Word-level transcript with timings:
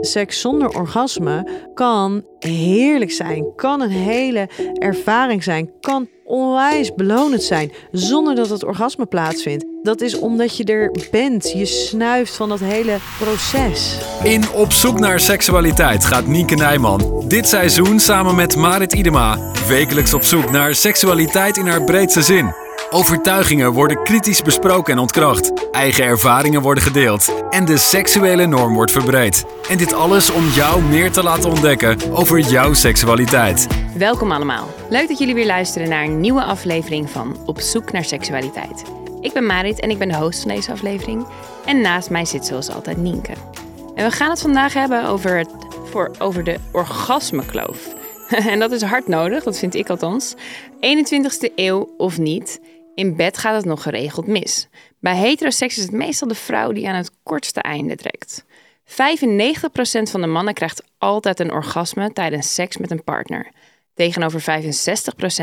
Seks 0.00 0.40
zonder 0.40 0.68
orgasme 0.68 1.48
kan 1.74 2.24
heerlijk 2.38 3.12
zijn, 3.12 3.52
kan 3.56 3.80
een 3.80 3.90
hele 3.90 4.48
ervaring 4.74 5.42
zijn, 5.42 5.70
kan 5.80 6.08
onwijs 6.24 6.94
belonend 6.94 7.42
zijn 7.42 7.72
zonder 7.92 8.34
dat 8.34 8.48
het 8.48 8.64
orgasme 8.64 9.06
plaatsvindt. 9.06 9.64
Dat 9.82 10.00
is 10.00 10.18
omdat 10.18 10.56
je 10.56 10.64
er 10.64 10.94
bent, 11.10 11.52
je 11.52 11.66
snuift 11.66 12.36
van 12.36 12.48
dat 12.48 12.60
hele 12.60 12.96
proces. 13.18 13.98
In 14.22 14.42
Op 14.54 14.72
zoek 14.72 14.98
naar 14.98 15.20
seksualiteit 15.20 16.04
gaat 16.04 16.26
Nienke 16.26 16.54
Nijman 16.54 17.24
dit 17.28 17.48
seizoen 17.48 18.00
samen 18.00 18.34
met 18.34 18.56
Marit 18.56 18.92
Idema 18.92 19.38
wekelijks 19.68 20.14
op 20.14 20.22
zoek 20.22 20.50
naar 20.50 20.74
seksualiteit 20.74 21.56
in 21.56 21.66
haar 21.66 21.84
breedste 21.84 22.22
zin. 22.22 22.67
Overtuigingen 22.90 23.72
worden 23.72 24.02
kritisch 24.02 24.42
besproken 24.42 24.92
en 24.92 24.98
ontkracht. 24.98 25.70
Eigen 25.70 26.04
ervaringen 26.04 26.62
worden 26.62 26.82
gedeeld. 26.82 27.44
En 27.50 27.64
de 27.64 27.76
seksuele 27.76 28.46
norm 28.46 28.74
wordt 28.74 28.92
verbreed. 28.92 29.44
En 29.68 29.78
dit 29.78 29.92
alles 29.92 30.30
om 30.30 30.48
jou 30.48 30.82
meer 30.82 31.12
te 31.12 31.22
laten 31.22 31.50
ontdekken 31.50 32.12
over 32.12 32.40
jouw 32.40 32.72
seksualiteit. 32.72 33.66
Welkom 33.96 34.32
allemaal. 34.32 34.68
Leuk 34.88 35.08
dat 35.08 35.18
jullie 35.18 35.34
weer 35.34 35.46
luisteren 35.46 35.88
naar 35.88 36.04
een 36.04 36.20
nieuwe 36.20 36.42
aflevering 36.42 37.10
van 37.10 37.36
Op 37.46 37.60
zoek 37.60 37.92
naar 37.92 38.04
seksualiteit. 38.04 38.82
Ik 39.20 39.32
ben 39.32 39.46
Marit 39.46 39.80
en 39.80 39.90
ik 39.90 39.98
ben 39.98 40.08
de 40.08 40.16
host 40.16 40.40
van 40.40 40.50
deze 40.50 40.72
aflevering. 40.72 41.26
En 41.64 41.80
naast 41.80 42.10
mij 42.10 42.24
zit 42.24 42.46
zoals 42.46 42.70
altijd 42.70 42.96
Nienke. 42.96 43.32
En 43.94 44.04
we 44.04 44.10
gaan 44.10 44.30
het 44.30 44.40
vandaag 44.40 44.72
hebben 44.72 45.04
over, 45.04 45.38
het, 45.38 45.50
voor, 45.90 46.10
over 46.18 46.44
de 46.44 46.56
orgasmekloof. 46.72 47.78
en 48.52 48.58
dat 48.58 48.72
is 48.72 48.82
hard 48.82 49.08
nodig, 49.08 49.44
dat 49.44 49.58
vind 49.58 49.74
ik 49.74 49.90
althans. 49.90 50.34
21ste 50.76 51.54
eeuw 51.54 51.94
of 51.96 52.18
niet. 52.18 52.60
In 52.98 53.16
bed 53.16 53.38
gaat 53.38 53.54
het 53.54 53.64
nog 53.64 53.82
geregeld 53.82 54.26
mis. 54.26 54.68
Bij 55.00 55.16
heteroseks 55.16 55.76
is 55.76 55.82
het 55.82 55.92
meestal 55.92 56.28
de 56.28 56.34
vrouw 56.34 56.72
die 56.72 56.88
aan 56.88 56.94
het 56.94 57.10
kortste 57.22 57.60
einde 57.60 57.96
trekt. 57.96 58.44
95% 58.84 58.92
van 60.10 60.20
de 60.20 60.26
mannen 60.26 60.54
krijgt 60.54 60.82
altijd 60.98 61.40
een 61.40 61.52
orgasme 61.52 62.12
tijdens 62.12 62.54
seks 62.54 62.76
met 62.76 62.90
een 62.90 63.04
partner, 63.04 63.50
tegenover 63.94 64.40
65% 64.40 64.44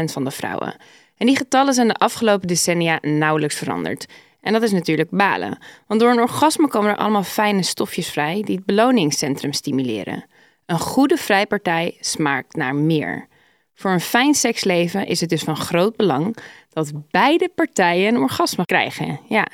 van 0.03 0.23
de 0.23 0.31
vrouwen. 0.31 0.75
En 1.17 1.25
die 1.27 1.37
getallen 1.37 1.73
zijn 1.73 1.87
de 1.87 1.93
afgelopen 1.93 2.47
decennia 2.47 2.99
nauwelijks 3.01 3.55
veranderd. 3.55 4.05
En 4.41 4.53
dat 4.53 4.61
is 4.61 4.71
natuurlijk 4.71 5.09
balen, 5.09 5.57
want 5.87 5.99
door 5.99 6.11
een 6.11 6.21
orgasme 6.21 6.67
komen 6.67 6.89
er 6.89 6.97
allemaal 6.97 7.23
fijne 7.23 7.63
stofjes 7.63 8.09
vrij 8.09 8.41
die 8.41 8.55
het 8.55 8.65
beloningscentrum 8.65 9.53
stimuleren. 9.53 10.25
Een 10.65 10.79
goede 10.79 11.17
vrijpartij 11.17 11.97
smaakt 11.99 12.55
naar 12.55 12.75
meer. 12.75 13.27
Voor 13.75 13.91
een 13.91 14.01
fijn 14.01 14.33
seksleven 14.33 15.07
is 15.07 15.21
het 15.21 15.29
dus 15.29 15.43
van 15.43 15.57
groot 15.57 15.95
belang 15.95 16.37
dat 16.69 16.91
beide 17.11 17.49
partijen 17.55 18.15
een 18.15 18.21
orgasme 18.21 18.65
krijgen. 18.65 19.19
Ja, 19.29 19.47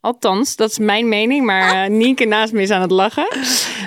althans, 0.00 0.56
dat 0.56 0.70
is 0.70 0.78
mijn 0.78 1.08
mening, 1.08 1.44
maar 1.44 1.90
uh, 1.90 1.96
Nienke 1.98 2.24
naast 2.24 2.52
me 2.52 2.62
is 2.62 2.70
aan 2.70 2.80
het 2.80 2.90
lachen. 2.90 3.28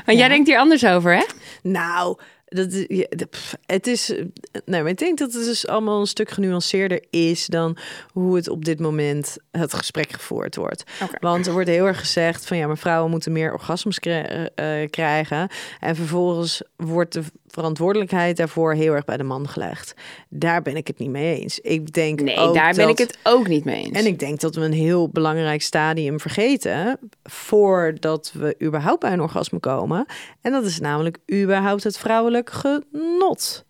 Want 0.06 0.18
jij 0.18 0.28
denkt 0.28 0.48
hier 0.48 0.58
anders 0.58 0.86
over, 0.86 1.16
hè? 1.16 1.24
Nou, 1.62 2.18
dat, 2.50 2.86
het 3.66 3.88
is. 3.88 4.14
Nou, 4.66 4.88
ik 4.88 4.98
denk 4.98 5.18
dat 5.18 5.34
het 5.34 5.46
dus 5.46 5.68
allemaal 5.68 6.00
een 6.00 6.08
stuk 6.08 6.30
genuanceerder 6.30 7.04
is 7.10 7.46
dan 7.46 7.78
hoe 8.12 8.36
het 8.36 8.50
op 8.50 8.66
dit 8.66 8.80
moment 8.80 9.38
het 9.52 9.74
gesprek 9.74 10.12
gevoerd 10.12 10.56
wordt. 10.56 10.84
Want 11.20 11.48
er 11.48 11.54
wordt 11.54 11.70
heel 11.70 11.86
erg 11.86 12.00
gezegd 12.00 12.46
van 12.46 12.58
ja, 12.58 12.68
maar 12.68 12.78
vrouwen 12.78 13.12
moeten 13.12 13.32
meer 13.32 13.54
orgasmes 13.54 14.00
eh, 14.00 14.90
krijgen. 14.90 15.50
En 15.80 15.96
vervolgens 15.96 16.62
wordt 16.76 17.14
de 17.14 17.24
verantwoordelijkheid 17.52 18.38
daarvoor 18.38 18.74
heel 18.74 18.94
erg 18.94 19.06
bij 19.06 19.18
de 19.18 19.24
man 19.24 19.48
gelegd. 19.48 19.94
Daar 20.30 20.62
ben 20.62 20.76
ik 20.76 20.88
het 20.88 20.98
niet 20.98 21.10
mee 21.10 21.40
eens. 21.40 21.60
Ik 21.60 21.94
denk 21.94 22.22
nee, 22.22 22.52
daar 22.52 22.74
ben 22.74 22.90
ik 22.90 22.98
het 22.98 23.18
ook 23.24 23.48
niet 23.48 23.66
mee 23.66 23.84
eens. 23.84 23.98
En 23.98 24.06
ik 24.06 24.20
denk 24.20 24.40
dat 24.40 24.56
we 24.56 24.62
een 24.62 24.74
heel 24.74 25.10
belangrijk 25.10 25.62
stadium 25.62 26.20
vergeten 26.20 27.00
voordat 27.24 28.32
we 28.34 28.56
überhaupt 28.64 29.00
bij 29.00 29.12
een 29.12 29.22
orgasme 29.22 29.60
komen. 29.60 30.06
En 30.42 30.52
dat 30.52 30.66
is 30.66 30.80
namelijk 30.80 31.18
überhaupt 31.32 31.84
het 31.84 31.98
vrouwelijk 31.98 32.50
genot. 32.50 33.66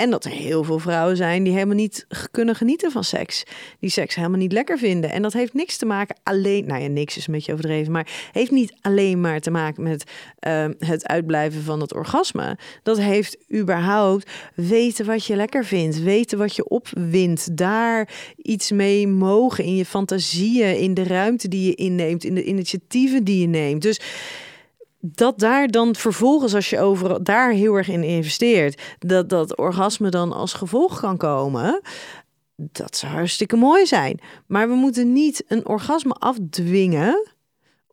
En 0.00 0.10
dat 0.10 0.24
er 0.24 0.30
heel 0.30 0.64
veel 0.64 0.78
vrouwen 0.78 1.16
zijn 1.16 1.42
die 1.42 1.52
helemaal 1.52 1.74
niet 1.74 2.06
kunnen 2.30 2.54
genieten 2.54 2.90
van 2.90 3.04
seks. 3.04 3.44
Die 3.80 3.90
seks 3.90 4.14
helemaal 4.14 4.38
niet 4.38 4.52
lekker 4.52 4.78
vinden. 4.78 5.10
En 5.10 5.22
dat 5.22 5.32
heeft 5.32 5.54
niks 5.54 5.76
te 5.76 5.86
maken 5.86 6.16
alleen, 6.22 6.66
nou 6.66 6.82
ja, 6.82 6.88
niks 6.88 7.16
is 7.16 7.26
een 7.26 7.32
beetje 7.32 7.52
overdreven, 7.52 7.92
maar 7.92 8.28
heeft 8.32 8.50
niet 8.50 8.72
alleen 8.80 9.20
maar 9.20 9.40
te 9.40 9.50
maken 9.50 9.82
met 9.82 10.04
ehm, 10.38 10.72
het 10.78 11.06
uitblijven 11.06 11.62
van 11.62 11.80
het 11.80 11.94
orgasme. 11.94 12.58
Dat 12.82 12.98
heeft 12.98 13.36
überhaupt 13.54 14.30
weten 14.54 15.06
wat 15.06 15.24
je 15.26 15.36
lekker 15.36 15.64
vindt, 15.64 16.02
weten 16.02 16.38
wat 16.38 16.56
je 16.56 16.68
opwint, 16.68 17.56
daar 17.56 18.08
iets 18.36 18.70
mee 18.70 19.08
mogen 19.08 19.64
in 19.64 19.76
je 19.76 19.84
fantasieën, 19.84 20.78
in 20.78 20.94
de 20.94 21.04
ruimte 21.04 21.48
die 21.48 21.66
je 21.66 21.74
inneemt, 21.74 22.24
in 22.24 22.34
de 22.34 22.44
initiatieven 22.44 23.24
die 23.24 23.40
je 23.40 23.46
neemt. 23.46 23.82
Dus 23.82 24.00
dat 25.00 25.38
daar 25.38 25.68
dan 25.68 25.94
vervolgens, 25.94 26.54
als 26.54 26.70
je 26.70 26.80
over 26.80 27.24
daar 27.24 27.50
heel 27.50 27.74
erg 27.74 27.88
in 27.88 28.02
investeert, 28.02 28.82
dat 28.98 29.28
dat 29.28 29.56
orgasme 29.56 30.08
dan 30.08 30.32
als 30.32 30.52
gevolg 30.52 31.00
kan 31.00 31.16
komen. 31.16 31.80
Dat 32.56 32.96
zou 32.96 33.12
hartstikke 33.12 33.56
mooi 33.56 33.86
zijn. 33.86 34.20
Maar 34.46 34.68
we 34.68 34.74
moeten 34.74 35.12
niet 35.12 35.44
een 35.48 35.66
orgasme 35.66 36.12
afdwingen. 36.12 37.28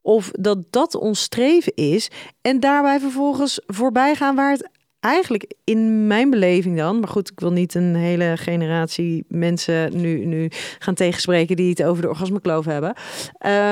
Of 0.01 0.31
dat 0.31 0.57
dat 0.69 0.96
ons 0.96 1.22
streven 1.22 1.75
is. 1.75 2.09
En 2.41 2.59
daarbij 2.59 3.00
vervolgens 3.00 3.62
voorbij 3.66 4.16
gaan 4.16 4.35
waar 4.35 4.51
het 4.51 4.69
eigenlijk 5.07 5.53
in 5.63 6.07
mijn 6.07 6.29
beleving 6.29 6.78
dan, 6.78 7.00
maar 7.00 7.09
goed, 7.09 7.31
ik 7.31 7.40
wil 7.40 7.51
niet 7.51 7.75
een 7.75 7.95
hele 7.95 8.34
generatie 8.38 9.25
mensen 9.28 10.01
nu, 10.01 10.25
nu 10.25 10.47
gaan 10.79 10.94
tegenspreken 10.94 11.56
die 11.56 11.69
het 11.69 11.84
over 11.84 12.01
de 12.01 12.09
orgasmekloof 12.09 12.66
hebben. 12.66 12.95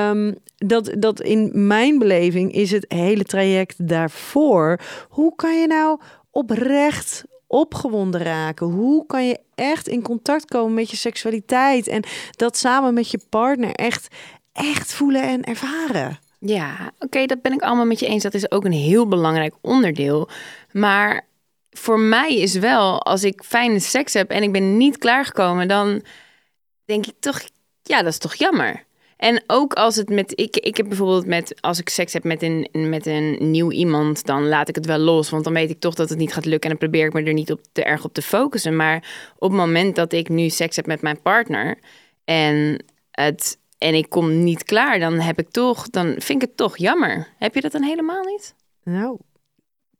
Um, 0.08 0.34
dat, 0.56 0.94
dat 0.98 1.20
in 1.20 1.66
mijn 1.66 1.98
beleving 1.98 2.52
is 2.52 2.70
het 2.70 2.84
hele 2.88 3.24
traject 3.24 3.88
daarvoor. 3.88 4.80
Hoe 5.08 5.34
kan 5.34 5.60
je 5.60 5.66
nou 5.66 6.00
oprecht 6.30 7.24
opgewonden 7.46 8.22
raken? 8.22 8.66
Hoe 8.66 9.06
kan 9.06 9.26
je 9.26 9.38
echt 9.54 9.88
in 9.88 10.02
contact 10.02 10.44
komen 10.44 10.74
met 10.74 10.90
je 10.90 10.96
seksualiteit 10.96 11.88
en 11.88 12.02
dat 12.30 12.56
samen 12.56 12.94
met 12.94 13.10
je 13.10 13.20
partner 13.28 13.72
echt, 13.72 14.08
echt 14.52 14.94
voelen 14.94 15.22
en 15.22 15.44
ervaren? 15.44 16.18
Ja, 16.38 16.92
oké, 16.98 17.26
dat 17.26 17.42
ben 17.42 17.52
ik 17.52 17.62
allemaal 17.62 17.86
met 17.86 18.00
je 18.00 18.06
eens. 18.06 18.22
Dat 18.22 18.34
is 18.34 18.50
ook 18.50 18.64
een 18.64 18.72
heel 18.72 19.08
belangrijk 19.08 19.54
onderdeel. 19.60 20.28
Maar 20.72 21.26
voor 21.70 22.00
mij 22.00 22.36
is 22.36 22.54
wel, 22.54 23.02
als 23.02 23.24
ik 23.24 23.42
fijne 23.44 23.80
seks 23.80 24.12
heb 24.12 24.30
en 24.30 24.42
ik 24.42 24.52
ben 24.52 24.76
niet 24.76 24.98
klaargekomen, 24.98 25.68
dan 25.68 26.02
denk 26.84 27.06
ik 27.06 27.14
toch, 27.20 27.40
ja, 27.82 28.02
dat 28.02 28.12
is 28.12 28.18
toch 28.18 28.34
jammer. 28.34 28.84
En 29.16 29.42
ook 29.46 29.72
als 29.72 29.96
het 29.96 30.08
met, 30.08 30.32
ik, 30.40 30.56
ik 30.56 30.76
heb 30.76 30.88
bijvoorbeeld 30.88 31.26
met, 31.26 31.60
als 31.60 31.78
ik 31.78 31.88
seks 31.88 32.12
heb 32.12 32.24
met 32.24 32.42
een, 32.42 32.68
met 32.72 33.06
een 33.06 33.50
nieuw 33.50 33.70
iemand, 33.70 34.26
dan 34.26 34.48
laat 34.48 34.68
ik 34.68 34.74
het 34.74 34.86
wel 34.86 34.98
los. 34.98 35.30
Want 35.30 35.44
dan 35.44 35.52
weet 35.52 35.70
ik 35.70 35.80
toch 35.80 35.94
dat 35.94 36.08
het 36.08 36.18
niet 36.18 36.32
gaat 36.32 36.44
lukken 36.44 36.70
en 36.70 36.76
dan 36.76 36.88
probeer 36.88 37.06
ik 37.06 37.12
me 37.12 37.22
er 37.22 37.32
niet 37.32 37.52
op 37.52 37.60
te 37.72 37.84
erg 37.84 38.04
op 38.04 38.14
te 38.14 38.22
focussen. 38.22 38.76
Maar 38.76 39.32
op 39.38 39.50
het 39.50 39.60
moment 39.60 39.96
dat 39.96 40.12
ik 40.12 40.28
nu 40.28 40.48
seks 40.48 40.76
heb 40.76 40.86
met 40.86 41.02
mijn 41.02 41.22
partner 41.22 41.78
en 42.24 42.84
het 43.10 43.58
en 43.78 43.94
ik 43.94 44.08
kom 44.08 44.44
niet 44.44 44.64
klaar, 44.64 44.98
dan 44.98 45.18
heb 45.18 45.38
ik 45.38 45.50
toch, 45.50 45.90
dan 45.90 46.06
vind 46.06 46.42
ik 46.42 46.48
het 46.48 46.56
toch 46.56 46.76
jammer. 46.76 47.28
Heb 47.38 47.54
je 47.54 47.60
dat 47.60 47.72
dan 47.72 47.82
helemaal 47.82 48.22
niet? 48.22 48.54
Nou, 48.84 49.18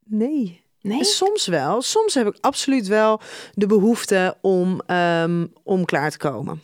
nee. 0.04 0.64
Nee? 0.81 1.04
Soms 1.04 1.47
wel. 1.47 1.82
Soms 1.82 2.14
heb 2.14 2.26
ik 2.26 2.37
absoluut 2.41 2.87
wel 2.87 3.20
de 3.54 3.66
behoefte 3.66 4.37
om, 4.41 4.81
um, 4.87 5.53
om 5.62 5.84
klaar 5.84 6.11
te 6.11 6.19
komen. 6.19 6.62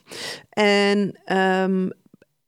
En 0.50 1.18
um, 1.36 1.92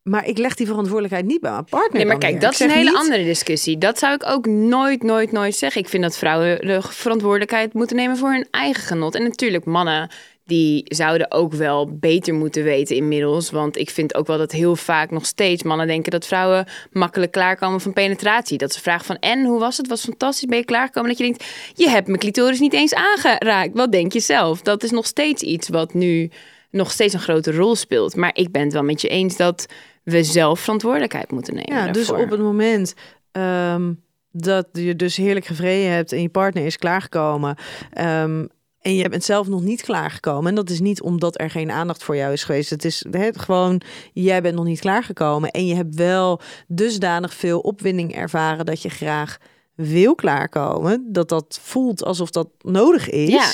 maar 0.05 0.27
ik 0.27 0.39
leg 0.39 0.55
die 0.55 0.67
verantwoordelijkheid 0.67 1.27
niet 1.27 1.41
bij 1.41 1.51
mijn 1.51 1.65
partner. 1.65 1.97
Nee, 1.97 2.07
maar 2.07 2.19
kijk, 2.19 2.41
dat 2.41 2.53
is 2.53 2.61
een 2.61 2.71
hele 2.71 2.97
andere 2.97 3.25
discussie. 3.25 3.79
Dat 3.79 3.99
zou 3.99 4.15
ik 4.15 4.27
ook 4.27 4.47
nooit, 4.47 5.03
nooit, 5.03 5.33
nooit 5.33 5.55
zeggen. 5.55 5.81
Ik 5.81 5.89
vind 5.89 6.03
dat 6.03 6.17
vrouwen 6.17 6.67
de 6.67 6.83
verantwoordelijkheid 6.83 7.75
moeten 7.75 7.97
nemen 7.97 8.17
voor 8.17 8.31
hun 8.31 8.47
eigen 8.51 8.83
genot. 8.83 9.15
En 9.15 9.23
natuurlijk, 9.23 9.65
mannen 9.65 10.11
die 10.45 10.83
zouden 10.85 11.31
ook 11.31 11.53
wel 11.53 11.97
beter 11.99 12.35
moeten 12.35 12.63
weten 12.63 12.97
inmiddels. 12.97 13.51
Want 13.51 13.79
ik 13.79 13.91
vind 13.91 14.15
ook 14.15 14.27
wel 14.27 14.39
dat 14.39 14.53
heel 14.53 14.77
vaak 14.77 15.11
nog 15.11 15.27
steeds 15.27 15.63
mannen 15.63 15.87
denken 15.87 16.11
dat 16.11 16.27
vrouwen 16.27 16.67
makkelijk 16.93 17.33
klaarkomen 17.33 17.81
van 17.81 17.93
penetratie. 17.93 18.59
Dat 18.59 18.73
ze 18.73 18.81
vragen 18.81 19.05
van, 19.05 19.19
en 19.19 19.45
hoe 19.45 19.59
was 19.59 19.77
het? 19.77 19.89
Was 19.89 20.05
fantastisch, 20.05 20.49
ben 20.49 20.59
je 20.59 20.65
klaargekomen? 20.65 21.09
Dat 21.09 21.19
je 21.19 21.25
denkt, 21.25 21.45
je 21.75 21.89
hebt 21.89 22.07
mijn 22.07 22.19
clitoris 22.19 22.61
niet 22.61 22.73
eens 22.73 22.95
aangeraakt. 22.95 23.75
Wat 23.75 23.93
denk 23.93 24.13
je 24.13 24.21
zelf? 24.21 24.63
Dat 24.63 24.83
is 24.83 24.91
nog 24.91 25.07
steeds 25.07 25.43
iets 25.43 25.69
wat 25.69 25.95
nu 25.95 26.31
nog 26.71 26.91
steeds 26.91 27.15
een 27.15 27.21
grote 27.21 27.53
rol 27.53 27.77
speelt. 27.77 28.17
Maar 28.17 28.31
ik 28.35 28.53
ben 28.53 28.63
het 28.63 28.73
wel 28.73 28.83
met 28.83 29.01
je 29.01 29.09
eens 29.09 29.37
dat 29.37 29.67
we 30.03 30.25
zelf 30.25 30.61
verantwoordelijkheid 30.61 31.31
moeten 31.31 31.55
nemen. 31.55 31.75
Ja, 31.75 31.93
dus 31.93 32.11
op 32.11 32.31
het 32.31 32.41
moment 32.41 32.95
um, 33.33 34.03
dat 34.31 34.69
je 34.73 34.97
dus 34.97 35.17
heerlijk 35.17 35.47
gevreden 35.47 35.93
hebt 35.93 36.13
en 36.13 36.23
je 36.23 36.29
partner 36.29 36.65
is 36.65 36.77
klaargekomen. 36.77 37.57
Um, 38.01 38.49
En 38.85 38.95
je 38.95 39.09
bent 39.09 39.25
zelf 39.25 39.49
nog 39.49 39.63
niet 39.63 39.83
klaargekomen. 39.83 40.49
En 40.49 40.55
dat 40.55 40.71
is 40.71 40.81
niet 40.81 41.03
omdat 41.03 41.41
er 41.41 41.51
geen 41.51 41.71
aandacht 41.71 42.03
voor 42.03 42.17
jou 42.17 42.33
is 42.33 42.45
geweest. 42.45 42.71
Het 42.71 42.85
is 42.85 43.05
hè, 43.11 43.29
gewoon, 43.33 43.81
jij 44.13 44.43
bent 44.43 44.55
nog 44.55 44.65
niet 44.65 44.81
klaargekomen. 44.81 45.51
En 45.51 45.67
je 45.67 45.75
hebt 45.75 45.95
wel 45.95 46.41
dusdanig 46.69 47.35
veel 47.35 47.61
opwinding 47.61 48.15
ervaren 48.15 48.67
dat 48.67 48.83
je 48.83 48.89
graag 48.89 49.39
wil 49.75 50.15
klaarkomen. 50.15 51.09
Dat 51.13 51.29
dat 51.29 51.59
voelt 51.63 52.05
alsof 52.05 52.31
dat 52.31 52.49
nodig 52.61 53.11
is. 53.11 53.29
Ja. 53.29 53.53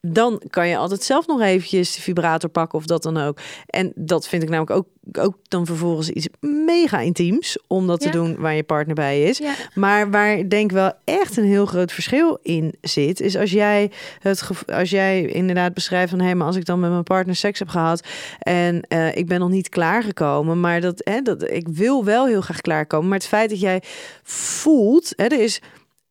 Dan 0.00 0.42
kan 0.50 0.68
je 0.68 0.76
altijd 0.76 1.02
zelf 1.02 1.26
nog 1.26 1.40
eventjes 1.40 1.94
de 1.94 2.00
vibrator 2.00 2.50
pakken 2.50 2.78
of 2.78 2.84
dat 2.84 3.02
dan 3.02 3.16
ook. 3.16 3.38
En 3.66 3.92
dat 3.94 4.28
vind 4.28 4.42
ik 4.42 4.48
namelijk 4.48 4.76
ook, 4.76 5.18
ook 5.18 5.36
dan 5.42 5.66
vervolgens 5.66 6.10
iets 6.10 6.28
mega 6.40 6.98
intiems 7.00 7.58
om 7.66 7.86
dat 7.86 8.02
Ja. 8.02 8.10
te 8.10 8.16
doen 8.18 8.36
waar 8.38 8.54
je 8.54 8.62
partner 8.62 8.94
bij 8.94 9.22
is. 9.22 9.38
Ja. 9.38 9.54
Maar 9.74 10.10
waar 10.10 10.38
ik 10.38 10.50
denk 10.50 10.70
wel 10.70 10.92
echt 11.04 11.36
een 11.36 11.44
heel 11.44 11.66
groot 11.66 11.92
verschil 11.92 12.38
in 12.42 12.74
zit, 12.80 13.20
is 13.20 13.36
als 13.36 13.50
jij 13.50 13.90
het 14.18 14.48
als 14.66 14.90
jij 14.90 15.26
inderdaad 15.26 15.74
beschrijft 15.74 16.10
van 16.10 16.20
hé, 16.20 16.34
maar 16.34 16.46
als 16.46 16.56
ik 16.56 16.64
dan 16.64 16.80
met 16.80 16.90
mijn 16.90 17.02
partner 17.02 17.36
seks 17.36 17.58
heb 17.58 17.68
gehad 17.68 18.06
en 18.38 18.80
eh, 18.80 19.16
ik 19.16 19.26
ben 19.26 19.40
nog 19.40 19.50
niet 19.50 19.68
klaargekomen, 19.68 20.60
maar 20.60 20.80
dat, 20.80 21.00
hè, 21.04 21.20
dat 21.22 21.50
ik 21.50 21.68
wil 21.68 22.04
wel 22.04 22.26
heel 22.26 22.40
graag 22.40 22.60
klaarkomen, 22.60 23.08
maar 23.08 23.18
het 23.18 23.26
feit 23.26 23.50
dat 23.50 23.60
jij 23.60 23.82
voelt, 24.22 25.12
hè, 25.16 25.24
er 25.24 25.40
is 25.40 25.60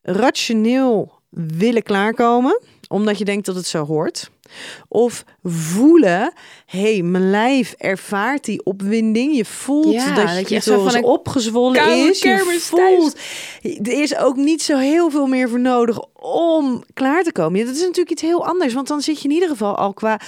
rationeel 0.01 1.16
willen 1.30 1.84
klaarkomen, 1.84 2.62
omdat 2.88 3.18
je 3.18 3.25
denkt 3.25 3.45
dat 3.45 3.56
het 3.56 3.66
zo 3.66 3.86
hoort. 3.86 4.30
Of 4.88 5.24
voelen, 5.44 6.34
hé, 6.66 6.94
hey, 6.94 7.01
mijn 7.01 7.30
lijf 7.30 7.74
ervaart 7.78 8.45
die 8.45 8.66
opwinding. 8.66 9.36
Je 9.36 9.45
voelt 9.45 9.94
Ja, 9.94 10.16
dat, 10.16 10.28
dat 10.28 10.50
je 10.50 10.56
echt 10.56 10.66
zo 10.66 10.88
van 10.88 11.04
opgezwollen 11.04 12.10
is. 12.10 12.22
Je 12.22 12.57
voelt, 12.60 13.18
er 13.88 14.01
is 14.01 14.18
ook 14.18 14.36
niet 14.36 14.62
zo 14.62 14.78
heel 14.78 15.10
veel 15.10 15.28
meer 15.28 15.50
voor 15.50 15.60
nodig 15.60 16.00
om 16.22 16.84
klaar 16.94 17.24
te 17.24 17.31
komen. 17.31 17.60
Ja, 17.60 17.66
dat 17.66 17.75
is 17.75 17.81
natuurlijk 17.81 18.12
iets 18.12 18.22
heel 18.22 18.45
anders, 18.45 18.74
want 18.74 18.88
dan 18.88 19.01
zit 19.01 19.22
je 19.22 19.28
in 19.28 19.34
ieder 19.34 19.50
geval 19.50 19.75
al 19.75 19.94
qua 19.94 20.19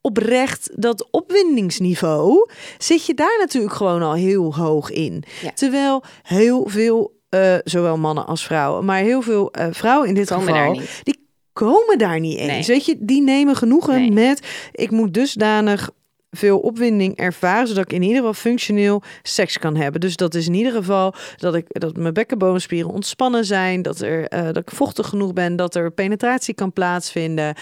oprecht 0.00 0.70
dat 0.74 1.08
opwindingsniveau, 1.10 2.48
zit 2.78 3.06
je 3.06 3.14
daar 3.14 3.36
natuurlijk 3.38 3.74
gewoon 3.74 4.02
al 4.02 4.14
heel 4.14 4.54
hoog 4.54 4.90
in. 4.90 5.24
Ja. 5.42 5.50
Terwijl 5.54 6.02
heel 6.22 6.64
veel, 6.68 7.12
eh, 7.28 7.54
zowel 7.64 7.96
mannen 7.96 8.26
als 8.26 8.44
vrouwen, 8.44 8.84
maar 8.84 8.98
heel 8.98 9.22
veel 9.22 9.50
eh, 9.50 9.66
vrouwen 9.70 10.08
in 10.08 10.14
dit 10.14 10.28
Komen 10.28 10.46
geval, 10.46 10.80
die 11.02 11.25
komen 11.56 11.98
daar 11.98 12.20
niet 12.20 12.38
eens. 12.38 12.66
Nee. 12.66 12.76
Weet 12.76 12.86
je, 12.86 12.96
die 13.00 13.22
nemen 13.22 13.56
genoegen 13.56 13.94
Nee. 13.94 14.12
met, 14.12 14.68
ik 14.72 14.90
moet 14.90 15.14
dusdanig 15.14 15.90
veel 16.30 16.58
opwinding 16.58 17.16
ervaren, 17.16 17.68
zodat 17.68 17.84
ik 17.84 17.92
in 17.92 18.02
ieder 18.02 18.16
geval 18.16 18.34
functioneel 18.34 19.02
seks 19.22 19.58
kan 19.58 19.76
hebben. 19.76 20.00
Dus 20.00 20.16
dat 20.16 20.34
is 20.34 20.46
in 20.46 20.54
ieder 20.54 20.72
geval 20.72 21.14
dat 21.36 21.54
ik 21.54 21.66
dat 21.68 21.96
mijn 21.96 22.14
bekkenbodemspieren 22.14 22.90
ontspannen 22.90 23.44
zijn, 23.44 23.82
dat 23.82 24.00
er 24.00 24.28
eh, 24.28 24.44
dat 24.44 24.56
ik 24.56 24.70
vochtig 24.70 25.08
genoeg 25.08 25.32
ben, 25.32 25.56
dat 25.56 25.74
er 25.74 25.90
penetratie 25.90 26.54
kan 26.54 26.72
plaatsvinden. 26.72 27.54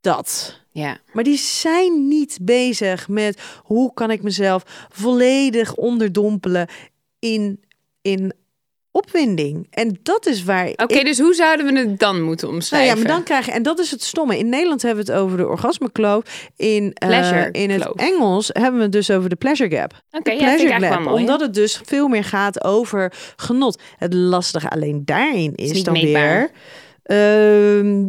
Dat. 0.00 0.60
Ja. 0.70 0.98
Maar 1.12 1.24
die 1.24 1.38
zijn 1.38 2.08
niet 2.08 2.38
bezig 2.42 3.08
met 3.08 3.40
hoe 3.62 3.94
kan 3.94 4.10
ik 4.10 4.22
mezelf 4.22 4.88
volledig 4.88 5.74
onderdompelen 5.74 6.68
in, 7.18 7.60
in 8.02 8.32
opwinding. 8.96 9.66
En 9.70 9.98
dat 10.02 10.26
is 10.26 10.44
waar 10.44 10.68
Oké, 10.76 10.94
ik 10.94 11.04
dus 11.04 11.18
hoe 11.18 11.34
zouden 11.34 11.66
we 11.66 11.78
het 11.78 11.98
dan 11.98 12.22
moeten 12.22 12.46
nou 12.46 12.58
omschrijven? 12.58 12.88
ja, 12.88 12.94
maar 13.02 13.12
dan 13.12 13.22
krijg 13.22 13.46
je, 13.46 13.52
en 13.52 13.62
dat 13.62 13.78
is 13.78 13.90
het 13.90 14.02
stomme. 14.02 14.38
In 14.38 14.48
Nederland 14.48 14.82
hebben 14.82 15.04
we 15.04 15.12
het 15.12 15.20
over 15.20 15.36
de 15.36 15.46
orgasmekloof. 15.48 16.48
In, 16.56 16.92
eh, 16.92 17.46
in 17.52 17.70
het. 17.70 17.92
Engels 17.94 18.50
hebben 18.52 18.76
we 18.76 18.82
het 18.82 18.92
dus 18.92 19.10
over 19.10 19.28
de 19.28 19.36
pleasure 19.36 19.76
gap. 19.76 19.92
Oké, 20.10 20.30
ja, 20.30 20.38
pleasure 20.38 20.68
gap. 20.70 20.80
wel 20.80 21.00
mooi. 21.00 21.20
Omdat 21.20 21.40
het 21.40 21.54
dus 21.54 21.80
veel 21.84 22.08
meer 22.08 22.24
gaat 22.24 22.64
over 22.64 23.12
genot. 23.36 23.82
Het 23.96 24.14
lastige 24.14 24.68
alleen 24.68 25.02
daarin 25.04 25.54
is, 25.54 25.82
dan 25.82 25.92
meetbaar. 25.92 26.50
weer. 27.02 27.78
ehm, 27.82 28.06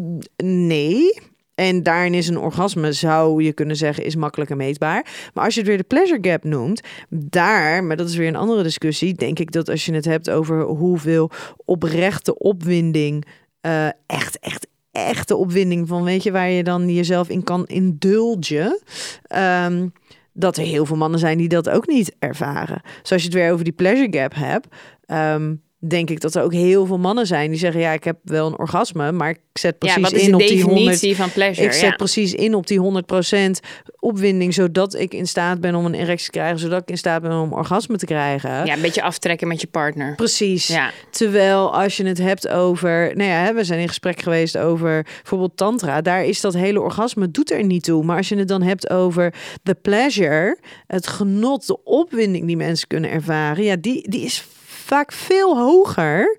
nee. 0.68 1.20
En 1.60 1.84
daarin 1.84 2.14
is 2.14 2.28
een 2.28 2.38
orgasme, 2.38 2.94
zou 2.94 3.44
je 3.44 3.54
kunnen 3.54 3.76
zeggen, 3.76 4.06
is 4.06 4.16
makkelijker 4.16 4.56
meetbaar. 4.56 5.30
Maar 5.34 5.44
als 5.44 5.54
je 5.54 5.60
het 5.60 5.70
weer 5.70 5.78
de 5.78 5.84
pleasure 5.84 6.30
gap 6.30 6.44
noemt, 6.44 6.82
daar, 7.10 7.84
maar 7.84 7.96
dat 7.96 8.10
is 8.10 8.16
weer 8.16 8.28
een 8.28 8.36
andere 8.36 8.64
discussie, 8.64 9.14
denk 9.14 9.40
ik 9.40 9.52
dat 9.52 9.70
als 9.70 9.86
je 9.86 9.94
het 9.94 10.06
hebt 10.06 10.30
over 10.30 10.62
hoeveel 10.62 11.32
oprechte 11.66 12.38
opwinding, 12.38 13.26
eh, 13.62 13.88
echt, 14.06 14.40
echt, 14.40 14.68
echte 14.92 15.36
opwinding 15.36 15.88
van, 15.88 16.04
weet 16.04 16.24
je, 16.24 16.32
waar 16.32 16.50
je 16.50 16.64
dan 16.64 16.90
jezelf 16.90 17.30
in 17.30 17.44
kan 17.44 17.66
indulgen, 17.66 18.80
ehm, 19.22 19.88
dat 20.34 20.58
er 20.58 20.64
heel 20.64 20.86
veel 20.86 20.96
mannen 20.96 21.20
zijn 21.20 21.38
die 21.38 21.50
dat 21.50 21.70
ook 21.70 21.88
niet 21.88 22.16
ervaren. 22.20 22.82
Dus 23.02 23.10
je 23.10 23.26
het 23.26 23.34
weer 23.34 23.52
over 23.52 23.64
die 23.64 23.74
pleasure 23.74 24.18
gap 24.18 24.36
hebt, 24.36 24.68
ehm, 25.06 25.56
denk 25.80 26.10
ik 26.10 26.22
dat 26.22 26.36
er 26.36 26.44
ook 26.44 26.54
heel 26.54 26.86
veel 26.86 26.98
mannen 26.98 27.28
zijn 27.28 27.50
die 27.50 27.60
zeggen, 27.60 27.82
ja, 27.82 27.92
ik 27.92 28.04
heb 28.04 28.18
wel 28.24 28.48
een 28.48 28.58
orgasme, 28.58 29.12
maar 29.12 29.30
ik 29.30 29.40
zet 29.54 29.76
ja, 29.80 29.94
precies 29.94 30.02
wat 30.02 30.14
is 30.14 30.26
in 30.26 30.32
de 30.32 30.36
op 30.36 30.48
die 30.48 30.64
100 30.64 30.76
definitie 30.76 31.16
van 31.16 31.32
pleasure? 31.32 31.68
ik 31.68 31.74
zet 31.74 31.90
ja. 31.90 31.96
precies 31.96 32.34
in 32.34 32.56
op 32.56 32.68
die 32.68 32.80
100% 32.80 32.84
opwinding, 34.00 34.54
zodat 34.54 34.96
ik 34.96 35.14
in 35.14 35.28
staat 35.28 35.62
ben 35.62 35.76
om 35.76 35.86
een 35.86 35.94
erectie 35.94 36.26
te 36.26 36.32
krijgen, 36.32 36.60
zodat 36.60 36.82
ik 36.82 36.90
in 36.90 36.98
staat 36.98 37.22
ben 37.22 37.32
om 37.32 37.54
orgasme 37.54 37.98
te 37.98 38.06
krijgen. 38.06 38.66
ja, 38.66 38.74
een 38.74 38.82
beetje 38.82 39.02
aftrekken 39.02 39.48
met 39.48 39.62
je 39.62 39.68
partner. 39.68 40.16
Precies. 40.16 40.68
Ja, 40.68 40.92
Terwijl 41.10 41.74
als 41.74 41.98
je 41.98 42.06
het 42.06 42.18
hebt 42.18 42.48
over, 42.48 43.12
nou 43.16 43.30
ja, 43.30 43.54
we 43.54 43.64
zijn 43.64 43.80
in 43.80 43.88
gesprek 43.88 44.22
geweest 44.22 44.58
over 44.58 45.04
bijvoorbeeld 45.04 45.58
tantra, 45.58 46.02
daar 46.02 46.26
is 46.26 46.42
dat 46.42 46.54
hele 46.54 46.82
orgasme 46.82 47.32
doet 47.32 47.52
er 47.52 47.64
niet 47.64 47.84
toe. 47.84 48.04
Maar 48.04 48.18
als 48.18 48.30
je 48.30 48.38
het 48.38 48.48
dan 48.48 48.62
hebt 48.62 48.90
over 48.90 49.34
the 49.64 49.76
pleasure, 49.76 50.58
het 50.88 51.08
genot, 51.08 51.68
de 51.68 51.84
opwinding 51.84 52.46
die 52.46 52.58
mensen 52.58 52.88
kunnen 52.88 53.10
ervaren, 53.10 53.64
ja, 53.64 53.76
die, 53.76 54.10
die 54.10 54.22
is 54.22 54.46
vaak 54.88 55.12
veel 55.12 55.58
hoger 55.58 56.38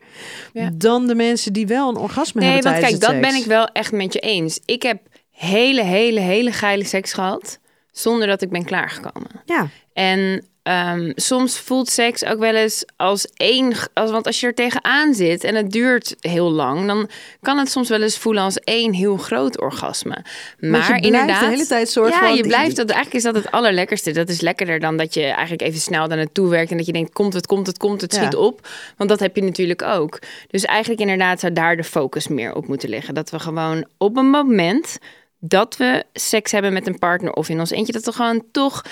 Ja. 0.53 0.71
dan 0.75 1.07
de 1.07 1.15
mensen 1.15 1.53
die 1.53 1.67
wel 1.67 1.89
een 1.89 1.97
orgasme 1.97 2.41
Nee, 2.41 2.53
hebben 2.53 2.73
want 2.73 2.85
kijk, 2.85 3.01
dat 3.01 3.21
ben 3.21 3.35
ik 3.35 3.45
wel 3.45 3.67
echt 3.67 3.93
met 3.93 4.13
je 4.13 4.19
eens. 4.21 4.61
Ik 4.65 4.83
heb 4.83 5.01
hele, 5.31 5.83
hele, 5.83 6.21
hele 6.21 6.53
geile 6.53 6.85
seks 6.85 7.13
gehad 7.13 7.59
zonder 7.93 8.27
dat 8.27 8.43
ik 8.43 8.51
ben 8.51 8.65
klaargekomen. 8.65 9.31
Ja, 9.45 9.69
En 9.93 10.47
ehm, 10.69 11.13
soms 11.15 11.59
voelt 11.59 11.89
seks 11.89 12.25
ook 12.25 12.39
wel 12.39 12.55
eens 12.55 12.85
als 12.97 13.27
één. 13.37 13.73
Als, 13.95 14.11
want 14.11 14.27
als 14.27 14.41
je 14.41 14.47
er 14.47 14.55
tegenaan 14.55 15.15
zit 15.15 15.45
en 15.45 15.55
het 15.55 15.71
duurt 15.71 16.17
heel 16.21 16.51
lang, 16.51 16.87
dan 16.87 17.09
kan 17.41 17.59
het 17.59 17.71
soms 17.71 17.89
wel 17.89 18.03
eens 18.03 18.19
voelen 18.19 18.43
als 18.43 18.57
één 18.59 18.93
heel 18.93 19.17
groot 19.17 19.61
orgasme. 19.61 20.25
Maar 20.59 20.97
je 20.97 21.01
inderdaad, 21.01 21.41
de 21.41 21.47
hele 21.47 21.67
tijd 21.67 21.89
soort 21.91 22.13
ja, 22.13 22.19
van- 22.19 22.35
je 22.35 22.43
blijft 22.43 22.77
dat. 22.77 22.91
Eigenlijk 22.91 23.17
is 23.17 23.23
dat 23.33 23.35
het 23.35 23.51
allerlekkerste. 23.51 24.11
Dat 24.11 24.29
is 24.29 24.41
lekkerder 24.41 24.81
dan 24.81 24.97
dat 24.97 25.15
je 25.15 25.23
eigenlijk 25.25 25.63
even 25.63 25.81
snel 25.81 26.09
daar 26.09 26.17
naartoe 26.17 26.49
werkt 26.49 26.71
en 26.71 26.77
dat 26.77 26.87
je 26.87 26.93
denkt: 26.93 27.13
komt 27.13 27.33
het, 27.33 27.47
komt 27.47 27.67
het, 27.67 27.79
komt 27.79 28.01
het, 28.01 28.15
Ja. 28.15 28.21
schiet 28.21 28.37
op. 28.37 28.69
Want 28.97 29.11
dat 29.11 29.21
heb 29.21 29.37
je 29.37 29.43
natuurlijk 29.43 29.83
ook. 29.83 30.19
Dus 30.49 30.65
eigenlijk 30.65 31.01
inderdaad 31.01 31.41
zou 31.41 31.53
daar 31.53 31.77
de 31.77 31.85
focus 31.85 32.29
meer 32.29 32.55
op 32.55 32.67
moeten 32.69 32.89
liggen. 32.89 33.15
Dat 33.15 33.31
we 33.31 33.39
gewoon 33.39 33.87
op 33.99 34.17
een 34.17 34.31
moment 34.31 34.99
dat 35.41 35.77
we 35.77 36.05
seks 36.13 36.53
hebben 36.53 36.73
met 36.73 36.87
een 36.87 36.99
partner 36.99 37.33
of 37.33 37.49
in 37.49 37.59
ons 37.59 37.71
eentje, 37.71 37.93
dat 37.93 38.05
we 38.05 38.13
gewoon 38.13 38.45
toch 38.53 38.83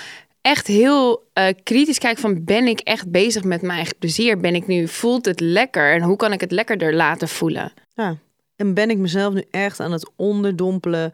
echt 0.47 0.67
heel 0.67 1.29
eh, 1.33 1.53
kritisch 1.63 1.97
kijken 1.97 2.21
van 2.21 2.43
ben 2.43 2.67
ik 2.67 2.79
echt 2.79 3.11
bezig 3.11 3.43
met 3.43 3.61
mijn 3.61 3.77
eigen 3.77 3.97
plezier? 3.97 4.39
Ben 4.39 4.55
ik 4.55 4.67
nu, 4.67 4.87
voelt 4.87 5.25
het 5.25 5.39
lekker? 5.39 5.93
En 5.93 6.01
hoe 6.01 6.15
kan 6.15 6.33
ik 6.33 6.41
het 6.41 6.51
lekkerder 6.51 6.93
laten 6.93 7.27
voelen? 7.27 7.73
Ja. 7.95 8.17
En 8.55 8.73
ben 8.73 8.89
ik 8.89 8.97
mezelf 8.97 9.33
nu 9.33 9.43
echt 9.51 9.79
aan 9.79 9.91
het 9.91 10.09
onderdompelen 10.15 11.13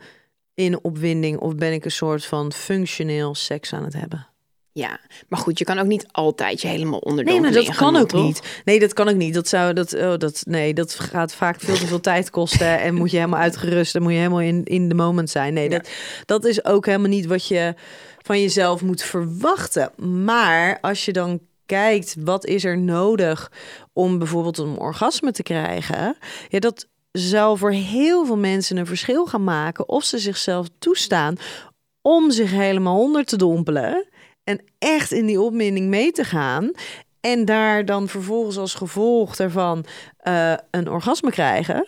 in 0.53 0.83
opwinding 0.83 1.37
of 1.37 1.55
ben 1.55 1.73
ik 1.73 1.85
een 1.85 1.91
soort 1.91 2.25
van 2.25 2.51
functioneel 2.51 3.35
seks 3.35 3.73
aan 3.73 3.83
het 3.83 3.93
hebben? 3.93 4.27
Ja, 4.71 4.99
maar 5.27 5.39
goed, 5.39 5.59
je 5.59 5.65
kan 5.65 5.79
ook 5.79 5.85
niet 5.85 6.05
altijd 6.11 6.61
je 6.61 6.67
helemaal 6.67 6.91
Nee, 6.91 7.01
onderdompelen 7.01 7.53
maar 7.53 7.63
dat 7.63 7.75
kan 7.75 7.95
ook 7.95 8.09
toch? 8.09 8.23
niet. 8.23 8.61
Nee, 8.65 8.79
dat 8.79 8.93
kan 8.93 9.09
ook 9.09 9.15
niet. 9.15 9.33
Dat 9.33 9.47
zou 9.47 9.73
dat 9.73 9.93
oh, 9.93 10.17
dat 10.17 10.43
nee, 10.47 10.73
dat 10.73 10.93
gaat 10.93 11.33
vaak 11.33 11.59
veel 11.59 11.75
te 11.75 11.87
veel 11.87 11.99
tijd 11.99 12.29
kosten 12.29 12.79
en 12.81 12.93
moet 12.93 13.11
je 13.11 13.17
helemaal 13.17 13.39
uitgerust 13.39 13.95
en 13.95 14.01
moet 14.01 14.11
je 14.11 14.17
helemaal 14.17 14.41
in 14.41 14.63
in 14.63 14.89
de 14.89 14.95
moment 14.95 15.29
zijn. 15.29 15.53
Nee, 15.53 15.69
dat 15.69 15.89
dat 16.25 16.45
is 16.45 16.65
ook 16.65 16.85
helemaal 16.85 17.09
niet 17.09 17.25
wat 17.25 17.47
je 17.47 17.73
van 18.23 18.41
jezelf 18.41 18.81
moet 18.81 19.01
verwachten. 19.01 19.91
Maar 20.25 20.77
als 20.81 21.05
je 21.05 21.11
dan 21.11 21.39
kijkt, 21.65 22.15
wat 22.19 22.45
is 22.45 22.63
er 22.63 22.77
nodig 22.77 23.51
om 23.93 24.17
bijvoorbeeld 24.17 24.57
een 24.57 24.77
orgasme 24.77 25.31
te 25.31 25.43
krijgen? 25.43 26.17
Ja, 26.47 26.59
dat 26.59 26.87
zou 27.11 27.57
voor 27.57 27.71
heel 27.71 28.25
veel 28.25 28.37
mensen 28.37 28.77
een 28.77 28.85
verschil 28.85 29.25
gaan 29.25 29.43
maken 29.43 29.89
of 29.89 30.03
ze 30.03 30.19
zichzelf 30.19 30.67
toestaan 30.79 31.37
om 32.01 32.31
zich 32.31 32.51
helemaal 32.51 32.99
onder 32.99 33.25
te 33.25 33.37
dompelen 33.37 34.07
en 34.43 34.63
echt 34.79 35.11
in 35.11 35.25
die 35.25 35.41
opwinding 35.41 35.87
mee 35.87 36.11
te 36.11 36.23
gaan. 36.23 36.71
En 37.19 37.45
daar 37.45 37.85
dan 37.85 38.07
vervolgens 38.07 38.57
als 38.57 38.73
gevolg 38.73 39.35
daarvan 39.35 39.85
eh, 40.17 40.53
een 40.71 40.89
orgasme 40.89 41.31
krijgen. 41.31 41.87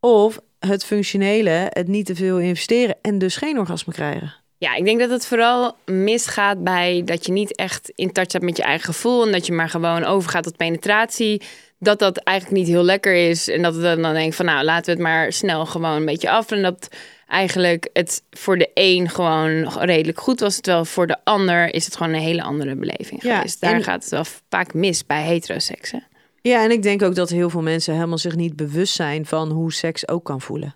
Of 0.00 0.38
het 0.58 0.84
functionele, 0.84 1.66
het 1.70 1.88
niet 1.88 2.06
te 2.06 2.14
veel 2.14 2.38
investeren 2.38 2.96
en 3.00 3.18
dus 3.18 3.36
geen 3.36 3.58
orgasme 3.58 3.92
krijgen. 3.92 4.41
Ja, 4.62 4.74
ik 4.74 4.84
denk 4.84 5.00
dat 5.00 5.10
het 5.10 5.26
vooral 5.26 5.76
misgaat 5.86 6.64
bij 6.64 7.02
dat 7.04 7.26
je 7.26 7.32
niet 7.32 7.56
echt 7.56 7.92
in 7.94 8.12
touch 8.12 8.32
hebt 8.32 8.44
met 8.44 8.56
je 8.56 8.62
eigen 8.62 8.84
gevoel. 8.94 9.26
En 9.26 9.32
dat 9.32 9.46
je 9.46 9.52
maar 9.52 9.68
gewoon 9.68 10.04
overgaat 10.04 10.42
tot 10.42 10.56
penetratie. 10.56 11.42
Dat 11.78 11.98
dat 11.98 12.16
eigenlijk 12.16 12.58
niet 12.58 12.68
heel 12.68 12.82
lekker 12.82 13.14
is. 13.14 13.48
En 13.48 13.62
dat 13.62 13.74
het 13.74 13.82
dan 13.82 14.02
dan 14.02 14.14
denkt 14.14 14.36
van 14.36 14.44
nou, 14.44 14.64
laten 14.64 14.84
we 14.84 14.90
het 14.90 15.00
maar 15.00 15.32
snel 15.32 15.66
gewoon 15.66 15.96
een 15.96 16.04
beetje 16.04 16.30
af. 16.30 16.50
En 16.50 16.62
dat 16.62 16.88
eigenlijk 17.28 17.88
het 17.92 18.22
voor 18.30 18.58
de 18.58 18.70
een 18.74 19.08
gewoon 19.10 19.68
redelijk 19.78 20.20
goed 20.20 20.40
was. 20.40 20.60
Terwijl 20.60 20.84
voor 20.84 21.06
de 21.06 21.16
ander 21.24 21.74
is 21.74 21.84
het 21.84 21.96
gewoon 21.96 22.12
een 22.12 22.20
hele 22.20 22.42
andere 22.42 22.74
beleving 22.74 23.22
Ja, 23.22 23.36
geweest. 23.36 23.60
Daar 23.60 23.74
en- 23.74 23.82
gaat 23.82 24.02
het 24.02 24.10
wel 24.10 24.24
vaak 24.48 24.74
mis 24.74 25.06
bij 25.06 25.22
heteroseks. 25.22 25.90
hè? 25.90 25.98
Ja, 26.40 26.62
en 26.64 26.70
ik 26.70 26.82
denk 26.82 27.02
ook 27.02 27.14
dat 27.14 27.28
heel 27.30 27.50
veel 27.50 27.62
mensen 27.62 27.94
helemaal 27.94 28.18
zich 28.18 28.36
niet 28.36 28.56
bewust 28.56 28.94
zijn 28.94 29.26
van 29.26 29.50
hoe 29.50 29.72
seks 29.72 30.08
ook 30.08 30.24
kan 30.24 30.40
voelen. 30.40 30.74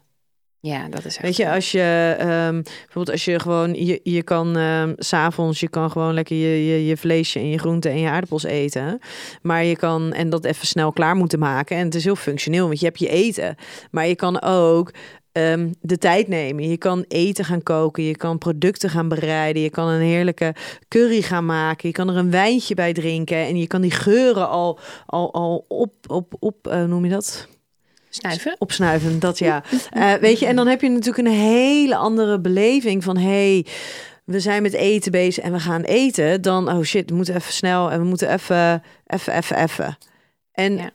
Ja, 0.66 0.88
dat 0.88 1.04
is 1.04 1.16
echt 1.16 1.22
Weet 1.22 1.36
je, 1.36 1.50
als 1.50 1.72
je 1.72 2.14
ehm, 2.18 2.62
bijvoorbeeld 2.62 3.10
als 3.10 3.24
je 3.24 3.40
gewoon, 3.40 3.74
je, 3.74 4.00
je 4.02 4.22
kan 4.22 4.56
ehm, 4.56 4.94
s 4.96 5.08
s'avonds, 5.08 5.60
je 5.60 5.68
kan 5.68 5.90
gewoon 5.90 6.14
lekker 6.14 6.36
je, 6.36 6.66
je, 6.66 6.86
je 6.86 6.96
vleesje 6.96 7.38
en 7.38 7.48
je 7.48 7.58
groenten 7.58 7.90
en 7.90 8.00
je 8.00 8.08
aardappels 8.08 8.44
eten. 8.44 8.98
Maar 9.42 9.64
je 9.64 9.76
kan, 9.76 10.12
en 10.12 10.30
dat 10.30 10.44
even 10.44 10.66
snel 10.66 10.92
klaar 10.92 11.16
moeten 11.16 11.38
maken. 11.38 11.76
En 11.76 11.84
het 11.84 11.94
is 11.94 12.04
heel 12.04 12.16
functioneel, 12.16 12.66
want 12.66 12.80
je 12.80 12.86
hebt 12.86 12.98
je 12.98 13.08
eten. 13.08 13.54
Maar 13.90 14.06
je 14.06 14.14
kan 14.14 14.42
ook 14.42 14.92
ehm, 15.32 15.72
de 15.80 15.98
tijd 15.98 16.28
nemen. 16.28 16.68
Je 16.68 16.76
kan 16.76 17.04
eten 17.08 17.44
gaan 17.44 17.62
koken, 17.62 18.02
je 18.02 18.16
kan 18.16 18.38
producten 18.38 18.90
gaan 18.90 19.08
bereiden. 19.08 19.62
Je 19.62 19.70
kan 19.70 19.88
een 19.88 20.00
heerlijke 20.00 20.54
curry 20.88 21.22
gaan 21.22 21.46
maken. 21.46 21.88
Je 21.88 21.94
kan 21.94 22.08
er 22.08 22.16
een 22.16 22.30
wijntje 22.30 22.74
bij 22.74 22.92
drinken. 22.92 23.36
En 23.36 23.56
je 23.56 23.66
kan 23.66 23.80
die 23.80 23.90
geuren 23.90 24.48
al, 24.48 24.78
al, 25.06 25.32
al 25.32 25.64
op, 25.68 25.92
op, 26.06 26.34
op 26.38 26.66
eh, 26.66 26.84
noem 26.84 27.04
je 27.04 27.10
dat? 27.10 27.54
Snuiven? 28.16 28.56
Opsnuiven, 28.58 29.18
dat 29.18 29.38
ja. 29.38 29.62
Eh, 29.90 30.12
weet 30.14 30.38
je, 30.38 30.46
en 30.46 30.56
dan 30.56 30.66
heb 30.66 30.80
je 30.80 30.88
natuurlijk 30.88 31.28
een 31.28 31.34
hele 31.34 31.96
andere 31.96 32.40
beleving 32.40 33.04
van... 33.04 33.16
hey, 33.16 33.66
we 34.24 34.40
zijn 34.40 34.62
met 34.62 34.72
eten 34.72 35.12
bezig 35.12 35.44
en 35.44 35.52
we 35.52 35.60
gaan 35.60 35.82
eten. 35.82 36.42
Dan, 36.42 36.68
oh 36.70 36.82
shit, 36.82 37.10
we 37.10 37.16
moeten 37.16 37.34
even 37.34 37.52
snel 37.52 37.90
en 37.90 37.98
we 38.00 38.04
moeten 38.06 38.32
even, 38.32 38.82
even, 39.06 39.32
even, 39.36 39.56
even. 39.56 39.98
En 40.52 40.76
Ja. 40.76 40.90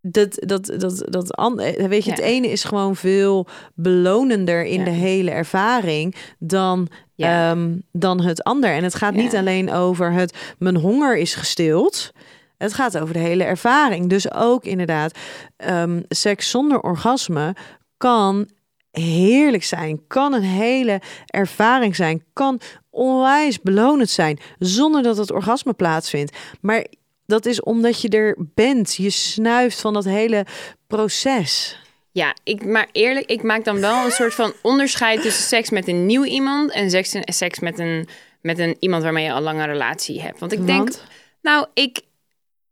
dat, 0.00 0.34
dat, 0.46 0.66
dat, 0.78 1.02
dat, 1.08 1.34
an- 1.36 1.56
weet 1.88 2.04
je, 2.04 2.10
het 2.10 2.20
ene 2.20 2.48
is 2.50 2.64
gewoon 2.64 2.96
veel 2.96 3.46
belonender 3.74 4.64
in 4.64 4.78
Ja. 4.78 4.84
de 4.84 4.90
hele 4.90 5.30
ervaring 5.30 6.14
dan, 6.38 6.88
ehm, 7.16 7.76
dan 7.92 8.20
het 8.20 8.42
ander. 8.42 8.70
En 8.70 8.82
het 8.84 8.94
gaat 8.94 9.14
niet 9.14 9.36
alleen 9.36 9.72
over 9.72 10.12
het, 10.12 10.36
mijn 10.58 10.76
honger 10.76 11.16
is 11.16 11.34
gestild. 11.34 12.12
Het 12.58 12.74
gaat 12.74 12.98
over 12.98 13.14
de 13.14 13.20
hele 13.20 13.44
ervaring. 13.44 14.08
Dus 14.08 14.32
ook 14.32 14.64
inderdaad, 14.64 15.18
ehm, 15.56 16.02
seks 16.08 16.50
zonder 16.50 16.80
orgasme 16.80 17.54
kan 17.96 18.48
heerlijk 18.90 19.64
zijn, 19.64 20.06
kan 20.06 20.32
een 20.32 20.42
hele 20.42 21.00
ervaring 21.26 21.96
zijn, 21.96 22.24
kan 22.32 22.60
onwijs 22.90 23.60
belonend 23.60 24.10
zijn, 24.10 24.38
zonder 24.58 25.02
dat 25.02 25.16
het 25.16 25.32
orgasme 25.32 25.72
plaatsvindt. 25.72 26.36
Maar 26.60 26.86
dat 27.26 27.46
is 27.46 27.62
omdat 27.62 28.02
je 28.02 28.08
er 28.08 28.36
bent. 28.38 28.94
Je 28.94 29.10
snuift 29.10 29.80
van 29.80 29.92
dat 29.92 30.04
hele 30.04 30.46
proces. 30.86 31.78
Ja, 32.12 32.34
ik, 32.44 32.64
maar 32.64 32.88
eerlijk, 32.92 33.26
ik 33.26 33.42
maak 33.42 33.64
dan 33.64 33.80
wel 33.80 34.04
een 34.04 34.10
soort 34.10 34.34
van 34.34 34.52
onderscheid 34.62 35.22
tussen 35.22 35.44
seks 35.44 35.70
met 35.70 35.88
een 35.88 36.06
nieuw 36.06 36.24
iemand 36.24 36.70
en 36.72 36.90
seks, 36.90 37.16
seks 37.24 37.58
met, 37.58 37.78
een, 37.78 38.08
met 38.40 38.58
een 38.58 38.76
iemand 38.78 39.02
waarmee 39.02 39.24
je 39.24 39.32
al 39.32 39.40
lang 39.40 39.58
een 39.58 39.66
relatie 39.66 40.20
hebt. 40.20 40.40
Want 40.40 40.52
ik 40.52 40.66
denk, 40.66 40.78
Want? 40.78 41.04
nou, 41.42 41.66
ik, 41.74 42.00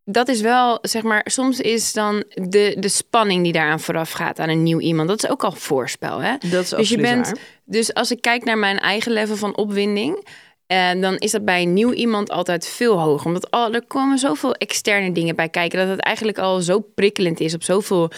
dat 0.08 0.28
is 0.28 0.40
wel, 0.40 0.78
zeg 0.82 1.02
maar, 1.02 1.22
soms 1.24 1.60
is 1.60 1.92
dan 1.92 2.24
de, 2.28 2.76
de 2.78 2.88
spanning 2.88 3.42
die 3.42 3.52
daaraan 3.52 3.80
vooraf 3.80 4.10
gaat 4.10 4.38
aan 4.38 4.48
een 4.48 4.62
nieuw 4.62 4.80
iemand, 4.80 5.08
dat 5.08 5.22
is 5.22 5.30
ook 5.30 5.44
al 5.44 5.52
voorspel, 5.52 6.18
hè? 6.18 6.36
Dat 6.50 6.62
is 6.62 6.68
Dus 6.68 6.88
je 6.88 7.00
bent, 7.00 7.26
waar. 7.26 7.38
dus 7.64 7.94
als 7.94 8.10
ik 8.10 8.20
kijk 8.20 8.44
naar 8.44 8.58
mijn 8.58 8.78
eigen 8.78 9.12
level 9.12 9.36
van 9.36 9.56
opwinding, 9.56 10.26
en 10.66 11.00
dan 11.00 11.16
is 11.16 11.30
dat 11.30 11.44
bij 11.44 11.62
een 11.62 11.72
nieuw 11.72 11.92
iemand 11.92 12.30
altijd 12.30 12.66
veel 12.66 13.00
hoger. 13.00 13.26
Omdat 13.26 13.50
al, 13.50 13.72
er 13.72 13.86
komen 13.86 14.18
zoveel 14.18 14.54
externe 14.54 15.12
dingen 15.12 15.36
bij 15.36 15.48
kijken. 15.48 15.78
Dat 15.78 15.88
het 15.88 16.00
eigenlijk 16.00 16.38
al 16.38 16.60
zo 16.60 16.80
prikkelend 16.80 17.40
is 17.40 17.54
op 17.54 17.62
zoveel 17.62 18.10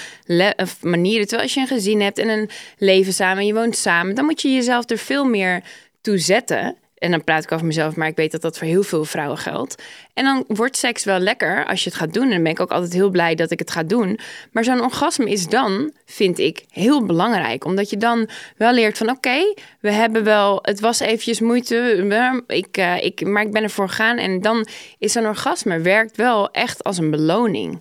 manieren. 0.81 1.27
Terwijl 1.27 1.43
als 1.43 1.55
je 1.55 1.61
een 1.61 1.67
gezin 1.67 2.01
hebt 2.01 2.19
en 2.19 2.29
een 2.29 2.51
leven 2.79 3.13
samen 3.13 3.39
en 3.39 3.47
je 3.47 3.55
woont 3.55 3.77
samen. 3.77 4.15
Dan 4.15 4.25
moet 4.25 4.43
je 4.43 4.53
jezelf 4.53 4.91
er 4.91 4.99
veel 4.99 5.25
meer 5.25 5.63
toe 6.01 6.19
zetten. 6.19 6.77
En 6.99 7.11
dan 7.11 7.25
praat 7.25 7.45
ik 7.45 7.53
over 7.53 7.67
mezelf, 7.67 7.97
maar 7.97 8.09
ik 8.09 8.17
weet 8.17 8.33
dat 8.33 8.41
dat 8.41 8.59
voor 8.59 8.67
heel 8.67 8.83
veel 8.83 9.05
vrouwen 9.05 9.39
geldt. 9.39 9.83
En 10.15 10.25
dan 10.25 10.45
wordt 10.47 10.77
seks 10.77 11.05
wel 11.05 11.19
lekker 11.19 11.67
als 11.67 11.85
je 11.85 11.91
het 11.91 11.99
gaat 11.99 12.15
doen. 12.15 12.25
En 12.25 12.31
dan 12.31 12.43
ben 12.43 12.53
ik 12.53 12.61
ook 12.61 12.71
altijd 12.71 12.93
heel 12.93 13.11
blij 13.11 13.35
dat 13.35 13.51
ik 13.51 13.59
het 13.59 13.71
ga 13.71 13.83
doen. 13.83 14.19
Maar 14.53 14.65
zo'n 14.65 14.83
orgasme 14.83 15.31
is 15.31 15.47
dan, 15.47 15.93
vind 16.05 16.39
ik, 16.39 16.65
heel 16.71 17.05
belangrijk. 17.05 17.65
Omdat 17.65 17.91
je 17.91 17.97
dan 17.97 18.29
wel 18.57 18.73
leert 18.73 18.99
van 18.99 19.11
oké, 19.11 19.55
we 19.81 19.91
hebben 19.91 20.25
wel, 20.25 20.59
het 20.63 20.81
was 20.81 21.01
eventjes 21.01 21.41
moeite, 21.41 22.05
maar 22.09 22.41
ik, 22.47 22.77
eh, 22.77 23.05
ik, 23.05 23.27
maar 23.27 23.43
ik 23.43 23.53
ben 23.53 23.63
ervoor 23.63 23.89
gegaan. 23.89 24.17
En 24.17 24.41
dan 24.41 24.67
is 24.99 25.13
zo'n 25.13 25.27
orgasme 25.27 25.81
werkt 25.81 26.17
wel 26.17 26.51
echt 26.51 26.85
als 26.85 26.99
een 26.99 27.11
beloning 27.11 27.81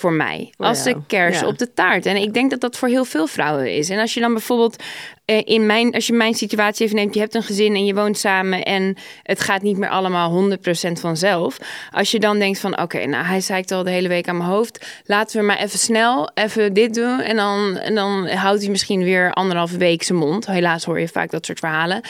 voor 0.00 0.12
mij. 0.12 0.52
Als 0.56 0.82
de 0.82 0.90
jou, 0.90 1.02
kers 1.06 1.40
ja. 1.40 1.46
op 1.46 1.58
de 1.58 1.72
taart. 1.72 2.06
En 2.06 2.16
ik 2.16 2.34
denk 2.34 2.50
dat 2.50 2.60
dat 2.60 2.76
voor 2.76 2.88
heel 2.88 3.04
veel 3.04 3.26
vrouwen 3.26 3.74
is. 3.76 3.88
En 3.88 3.98
als 3.98 4.14
je 4.14 4.20
dan 4.20 4.32
bijvoorbeeld 4.32 4.82
eh, 5.30 5.40
in 5.44 5.66
mijn, 5.66 5.92
als 5.92 6.06
je 6.06 6.12
mijn 6.12 6.34
situatie 6.34 6.84
even 6.84 6.96
neemt, 6.96 7.14
je 7.14 7.20
hebt 7.20 7.34
een 7.34 7.42
gezin 7.42 7.74
en 7.74 7.84
je 7.84 7.94
woont 7.94 8.18
samen 8.18 8.62
en 8.62 8.96
het 9.22 9.40
gaat 9.40 9.62
niet 9.62 9.76
meer 9.76 9.88
allemaal 9.88 10.50
100% 10.50 10.56
vanzelf. 10.92 11.58
Als 11.90 12.10
je 12.10 12.20
dan 12.20 12.38
denkt 12.38 12.58
van 12.58 12.80
oké, 12.80 13.06
nou 13.06 13.24
hij 13.24 13.40
zeikt 13.40 13.70
al 13.70 13.82
de 13.82 13.90
hele 13.90 14.08
week 14.08 14.28
aan 14.28 14.36
mijn 14.36 14.50
hoofd. 14.50 15.02
Laten 15.04 15.40
we 15.40 15.46
maar 15.46 15.58
even 15.58 15.78
snel 15.78 16.30
even 16.34 16.72
dit 16.72 16.94
doen. 16.94 17.20
En 17.20 17.36
dan, 17.36 17.76
en 17.76 17.94
dan 17.94 18.28
houdt 18.28 18.60
hij 18.60 18.70
misschien 18.70 19.02
weer 19.02 19.32
anderhalve 19.32 19.76
week 19.76 20.02
zijn 20.02 20.18
mond. 20.18 20.46
Helaas 20.46 20.84
hoor 20.84 21.00
je 21.00 21.08
vaak 21.08 21.30
dat 21.30 21.46
soort 21.46 21.58
verhalen. 21.58 22.00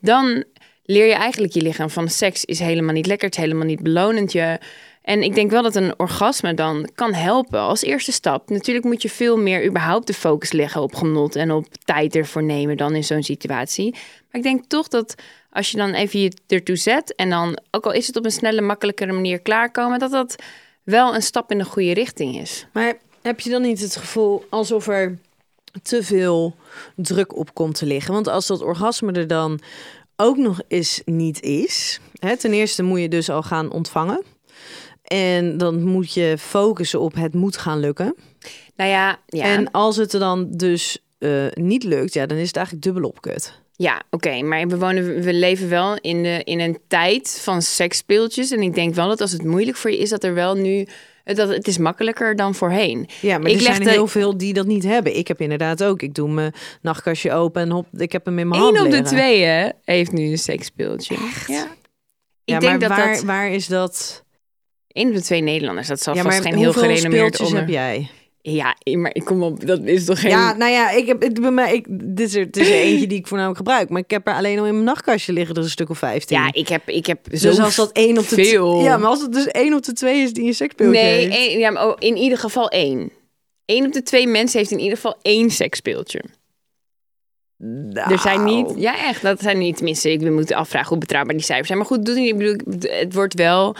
Dan 0.00 0.44
leer 0.84 1.06
je 1.06 1.14
eigenlijk 1.14 1.52
je 1.52 1.62
lichaam 1.62 1.90
van 1.90 2.08
seks 2.08 2.44
is 2.44 2.58
helemaal 2.58 2.94
niet 2.94 3.06
lekker, 3.06 3.26
het 3.26 3.36
is 3.36 3.42
helemaal 3.42 3.66
niet 3.66 3.82
belonend. 3.82 4.32
Je, 4.32 4.58
en 5.08 5.22
ik 5.22 5.34
denk 5.34 5.50
wel 5.50 5.62
dat 5.62 5.74
een 5.74 5.98
orgasme 5.98 6.54
dan 6.54 6.88
kan 6.94 7.14
helpen 7.14 7.60
als 7.60 7.82
eerste 7.82 8.12
stap. 8.12 8.50
Natuurlijk 8.50 8.86
moet 8.86 9.02
je 9.02 9.10
veel 9.10 9.38
meer 9.38 9.66
überhaupt 9.66 10.06
de 10.06 10.14
focus 10.14 10.52
leggen 10.52 10.82
op 10.82 10.94
genot 10.94 11.36
en 11.36 11.50
op 11.50 11.66
tijd 11.84 12.16
ervoor 12.16 12.42
nemen 12.42 12.76
dan 12.76 12.94
in 12.94 13.04
zo'n 13.04 13.22
situatie. 13.22 13.90
Maar 13.92 14.30
ik 14.30 14.42
denk 14.42 14.64
toch 14.64 14.88
dat 14.88 15.14
als 15.50 15.70
je 15.70 15.76
dan 15.76 15.92
even 15.94 16.20
je 16.20 16.32
ertoe 16.46 16.76
zet 16.76 17.14
en 17.14 17.30
dan, 17.30 17.58
ook 17.70 17.84
al 17.84 17.92
is 17.92 18.06
het 18.06 18.16
op 18.16 18.24
een 18.24 18.30
snelle, 18.30 18.60
makkelijkere 18.60 19.12
manier 19.12 19.38
klaarkomen, 19.38 19.98
dat 19.98 20.10
dat 20.10 20.42
wel 20.82 21.14
een 21.14 21.22
stap 21.22 21.50
in 21.50 21.58
de 21.58 21.64
goede 21.64 21.92
richting 21.94 22.38
is. 22.38 22.66
Maar 22.72 22.94
heb 23.22 23.40
je 23.40 23.50
dan 23.50 23.62
niet 23.62 23.80
het 23.80 23.96
gevoel 23.96 24.44
alsof 24.48 24.88
er 24.88 25.18
te 25.82 26.02
veel 26.02 26.56
druk 26.96 27.36
op 27.36 27.54
komt 27.54 27.74
te 27.74 27.86
liggen? 27.86 28.14
Want 28.14 28.28
als 28.28 28.46
dat 28.46 28.62
orgasme 28.62 29.12
er 29.12 29.26
dan 29.26 29.60
ook 30.16 30.36
nog 30.36 30.60
eens 30.68 31.02
niet 31.04 31.42
is. 31.42 32.00
Hè, 32.18 32.36
ten 32.36 32.52
eerste 32.52 32.82
moet 32.82 33.00
je 33.00 33.08
dus 33.08 33.30
al 33.30 33.42
gaan 33.42 33.70
ontvangen. 33.70 34.36
En 35.08 35.58
dan 35.58 35.82
moet 35.82 36.12
je 36.12 36.34
focussen 36.38 37.00
op 37.00 37.14
het 37.14 37.34
moet 37.34 37.56
gaan 37.56 37.80
lukken. 37.80 38.14
Nou 38.76 38.90
ja, 38.90 39.18
ja. 39.26 39.44
En 39.44 39.70
als 39.70 39.96
het 39.96 40.12
er 40.12 40.20
dan 40.20 40.46
dus 40.50 40.98
eh, 41.18 41.46
niet 41.54 41.84
lukt, 41.84 42.12
ja, 42.12 42.26
dan 42.26 42.38
is 42.38 42.46
het 42.46 42.56
eigenlijk 42.56 42.86
dubbel 42.86 43.08
op 43.08 43.20
kut. 43.20 43.60
Ja, 43.76 44.02
oké, 44.10 44.42
maar 44.42 44.66
we, 44.68 44.78
wonen, 44.78 45.20
we 45.20 45.32
leven 45.32 45.68
wel 45.68 45.96
in, 45.96 46.22
de, 46.22 46.40
in 46.44 46.60
een 46.60 46.78
tijd 46.88 47.40
van 47.42 47.62
seksspeeltjes. 47.62 48.50
En 48.50 48.62
ik 48.62 48.74
denk 48.74 48.94
wel 48.94 49.08
dat 49.08 49.20
als 49.20 49.32
het 49.32 49.44
moeilijk 49.44 49.76
voor 49.76 49.90
je 49.90 49.98
is, 49.98 50.10
dat 50.10 50.24
er 50.24 50.34
wel 50.34 50.54
nu. 50.54 50.86
Dat 51.24 51.48
het 51.48 51.68
is 51.68 51.78
makkelijker 51.78 52.36
dan 52.36 52.54
voorheen. 52.54 53.08
Ja, 53.20 53.38
maar 53.38 53.50
Ik 53.50 53.56
er 53.56 53.62
zijn 53.62 53.88
heel 53.88 54.06
veel 54.06 54.36
die 54.36 54.52
dat 54.52 54.66
niet 54.66 54.84
hebben. 54.84 55.16
Ik 55.16 55.28
heb 55.28 55.40
inderdaad 55.40 55.84
ook. 55.84 56.02
Ik 56.02 56.14
doe 56.14 56.30
mijn 56.30 56.52
nachtkastje 56.82 57.32
open 57.32 57.62
en 57.62 57.70
hop, 57.70 57.86
ik 57.92 58.12
heb 58.12 58.24
hem 58.24 58.38
in 58.38 58.48
mijn 58.48 58.60
hand 58.60 58.76
Eén 58.78 58.84
op 58.84 58.90
de 58.90 59.02
twee 59.02 59.42
hè, 59.42 59.68
heeft 59.84 60.12
nu 60.12 60.30
een 60.30 60.38
seksspeeltje. 60.38 61.14
Ja. 61.46 61.64
Ik 62.44 62.54
ja, 62.54 62.58
denk 62.58 62.62
maar 62.62 62.88
dat 62.88 62.98
waar, 62.98 63.14
dat. 63.14 63.22
waar 63.22 63.50
is 63.50 63.66
dat? 63.66 64.24
Eén 64.92 65.08
op 65.08 65.14
de 65.14 65.22
twee 65.22 65.40
Nederlanders, 65.40 65.88
dat 65.88 66.02
zal 66.02 66.14
ja, 66.14 66.22
vast 66.22 66.40
geen 66.40 66.56
heel 66.56 66.72
gerenommeerd 66.72 67.40
onder. 67.40 67.58
heb 67.58 67.68
jij? 67.68 68.10
Ja, 68.40 68.76
maar 68.96 69.14
ik 69.14 69.24
kom 69.24 69.42
op, 69.42 69.66
dat 69.66 69.80
is 69.84 70.04
toch 70.04 70.20
geen. 70.20 70.30
Ja, 70.30 70.52
nou 70.56 70.72
ja, 70.72 70.90
ik 70.90 71.06
heb 71.06 71.18
bij 71.40 71.50
mij. 71.50 71.74
Ik, 71.74 71.86
dit 71.90 72.28
is 72.28 72.34
er, 72.34 72.40
het 72.44 72.56
is 72.56 72.68
er 72.68 72.74
eentje 72.74 73.06
die 73.06 73.18
ik 73.18 73.26
voornamelijk 73.26 73.58
gebruik, 73.58 73.88
maar 73.88 74.00
ik 74.00 74.10
heb 74.10 74.26
er 74.26 74.34
alleen 74.34 74.58
al 74.58 74.66
in 74.66 74.72
mijn 74.72 74.84
nachtkastje 74.84 75.32
liggen 75.32 75.54
er 75.56 75.62
een 75.62 75.68
stuk 75.70 75.90
of 75.90 75.98
15. 75.98 76.36
Ja, 76.36 76.48
ik 76.52 76.68
heb, 76.68 76.88
ik 76.88 77.06
heb 77.06 77.18
zo 77.32 77.48
dus 77.48 77.58
als 77.60 77.76
dat 77.76 77.92
één 77.92 78.18
op 78.18 78.28
de 78.28 78.34
veel. 78.34 78.82
Ja, 78.82 78.96
maar 78.96 79.08
als 79.08 79.22
het 79.22 79.32
dus 79.32 79.46
één 79.46 79.74
op 79.74 79.82
de 79.82 79.92
twee 79.92 80.22
is 80.22 80.32
die 80.32 80.46
een 80.46 80.54
seksspeeltje 80.54 81.00
Nee, 81.00 81.14
heeft. 81.18 81.36
één- 81.36 81.58
ja, 81.58 81.70
maar 81.70 81.86
oh, 81.88 81.96
in 81.98 82.16
ieder 82.16 82.38
geval 82.38 82.68
één. 82.68 83.10
Eén 83.66 83.86
op 83.86 83.92
de 83.92 84.02
twee 84.02 84.26
mensen 84.26 84.58
heeft 84.58 84.70
in 84.70 84.78
ieder 84.78 84.96
geval 84.96 85.16
één 85.22 85.50
seksspeeltje. 85.50 86.24
Nou, 87.58 88.12
Er 88.12 88.18
zijn 88.18 88.44
niet, 88.44 88.72
ja 88.76 89.06
echt, 89.08 89.22
dat 89.22 89.40
zijn 89.40 89.58
niet, 89.58 89.76
tenminste, 89.76 90.10
ik 90.12 90.20
we 90.20 90.30
moeten 90.30 90.56
afvragen 90.56 90.88
hoe 90.88 90.98
betrouwbaar 90.98 91.34
die 91.34 91.44
cijfers 91.44 91.66
zijn. 91.66 91.78
Maar 91.78 91.86
goed, 91.88 92.06
niet, 92.06 92.28
ik 92.28 92.36
bedoel, 92.36 92.78
het 92.98 93.14
wordt 93.14 93.34
wel 93.34 93.76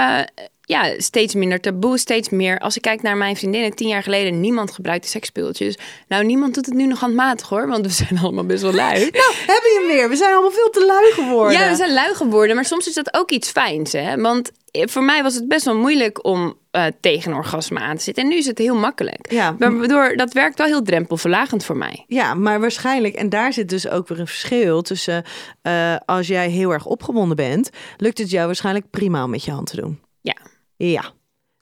eh, 0.00 0.44
ja, 0.60 0.94
steeds 0.96 1.34
minder 1.34 1.60
taboe, 1.60 1.98
steeds 1.98 2.28
meer. 2.28 2.58
Als 2.58 2.76
ik 2.76 2.82
kijk 2.82 3.02
naar 3.02 3.16
mijn 3.16 3.36
vriendinnen, 3.36 3.74
tien 3.74 3.88
jaar 3.88 4.02
geleden, 4.02 4.40
niemand 4.40 4.70
gebruikte 4.70 5.08
seksspeeltjes. 5.08 5.78
Nou, 6.08 6.24
niemand 6.24 6.54
doet 6.54 6.66
het 6.66 6.74
nu 6.74 6.86
nog 6.86 7.00
handmatig 7.00 7.48
hoor, 7.48 7.66
want 7.66 7.86
we 7.86 7.92
zijn 8.04 8.18
allemaal 8.18 8.44
best 8.46 8.62
wel 8.62 8.72
lui. 8.72 8.98
Nou, 8.98 9.34
hebben 9.46 9.70
je 9.70 9.78
hem 9.78 9.96
weer? 9.96 10.08
We 10.08 10.16
zijn 10.16 10.32
allemaal 10.32 10.50
veel 10.50 10.70
te 10.70 10.84
lui 10.86 11.12
geworden. 11.12 11.58
Ja, 11.58 11.68
we 11.68 11.76
zijn 11.76 11.92
lui 11.92 12.14
geworden, 12.14 12.54
maar 12.54 12.64
soms 12.64 12.86
is 12.88 12.94
dat 12.94 13.14
ook 13.14 13.30
iets 13.30 13.50
fijns. 13.50 13.92
Hè? 13.92 14.20
Want 14.20 14.50
voor 14.72 15.04
mij 15.04 15.22
was 15.22 15.34
het 15.34 15.48
best 15.48 15.64
wel 15.64 15.76
moeilijk 15.76 16.24
om 16.24 16.58
eh, 16.70 16.86
tegen 17.00 17.34
orgasme 17.34 17.78
aan 17.78 17.96
te 17.96 18.02
zitten. 18.02 18.22
En 18.22 18.28
nu 18.28 18.36
is 18.36 18.46
het 18.46 18.58
heel 18.58 18.74
makkelijk. 18.74 19.32
Ja. 19.32 19.56
Maar 19.58 19.78
Waardoor, 19.78 20.16
dat 20.16 20.32
werkt 20.32 20.58
wel 20.58 20.66
heel 20.66 20.82
drempelverlagend 20.82 21.64
voor 21.64 21.76
mij. 21.76 22.04
Ja, 22.06 22.34
maar 22.34 22.60
waarschijnlijk, 22.60 23.14
en 23.14 23.28
daar 23.28 23.52
zit 23.52 23.68
dus 23.68 23.88
ook 23.88 24.08
weer 24.08 24.20
een 24.20 24.26
verschil 24.26 24.82
tussen 24.82 25.24
eh, 25.62 25.96
als 26.04 26.26
jij 26.26 26.50
heel 26.50 26.70
erg 26.70 26.86
opgewonden 26.86 27.36
bent, 27.36 27.70
lukt 27.96 28.18
het 28.18 28.30
jou 28.30 28.46
waarschijnlijk 28.46 28.90
prima 28.90 29.24
om 29.24 29.30
met 29.30 29.44
je 29.44 29.50
hand 29.50 29.66
te 29.66 29.76
doen. 29.76 30.00
Ja. 30.20 30.36
Ja. 30.76 31.12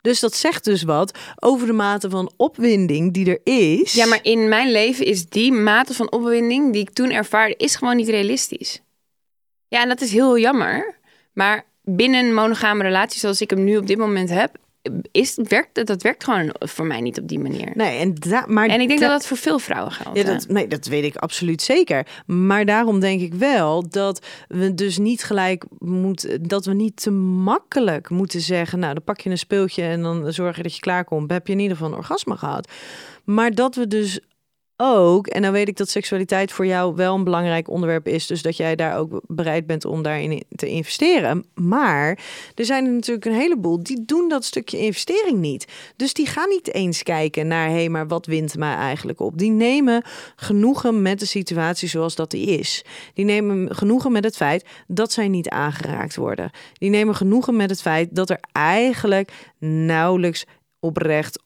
Dus 0.01 0.21
dat 0.21 0.35
zegt 0.35 0.65
dus 0.65 0.83
wat 0.83 1.19
over 1.37 1.67
de 1.67 1.73
mate 1.73 2.11
van 2.11 2.33
opwinding 2.37 3.13
die 3.13 3.39
er 3.39 3.41
is. 3.53 3.93
Ja, 3.93 4.07
maar 4.07 4.21
in 4.23 4.49
mijn 4.49 4.71
leven 4.71 5.07
is 5.07 5.27
die 5.27 5.53
mate 5.53 5.95
van 5.95 6.11
opwinding 6.13 6.73
die 6.73 6.83
ik 6.83 6.91
toen 6.91 7.11
ervaarde, 7.11 7.55
is 7.57 7.77
gewoon 7.77 7.97
niet 7.97 8.09
realistisch. 8.09 8.83
Ja, 9.69 9.83
en 9.83 9.89
dat 9.89 10.01
is 10.01 10.13
heel 10.13 10.39
jammer. 10.39 10.99
Maar 11.33 11.65
binnen 11.89 12.25
een 12.27 12.35
monogame 12.35 12.83
relatie 12.83 13.21
zoals 13.21 13.41
ik 13.41 13.51
hem 13.51 13.65
nu 13.65 13.77
op 13.77 13.87
dit 13.87 13.99
moment 13.99 14.31
heb, 14.31 14.57
is, 15.13 15.39
werkt, 15.43 15.87
dat 15.87 16.03
werkt 16.03 16.25
gewoon 16.25 16.55
voor 16.59 16.87
mij 16.87 17.01
niet 17.01 17.21
op 17.21 17.29
die 17.29 17.39
manier. 17.39 17.71
Nee, 17.75 17.99
en, 17.99 18.15
da- 18.15 18.45
maar 18.49 18.69
En 18.69 18.81
ik 18.81 18.89
denk 18.89 19.01
da- 19.01 19.09
dat 19.09 19.19
dat 19.19 19.27
voor 19.27 19.37
veel 19.37 19.59
vrouwen 19.59 19.93
geldt. 19.93 20.19
Ja, 20.19 20.25
dat, 20.25 20.49
nee, 20.49 20.67
dat 20.67 20.87
weet 20.87 21.05
ik 21.05 21.17
absoluut 21.17 21.63
zeker. 21.63 22.07
Maar 22.27 22.65
daarom 22.65 23.01
denk 23.01 23.21
ik 23.21 23.35
wel 23.35 23.89
dat 23.89 24.27
we 24.49 24.75
dus 24.75 24.99
niet 24.99 25.23
gelijk 25.23 25.65
moeten, 25.79 26.43
dat 26.49 26.65
we 26.65 26.75
niet 26.75 27.03
te 27.03 27.11
makkelijk 27.11 28.11
moeten 28.11 28.41
zeggen, 28.41 28.79
nou, 28.79 28.95
dan 28.95 29.05
pak 29.05 29.21
je 29.21 29.31
een 29.31 29.39
speeltje 29.39 29.83
en 29.83 30.03
dan 30.03 30.33
zorg 30.33 30.57
je 30.57 30.63
dat 30.63 30.75
je 30.75 30.81
klaarkomt. 30.81 31.31
Heb 31.31 31.47
je 31.47 31.53
in 31.53 31.59
ieder 31.61 31.77
geval 31.77 31.93
een 31.93 31.99
orgasme 31.99 32.37
gehad. 32.37 32.71
Maar 33.25 33.55
dat 33.55 33.75
we 33.75 33.87
dus 33.87 34.21
ook, 34.81 35.27
en 35.27 35.43
dan 35.43 35.53
weet 35.53 35.69
ik 35.69 35.77
dat 35.77 35.89
seksualiteit 35.89 36.53
voor 36.53 36.67
jou 36.67 36.95
wel 36.95 37.15
een 37.15 37.25
belangrijk 37.25 37.69
onderwerp 37.69 38.07
is, 38.09 38.27
dus 38.27 38.43
dat 38.43 38.57
jij 38.57 38.77
daar 38.77 38.99
ook 38.99 39.21
bereid 39.27 39.67
bent 39.67 39.85
om 39.85 40.03
daarin 40.03 40.43
te 40.49 40.69
investeren. 40.69 41.45
Maar 41.55 42.19
er 42.55 42.65
zijn 42.65 42.87
er 42.87 42.93
natuurlijk 42.93 43.27
een 43.27 43.33
heleboel 43.33 43.83
die 43.83 44.05
doen 44.05 44.29
dat 44.29 44.45
stukje 44.45 44.79
investering 44.79 45.39
niet. 45.39 45.67
Dus 45.97 46.13
die 46.13 46.27
gaan 46.27 46.49
niet 46.49 46.75
eens 46.75 47.03
kijken 47.03 47.47
naar, 47.47 47.69
hé, 47.69 47.75
hey, 47.75 47.89
maar 47.89 48.07
wat 48.07 48.27
wint 48.27 48.57
mij 48.57 48.75
eigenlijk 48.75 49.21
op? 49.21 49.39
Die 49.39 49.51
nemen 49.51 50.03
genoegen 50.37 51.03
met 51.03 51.19
de 51.19 51.27
situatie 51.27 51.89
zoals 51.89 52.15
dat 52.15 52.31
die 52.31 52.47
is. 52.47 52.85
Die 53.15 53.25
nemen 53.25 53.77
genoegen 53.77 54.13
met 54.13 54.25
het 54.25 54.37
feit 54.37 54.65
dat 54.87 55.13
zij 55.13 55.29
niet 55.29 55.49
aangeraakt 55.49 56.17
worden. 56.17 56.51
Die 56.73 56.91
nemen 56.91 57.15
genoegen 57.15 57.57
met 57.57 57.71
het 57.71 57.81
feit 57.81 58.09
dat 58.17 58.31
er 58.31 58.41
eigenlijk 58.53 59.33
nauwelijks 59.59 60.45
oprecht 60.81 61.43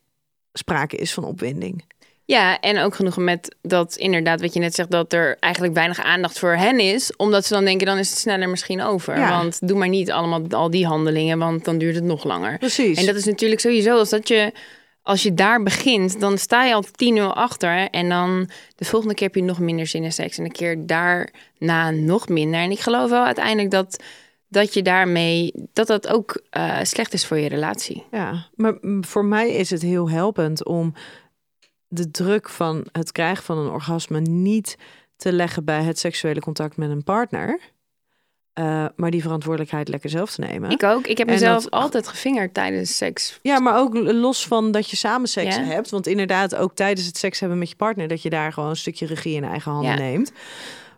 sprake 0.52 0.96
is 0.96 1.14
van 1.14 1.24
opwinding. 1.24 1.84
Ja, 2.32 2.60
en 2.60 2.78
ook 2.78 2.94
genoeg 2.94 3.16
met 3.16 3.56
dat 3.62 3.96
inderdaad, 3.96 4.40
wat 4.40 4.54
je 4.54 4.60
net 4.60 4.74
zegt, 4.74 4.90
dat 4.90 5.12
er 5.12 5.36
eigenlijk 5.40 5.74
weinig 5.74 6.02
aandacht 6.02 6.38
voor 6.38 6.54
hen 6.54 6.80
is. 6.80 7.16
Omdat 7.16 7.46
ze 7.46 7.54
dan 7.54 7.64
denken, 7.64 7.86
dan 7.86 7.98
is 7.98 8.10
het 8.10 8.18
sneller 8.18 8.48
misschien 8.48 8.82
over. 8.82 9.18
Ja. 9.18 9.28
Want 9.28 9.68
doe 9.68 9.78
maar 9.78 9.88
niet 9.88 10.10
allemaal 10.10 10.42
al 10.48 10.70
die 10.70 10.86
handelingen, 10.86 11.38
want 11.38 11.64
dan 11.64 11.78
duurt 11.78 11.94
het 11.94 12.04
nog 12.04 12.24
langer. 12.24 12.58
Precies. 12.58 12.98
En 12.98 13.06
dat 13.06 13.14
is 13.14 13.24
natuurlijk 13.24 13.60
sowieso, 13.60 13.98
als, 13.98 14.10
dat 14.10 14.28
je, 14.28 14.52
als 15.02 15.22
je 15.22 15.34
daar 15.34 15.62
begint, 15.62 16.20
dan 16.20 16.38
sta 16.38 16.64
je 16.64 16.74
al 16.74 16.84
10-0 16.84 17.22
achter. 17.22 17.88
En 17.90 18.08
dan 18.08 18.50
de 18.76 18.84
volgende 18.84 19.14
keer 19.14 19.26
heb 19.26 19.36
je 19.36 19.42
nog 19.42 19.58
minder 19.58 19.86
zin 19.86 20.04
in 20.04 20.12
seks. 20.12 20.38
En 20.38 20.44
de 20.44 20.52
keer 20.52 20.86
daarna 20.86 21.90
nog 21.90 22.28
minder. 22.28 22.60
En 22.60 22.70
ik 22.70 22.80
geloof 22.80 23.10
wel 23.10 23.24
uiteindelijk 23.24 23.70
dat, 23.70 24.02
dat 24.48 24.74
je 24.74 24.82
daarmee, 24.82 25.52
dat 25.72 25.86
dat 25.86 26.08
ook 26.08 26.42
eh, 26.50 26.78
slecht 26.82 27.12
is 27.12 27.26
voor 27.26 27.38
je 27.38 27.48
relatie. 27.48 28.04
Ja, 28.10 28.46
maar 28.54 28.74
voor 29.00 29.24
mij 29.24 29.50
is 29.50 29.70
het 29.70 29.82
heel 29.82 30.10
helpend 30.10 30.64
om 30.64 30.94
de 31.94 32.10
druk 32.10 32.48
van 32.48 32.86
het 32.92 33.12
krijgen 33.12 33.44
van 33.44 33.58
een 33.58 33.70
orgasme 33.70 34.20
niet 34.20 34.76
te 35.16 35.32
leggen 35.32 35.64
bij 35.64 35.82
het 35.82 35.98
seksuele 35.98 36.40
contact 36.40 36.76
met 36.76 36.90
een 36.90 37.04
partner. 37.04 37.60
eh, 38.52 38.86
maar 38.96 39.10
die 39.10 39.22
verantwoordelijkheid 39.22 39.88
lekker 39.88 40.10
zelf 40.10 40.30
te 40.32 40.40
nemen. 40.40 40.70
Ik 40.70 40.82
ook. 40.82 41.06
Ik 41.06 41.18
heb 41.18 41.26
mezelf 41.28 41.62
dat- 41.62 41.70
altijd 41.72 42.08
gevingerd 42.08 42.54
tijdens 42.54 42.96
seks. 42.96 43.38
Ja, 43.42 43.58
maar 43.60 43.78
ook 43.78 43.94
los 43.94 44.46
van 44.46 44.70
dat 44.72 44.90
je 44.90 44.96
samen 44.96 45.28
seks 45.28 45.56
Ja. 45.56 45.62
hebt. 45.62 45.90
Want 45.90 46.06
inderdaad, 46.06 46.54
ook 46.54 46.74
tijdens 46.74 47.06
het 47.06 47.16
seks 47.16 47.40
hebben 47.40 47.58
met 47.58 47.68
je 47.68 47.76
partner, 47.76 48.08
dat 48.08 48.22
je 48.22 48.30
daar 48.30 48.52
gewoon 48.52 48.68
een 48.68 48.76
stukje 48.76 49.06
regie 49.06 49.34
in 49.36 49.44
eigen 49.44 49.72
handen 49.72 49.90
Ja. 49.90 49.98
neemt. 49.98 50.32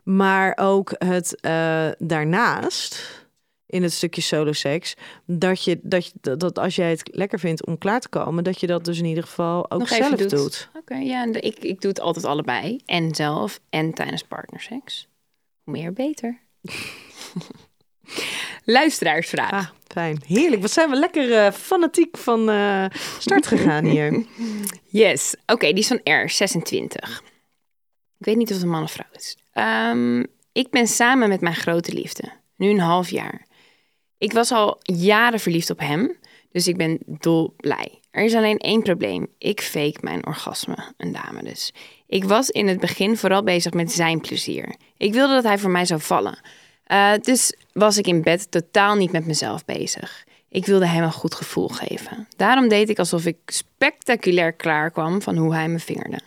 Maar 0.03 0.57
ook 0.61 0.93
het 0.97 1.41
eh, 1.41 1.87
daarnaast, 1.97 3.23
in 3.65 3.83
het 3.83 3.93
stukje 3.93 4.21
solo 4.21 4.51
seks, 4.51 4.93
dat 5.25 5.63
je 5.63 5.79
dat, 5.83 6.05
je, 6.05 6.37
dat, 6.37 6.59
als 6.59 6.75
jij 6.75 6.89
het 6.89 7.09
lekker 7.11 7.39
vindt 7.39 7.65
om 7.65 7.77
klaar 7.77 7.99
te 7.99 8.09
komen, 8.09 8.43
dat 8.43 8.59
je 8.59 8.67
dat 8.67 8.85
dus 8.85 8.99
in 8.99 9.05
ieder 9.05 9.23
geval 9.23 9.71
ook 9.71 9.79
Nog 9.79 9.87
zelf 9.87 10.09
doet. 10.15 10.29
doet. 10.29 10.69
Oké, 10.85 10.97
ja, 10.97 11.25
ik, 11.33 11.57
ik 11.57 11.81
doe 11.81 11.89
het 11.89 11.99
altijd 11.99 12.25
allebei. 12.25 12.79
En 12.85 13.15
zelf 13.15 13.59
en 13.69 13.93
tijdens 13.93 14.23
partnerseks. 14.23 15.07
Hoe 15.63 15.73
meer, 15.73 15.93
beter. 15.93 16.39
Luisteraarsvraag. 18.63 19.51
Ah, 19.51 19.67
fijn. 19.87 20.21
Heerlijk. 20.27 20.61
Wat 20.61 20.71
zijn 20.71 20.89
we 20.89 20.95
lekker 20.95 21.33
eh, 21.33 21.51
fanatiek 21.51 22.17
van 22.17 22.49
eh, 22.49 22.85
start 23.19 23.47
gegaan 23.47 23.85
hier. 23.85 24.25
Yes. 24.87 25.35
Oké, 25.45 25.67
die 25.67 25.77
is 25.77 25.87
van 25.87 26.01
R, 26.03 26.29
26. 26.29 27.21
Ik 28.19 28.25
weet 28.25 28.35
niet 28.35 28.49
of 28.49 28.55
het 28.55 28.63
een 28.63 28.71
man 28.71 28.83
of 28.83 28.91
vrouw 28.91 29.09
is. 29.13 29.37
Ehm, 29.51 30.23
ik 30.51 30.69
ben 30.69 30.87
samen 30.87 31.29
met 31.29 31.41
mijn 31.41 31.55
grote 31.55 31.93
liefde. 31.93 32.31
Nu 32.55 32.69
een 32.69 32.79
half 32.79 33.09
jaar. 33.09 33.45
Ik 34.17 34.31
was 34.31 34.51
al 34.51 34.79
jaren 34.81 35.39
verliefd 35.39 35.69
op 35.69 35.79
hem. 35.79 36.17
Dus 36.55 36.67
ik 36.67 36.77
ben 36.77 36.99
dol 37.05 37.53
blij. 37.57 37.99
Er 38.11 38.23
is 38.23 38.33
alleen 38.33 38.57
één 38.57 38.81
probleem. 38.81 39.27
Ik 39.37 39.61
fake 39.61 39.97
mijn 40.01 40.25
orgasme. 40.25 40.77
Een 40.97 41.11
dame 41.11 41.43
dus. 41.43 41.73
Ik 42.07 42.23
was 42.23 42.49
in 42.49 42.67
het 42.67 42.79
begin 42.79 43.17
vooral 43.17 43.43
bezig 43.43 43.73
met 43.73 43.91
zijn 43.91 44.21
plezier. 44.21 44.75
Ik 44.97 45.13
wilde 45.13 45.33
dat 45.33 45.43
hij 45.43 45.57
voor 45.57 45.69
mij 45.69 45.85
zou 45.85 46.01
vallen. 46.01 46.39
Eh, 46.83 47.11
dus 47.21 47.55
was 47.73 47.97
ik 47.97 48.07
in 48.07 48.21
bed 48.21 48.51
totaal 48.51 48.95
niet 48.95 49.11
met 49.11 49.25
mezelf 49.25 49.65
bezig. 49.65 50.23
Ik 50.49 50.65
wilde 50.65 50.87
hem 50.87 51.03
een 51.03 51.11
goed 51.11 51.35
gevoel 51.35 51.67
geven. 51.67 52.27
Daarom 52.35 52.67
deed 52.67 52.89
ik 52.89 52.99
alsof 52.99 53.25
ik 53.25 53.37
spectaculair 53.45 54.53
klaar 54.53 54.91
kwam 54.91 55.21
van 55.21 55.37
hoe 55.37 55.53
hij 55.53 55.67
me 55.67 55.79
vingerde. 55.79 56.19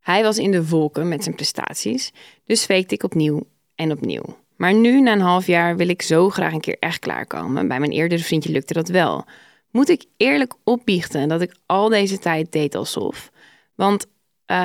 Hij 0.00 0.22
was 0.22 0.38
in 0.38 0.50
de 0.50 0.68
wolken 0.68 1.08
met 1.08 1.22
zijn 1.22 1.34
prestaties, 1.34 2.12
dus 2.44 2.64
fakte 2.64 2.94
ik 2.94 3.02
opnieuw 3.02 3.46
en 3.74 3.92
opnieuw. 3.92 4.36
Maar 4.56 4.74
nu, 4.74 5.00
na 5.00 5.12
een 5.12 5.20
half 5.20 5.46
jaar, 5.46 5.76
wil 5.76 5.88
ik 5.88 6.02
zo 6.02 6.30
graag 6.30 6.52
een 6.52 6.60
keer 6.60 6.76
echt 6.78 6.98
klaarkomen. 6.98 7.68
Bij 7.68 7.78
mijn 7.78 7.92
eerdere 7.92 8.22
vriendje 8.22 8.52
lukte 8.52 8.72
dat 8.72 8.88
wel. 8.88 9.24
Moet 9.72 9.88
ik 9.88 10.04
eerlijk 10.16 10.54
opbiechten 10.64 11.28
dat 11.28 11.40
ik 11.40 11.54
al 11.66 11.88
deze 11.88 12.18
tijd 12.18 12.52
deed 12.52 12.74
alsof? 12.74 13.30
Want, 13.74 14.06
eh, 14.46 14.56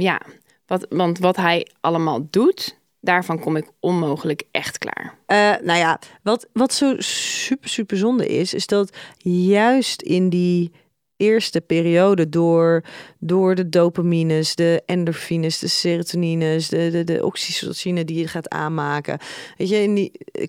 ja, 0.00 0.20
wat, 0.66 0.86
want 0.88 1.18
wat 1.18 1.36
hij 1.36 1.66
allemaal 1.80 2.26
doet, 2.30 2.78
daarvan 3.00 3.38
kom 3.38 3.56
ik 3.56 3.70
onmogelijk 3.80 4.42
echt 4.50 4.78
klaar. 4.78 5.18
Eh, 5.26 5.66
nou 5.66 5.78
ja, 5.78 5.98
wat, 6.22 6.48
wat 6.52 6.72
zo 6.72 6.94
super, 6.98 7.68
super 7.68 7.96
zonde 7.96 8.26
is, 8.26 8.54
is 8.54 8.66
dat 8.66 8.96
juist 9.18 10.02
in 10.02 10.28
die 10.28 10.72
eerste 11.16 11.60
periode 11.60 12.28
door, 12.28 12.84
door 13.18 13.54
de 13.54 13.68
dopamines, 13.68 14.54
de 14.54 14.82
endorfines, 14.86 15.58
de 15.58 15.68
serotonines, 15.68 16.68
de, 16.68 16.90
de, 16.90 17.04
de 17.04 17.24
oxytocine 17.24 18.04
die 18.04 18.18
je 18.18 18.28
gaat 18.28 18.48
aanmaken. 18.48 19.18
Weet 19.56 19.68
je, 19.68 19.76
in 19.76 19.94
die, 19.94 20.12
eh, 20.32 20.46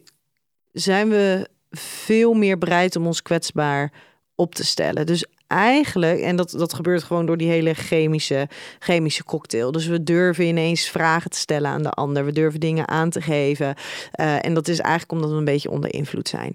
zijn 0.71 1.09
we 1.09 1.47
veel 1.77 2.33
meer 2.33 2.57
bereid 2.57 2.95
om 2.95 3.05
ons 3.05 3.21
kwetsbaar 3.21 3.91
op 4.35 4.55
te 4.55 4.65
stellen. 4.65 5.05
Dus 5.05 5.25
eigenlijk, 5.47 6.19
en 6.19 6.35
dat, 6.35 6.51
dat 6.51 6.73
gebeurt 6.73 7.03
gewoon 7.03 7.25
door 7.25 7.37
die 7.37 7.49
hele 7.49 7.73
chemische, 7.73 8.47
chemische 8.79 9.23
cocktail. 9.23 9.71
Dus 9.71 9.85
we 9.85 10.03
durven 10.03 10.45
ineens 10.45 10.89
vragen 10.89 11.31
te 11.31 11.37
stellen 11.37 11.69
aan 11.69 11.83
de 11.83 11.89
ander. 11.89 12.25
We 12.25 12.31
durven 12.31 12.59
dingen 12.59 12.87
aan 12.87 13.09
te 13.09 13.21
geven. 13.21 13.75
Eh, 14.11 14.45
en 14.45 14.53
dat 14.53 14.67
is 14.67 14.79
eigenlijk 14.79 15.11
omdat 15.11 15.29
we 15.29 15.35
een 15.35 15.45
beetje 15.45 15.69
onder 15.69 15.93
invloed 15.93 16.29
zijn. 16.29 16.53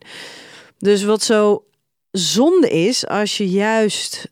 Dus 0.78 1.04
wat 1.04 1.22
zo 1.22 1.64
zonde 2.11 2.68
is, 2.68 3.07
als 3.07 3.37
je 3.37 3.48
juist 3.48 4.31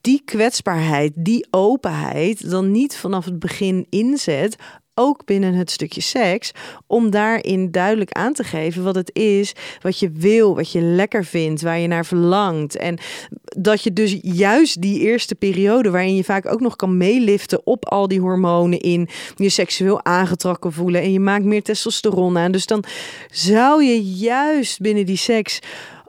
die 0.00 0.22
kwetsbaarheid, 0.24 1.12
die 1.16 1.46
openheid, 1.50 2.50
dan 2.50 2.70
niet 2.70 2.96
vanaf 2.96 3.24
het 3.24 3.38
begin 3.38 3.86
inzet, 3.90 4.56
ook 4.98 5.24
binnen 5.24 5.54
het 5.54 5.70
stukje 5.70 6.00
seks, 6.00 6.52
om 6.86 7.10
daarin 7.10 7.70
duidelijk 7.70 8.12
aan 8.12 8.32
te 8.32 8.44
geven 8.44 8.82
wat 8.84 8.94
het 8.94 9.10
is, 9.14 9.52
wat 9.80 9.98
je 9.98 10.10
wil, 10.10 10.54
wat 10.54 10.72
je 10.72 10.80
lekker 10.80 11.24
vindt, 11.24 11.62
waar 11.62 11.78
je 11.78 11.86
naar 11.86 12.06
verlangt. 12.06 12.76
En 12.76 12.98
dat 13.58 13.82
je 13.82 13.92
dus 13.92 14.18
juist 14.22 14.80
die 14.82 15.00
eerste 15.00 15.34
periode, 15.34 15.90
waarin 15.90 16.16
je 16.16 16.24
vaak 16.24 16.46
ook 16.46 16.60
nog 16.60 16.76
kan 16.76 16.96
meeliften 16.96 17.66
op 17.66 17.88
al 17.88 18.08
die 18.08 18.20
hormonen 18.20 18.80
in, 18.80 19.08
je 19.34 19.48
seksueel 19.48 20.04
aangetrokken 20.04 20.72
voelen 20.72 21.02
en 21.02 21.12
je 21.12 21.20
maakt 21.20 21.44
meer 21.44 21.62
testosteron 21.62 22.38
aan. 22.38 22.52
Dus 22.52 22.66
dan 22.66 22.84
zou 23.30 23.84
je 23.84 24.02
juist 24.02 24.80
binnen 24.80 25.06
die 25.06 25.16
seks 25.16 25.58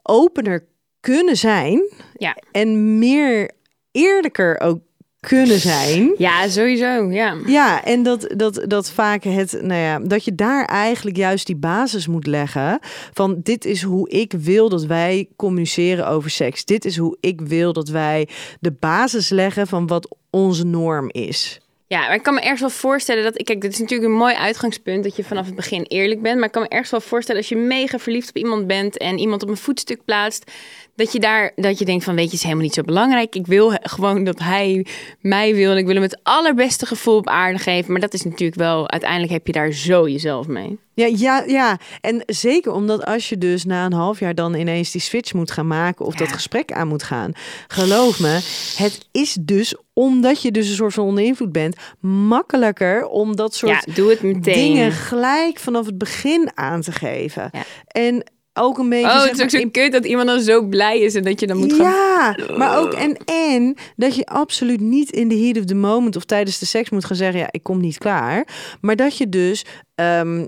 opener 0.04 0.66
kunnen 1.00 1.38
zijn 1.38 1.82
Ja. 2.18 2.38
en 2.52 3.00
meer 3.00 3.52
eerlijker 3.92 4.60
ook 4.60 4.80
kunnen 5.28 5.60
zijn. 5.60 6.14
Ja, 6.18 6.48
sowieso, 6.48 7.12
ja. 7.12 7.38
Ja, 7.46 7.84
en 7.84 8.04
dat, 8.04 8.34
dat, 8.36 8.64
dat 8.68 8.92
vaak 8.92 9.24
het, 9.24 9.58
nou 9.62 9.82
ja, 9.82 10.00
dat 10.00 10.26
je 10.26 10.36
daar 10.36 10.66
eigenlijk 10.66 11.18
juist 11.18 11.46
die 11.46 11.56
basis 11.56 12.08
moet 12.08 12.28
leggen 12.28 12.80
van 13.14 13.40
dit 13.44 13.66
is 13.66 13.82
hoe 13.82 14.10
ik 14.10 14.32
wil 14.32 14.70
dat 14.70 14.86
wij 14.86 15.28
communiceren 15.36 16.08
over 16.08 16.30
seks. 16.30 16.66
Dit 16.66 16.86
is 16.86 16.98
hoe 16.98 17.18
ik 17.20 17.42
wil 17.42 17.74
dat 17.74 17.90
wij 17.90 18.28
de 18.60 18.72
basis 18.72 19.30
leggen 19.30 19.68
van 19.68 19.88
wat 19.88 20.16
onze 20.30 20.66
norm 20.66 21.10
is. 21.12 21.60
Ja, 21.88 22.00
maar 22.00 22.16
ik 22.16 22.24
kan 22.24 22.34
me 22.34 22.42
ergens 22.42 22.60
wel 22.60 22.70
voorstellen 22.70 23.24
dat... 23.24 23.44
Kijk, 23.44 23.62
dit 23.62 23.72
is 23.72 23.80
natuurlijk 23.80 24.10
een 24.10 24.18
mooi 24.18 24.36
uitgangspunt 24.36 25.04
dat 25.04 25.16
je 25.16 25.24
vanaf 25.24 25.46
het 25.46 25.56
begin 25.56 25.84
eerlijk 25.84 26.22
bent. 26.22 26.36
Maar 26.36 26.46
ik 26.46 26.52
kan 26.52 26.62
me 26.62 26.68
ergens 26.68 26.92
wel 26.92 27.02
voorstellen 27.02 27.42
als 27.42 27.50
je 27.50 27.56
mega 27.56 28.00
verliefd 28.00 28.30
op 28.30 28.38
iemand 28.38 28.68
bent... 28.68 28.98
en 28.98 29.18
iemand 29.18 29.44
op 29.44 29.50
een 29.50 29.58
voetstuk 29.58 30.06
plaatst... 30.06 30.52
dat 30.98 31.12
je 31.12 31.20
daar 31.20 31.52
dat 31.56 31.80
je 31.80 31.86
denkt 31.86 32.04
van, 32.04 32.16
weet 32.16 32.24
je, 32.24 32.30
het 32.30 32.38
is 32.38 32.44
helemaal 32.44 32.64
niet 32.64 32.74
zo 32.74 32.82
belangrijk. 32.82 33.36
Ik 33.36 33.48
wil 33.48 33.74
gewoon 33.82 34.24
dat 34.24 34.40
hij 34.40 34.86
mij 35.22 35.56
wil 35.56 35.72
en 35.72 35.78
ik 35.78 35.86
wil 35.86 35.94
hem 35.94 36.04
het 36.04 36.20
allerbeste 36.24 36.86
gevoel 36.86 37.18
op 37.18 37.28
aarde 37.28 37.60
geven. 37.60 37.92
Maar 37.92 38.02
dat 38.02 38.14
is 38.14 38.24
natuurlijk 38.24 38.60
wel... 38.60 38.90
Uiteindelijk 38.90 39.32
heb 39.32 39.48
je 39.48 39.54
daar 39.54 39.72
zo 39.72 40.10
jezelf 40.10 40.48
mee. 40.48 40.80
Ja, 40.94 41.06
ja, 41.06 41.44
ja, 41.48 41.80
en 42.02 42.24
zeker 42.26 42.72
omdat 42.72 43.06
als 43.06 43.30
je 43.30 43.38
dus 43.38 43.66
na 43.66 43.86
een 43.86 43.94
half 43.94 44.20
jaar 44.20 44.36
dan 44.36 44.56
ineens 44.56 44.92
die 44.92 45.02
switch 45.02 45.34
moet 45.34 45.52
gaan 45.52 45.68
maken 45.68 46.06
of 46.06 46.16
dat 46.16 46.32
gesprek 46.32 46.72
aan 46.72 46.88
moet 46.88 47.04
gaan, 47.04 47.32
geloof 47.68 48.20
me, 48.20 48.40
het 48.78 49.08
is 49.12 49.38
dus 49.42 49.76
omdat 49.94 50.42
je 50.42 50.52
dus 50.52 50.70
een 50.70 50.76
soort 50.76 50.94
van 50.94 51.04
onder 51.06 51.24
invloed 51.24 51.52
bent, 51.52 51.76
makkelijker 52.00 53.08
om 53.08 53.36
dat 53.36 53.56
soort 53.56 53.84
Ja, 53.86 53.94
doe 53.94 54.10
het 54.10 54.22
meteen. 54.22 54.54
dingen 54.54 54.92
gelijk 54.92 55.60
vanaf 55.60 55.86
het 55.86 55.98
begin 55.98 56.52
aan 56.54 56.82
te 56.82 56.92
geven. 56.92 57.50
Ja. 57.52 57.64
En 57.88 58.24
ook 58.58 58.78
een 58.78 58.90
beetje... 58.90 59.06
Oh, 59.08 59.24
het 59.24 59.38
is 59.38 59.44
ook 59.44 59.50
zo 59.50 59.70
kut 59.72 59.92
dat 59.92 60.06
iemand 60.06 60.28
dan 60.28 60.42
zo 60.42 60.62
blij 60.62 61.00
is 61.00 61.16
en 61.16 61.24
dat 61.24 61.40
je 61.40 61.48
dan 61.48 61.58
moet 61.58 61.74
gaan... 61.74 61.86
ja, 61.86 62.36
maar 62.58 62.78
ook 62.80 62.94
en, 62.94 63.18
en 63.26 63.76
dat 63.96 64.16
je 64.16 64.26
absoluut 64.26 64.80
niet 64.80 65.12
in 65.12 65.28
de 65.28 65.38
heat 65.38 65.58
of 65.58 65.66
the 65.66 65.76
moment 65.76 66.16
of 66.16 66.24
tijdens 66.24 66.60
de 66.60 66.66
seks 66.66 66.90
moet 66.90 67.06
gaan 67.06 67.18
zeggen: 67.18 67.40
ja, 67.40 67.48
ik 67.52 67.64
kom 67.64 67.80
niet 67.80 67.98
klaar. 67.98 68.48
Maar 68.82 68.96
dat 68.96 69.18
je 69.18 69.30
dus 69.30 69.66
ehm, 69.96 70.46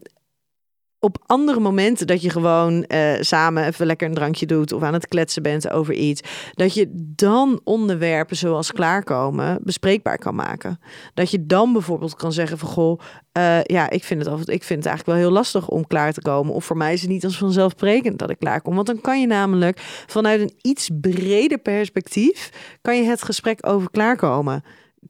op 1.00 1.24
andere 1.26 1.60
momenten 1.60 2.08
dat 2.08 2.22
je 2.22 2.30
gewoon 2.30 2.84
eh, 2.84 3.14
samen 3.20 3.66
even 3.66 3.86
lekker 3.86 4.08
een 4.08 4.14
drankje 4.14 4.46
doet 4.46 4.72
of 4.72 4.84
aan 4.84 4.94
het 4.94 5.08
kletsen 5.08 5.44
bent 5.44 5.70
over 5.70 5.94
iets, 5.94 6.22
dat 6.54 6.74
je 6.74 6.90
dan 7.16 7.62
onderwerpen 7.64 8.36
zoals 8.36 8.72
klaarkomen 8.72 9.60
bespreekbaar 9.64 10.18
kan 10.18 10.36
maken. 10.36 10.80
Dat 11.14 11.32
je 11.32 11.46
dan 11.46 11.74
bijvoorbeeld 11.74 12.16
kan 12.16 12.34
zeggen 12.34 12.58
van 12.58 12.70
goh, 12.70 13.00
eh, 13.32 13.64
ja, 13.64 13.90
ik 13.90 14.04
vind 14.04 14.26
het 14.26 14.50
ik 14.50 14.64
vind 14.64 14.84
het 14.84 14.88
eigenlijk 14.88 15.06
wel 15.06 15.16
heel 15.16 15.38
lastig 15.38 15.68
om 15.68 15.88
klaar 15.88 16.14
te 16.14 16.22
komen. 16.22 16.54
Of 16.54 16.66
voor 16.66 16.78
mij 16.78 16.94
is 16.94 17.02
het 17.02 17.10
niet 17.10 17.26
als 17.26 17.38
vanzelfsprekend 17.38 18.20
dat 18.20 18.30
ik 18.30 18.40
klaar 18.40 18.62
kom. 18.62 18.76
Want 18.76 18.88
dan 18.88 19.02
kan 19.02 19.22
je 19.22 19.28
namelijk 19.28 19.80
vanuit 20.08 20.42
een 20.42 20.54
iets 20.62 20.90
breder 21.02 21.58
perspectief 21.58 22.50
kan 22.82 22.98
je 22.98 23.04
het 23.04 23.24
gesprek 23.24 23.68
over 23.68 23.92
klaarkomen 23.92 24.64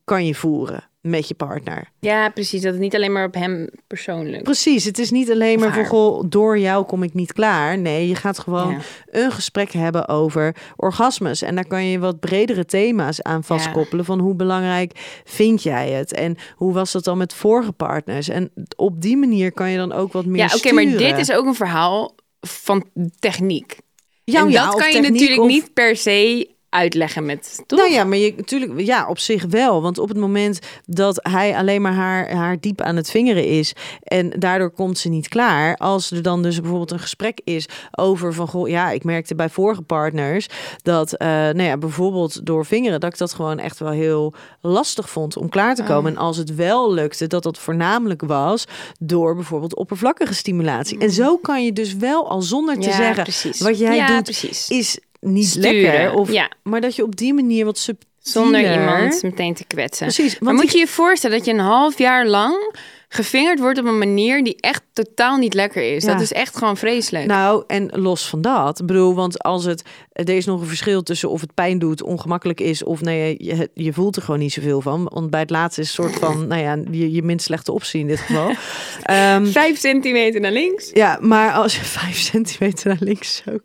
kan 0.04 0.26
je 0.26 0.36
voeren 0.36 0.89
met 1.02 1.28
je 1.28 1.34
partner. 1.34 1.90
Ja, 2.00 2.30
precies. 2.30 2.62
Dat 2.62 2.72
het 2.72 2.82
niet 2.82 2.96
alleen 2.96 3.12
maar 3.12 3.26
op 3.26 3.34
hem 3.34 3.70
persoonlijk. 3.88 4.44
Precies, 4.44 4.84
het 4.86 5.00
is 5.00 5.12
niet 5.12 5.32
alleen 5.32 5.60
maar 5.60 5.86
goh, 5.86 6.24
door 6.30 6.60
jou 6.60 6.86
kom 6.86 7.04
ik 7.04 7.14
niet 7.14 7.34
klaar. 7.34 7.78
Nee, 7.78 8.08
je 8.08 8.16
gaat 8.16 8.40
gewoon 8.40 8.72
Ja. 8.72 8.80
een 9.22 9.32
gesprek 9.32 9.72
hebben 9.72 10.08
over 10.08 10.56
orgasmes. 10.76 11.42
En 11.42 11.56
daar 11.56 11.68
kan 11.68 11.86
je 11.86 12.00
wat 12.00 12.20
bredere 12.20 12.66
thema's 12.66 13.22
aan 13.22 13.44
vastkoppelen. 13.44 14.06
Van 14.06 14.20
hoe 14.20 14.36
belangrijk 14.36 15.22
vind 15.24 15.64
jij 15.64 15.90
het? 15.92 16.14
En 16.14 16.36
hoe 16.56 16.74
was 16.74 16.92
dat 16.92 17.04
dan 17.04 17.18
met 17.18 17.34
vorige 17.34 17.72
partners? 17.72 18.30
En 18.30 18.52
op 18.76 19.02
die 19.02 19.18
manier 19.18 19.52
kan 19.52 19.70
je 19.70 19.78
dan 19.78 19.92
ook 19.92 20.12
wat 20.14 20.26
meer 20.26 20.42
Ja, 20.50 20.56
oké, 20.56 20.72
maar 20.74 20.86
dit 20.86 21.18
is 21.18 21.32
ook 21.32 21.46
een 21.46 21.56
verhaal 21.56 22.16
van 22.42 22.90
techniek. 23.20 23.78
Ja, 24.24 24.40
en 24.42 24.50
ja, 24.50 24.66
dat 24.66 24.74
of 24.76 24.82
kan 24.82 24.92
je 25.04 25.10
natuurlijk 25.10 25.42
of- 25.42 25.48
niet 25.48 25.74
per 25.74 25.96
se 25.96 26.50
uitleggen 26.70 27.26
met... 27.26 27.64
Toch? 27.66 27.80
Nou 27.80 27.92
ja, 27.92 28.04
maar 28.04 28.18
je 28.18 28.34
natuurlijk, 28.38 28.80
ja, 28.80 29.08
op 29.08 29.20
zich 29.20 29.46
wel. 29.46 29.82
Want 29.82 29.98
op 29.98 30.08
het 30.10 30.18
moment 30.18 30.60
dat 30.86 31.20
hij 31.30 31.56
alleen 31.56 31.82
maar 31.82 31.94
haar, 31.94 32.32
haar 32.36 32.60
diep 32.60 32.82
aan 32.82 32.96
het 32.96 33.10
vingeren 33.10 33.46
is 33.46 33.74
en 34.04 34.30
daardoor 34.40 34.72
komt 34.72 34.98
ze 34.98 35.10
niet 35.10 35.28
klaar. 35.28 35.76
Als 35.78 36.12
er 36.12 36.22
dan 36.22 36.42
dus 36.44 36.60
bijvoorbeeld 36.60 36.92
een 36.92 37.00
gesprek 37.00 37.42
is 37.44 37.66
over 37.92 38.34
van 38.34 38.48
goh, 38.48 38.68
ja, 38.70 38.90
ik 38.92 39.04
merkte 39.04 39.36
bij 39.36 39.50
vorige 39.50 39.82
partners 39.82 40.48
dat, 40.82 41.14
eh, 41.14 41.28
nou 41.28 41.62
ja, 41.64 41.78
bijvoorbeeld 41.78 42.46
door 42.46 42.66
vingeren, 42.66 43.00
dat 43.00 43.12
ik 43.14 43.18
dat 43.18 43.34
gewoon 43.34 43.60
echt 43.60 43.80
wel 43.80 43.92
heel 43.92 44.34
lastig 44.62 45.10
vond 45.10 45.38
om 45.38 45.50
klaar 45.50 45.76
te 45.76 45.84
komen. 45.84 46.12
En 46.12 46.18
als 46.18 46.38
het 46.38 46.56
wel 46.56 46.94
lukte, 46.94 47.28
dat 47.28 47.44
dat 47.44 47.58
voornamelijk 47.60 48.22
was 48.22 48.66
door 49.00 49.36
bijvoorbeeld 49.36 49.76
oppervlakkige 49.76 50.34
stimulatie. 50.34 51.00
En 51.00 51.12
zo 51.12 51.38
kan 51.38 51.66
je 51.66 51.74
dus 51.74 51.96
wel 51.96 52.30
al 52.30 52.42
zonder 52.42 52.76
te 52.80 52.88
Ja, 52.90 52.96
zeggen 52.96 53.24
precies. 53.24 53.60
wat 53.60 53.80
jij 53.80 53.96
Ja, 53.96 54.08
doet 54.08 54.24
precies. 54.24 54.68
is 54.70 55.00
niet 55.20 55.48
Sturen, 55.48 55.72
lekker. 55.72 56.14
Of, 56.14 56.32
ja. 56.32 56.52
Maar 56.64 56.82
dat 56.82 56.96
je 56.96 57.04
op 57.04 57.16
die 57.16 57.34
manier 57.34 57.66
wat 57.66 57.78
subtieler... 57.78 58.08
Zonder 58.22 58.74
iemand 58.74 59.24
meteen 59.24 59.54
te 59.54 59.66
kwetsen. 59.66 60.08
Precies, 60.08 60.40
Maar 60.40 60.54
moet 60.54 60.72
je 60.72 60.78
je 60.78 60.88
voorstellen 60.88 61.38
dat 61.38 61.46
je 61.46 61.54
een 61.54 61.60
half 61.60 61.98
jaar 61.98 62.28
lang 62.28 62.78
gevingerd 63.12 63.60
wordt 63.60 63.80
op 63.80 63.86
een 63.86 63.98
manier 63.98 64.44
die 64.44 64.56
echt 64.60 64.82
totaal 64.94 65.38
niet 65.38 65.54
lekker 65.54 65.96
is. 65.96 66.04
Ja. 66.04 66.12
Dat 66.12 66.22
is 66.22 66.32
echt 66.32 66.58
gewoon 66.58 66.78
vreselijk. 66.78 67.26
Nou, 67.26 67.64
en 67.68 67.90
los 67.94 68.30
van 68.30 68.42
dat. 68.42 68.86
Bedoel, 68.86 69.16
want 69.16 69.44
als 69.44 69.66
het... 69.66 69.84
Er 70.12 70.30
is 70.30 70.46
nog 70.46 70.62
een 70.62 70.68
verschil 70.68 71.04
tussen 71.04 71.30
of 71.30 71.42
het 71.42 71.54
pijn 71.54 71.80
doet, 71.80 72.04
ongemakkelijk 72.04 72.60
is... 72.60 72.84
of 72.84 73.02
nee, 73.02 73.36
je, 73.38 73.70
je 73.74 73.94
voelt 73.94 74.16
er 74.16 74.22
gewoon 74.22 74.40
niet 74.40 74.54
zoveel 74.54 74.82
van. 74.82 75.10
Want 75.14 75.30
bij 75.30 75.40
het 75.40 75.50
laatste 75.50 75.82
is 75.82 75.88
een 75.88 76.04
soort 76.04 76.16
van... 76.16 76.48
nou 76.48 76.62
ja, 76.62 76.78
je, 76.92 77.12
je 77.12 77.24
minst 77.24 77.46
slechte 77.46 77.72
optie 77.72 78.00
in 78.00 78.08
dit 78.08 78.20
geval. 78.20 78.52
Ehm, 79.04 79.46
Vijf 79.46 79.80
centimeter 79.80 80.42
naar 80.42 80.52
links. 80.52 80.90
ja, 80.94 81.18
maar 81.22 81.52
als 81.52 81.76
je 81.76 81.84
vijf 82.00 82.18
centimeter 82.18 82.88
naar 82.88 82.98
links 83.00 83.44
ook... 83.52 83.64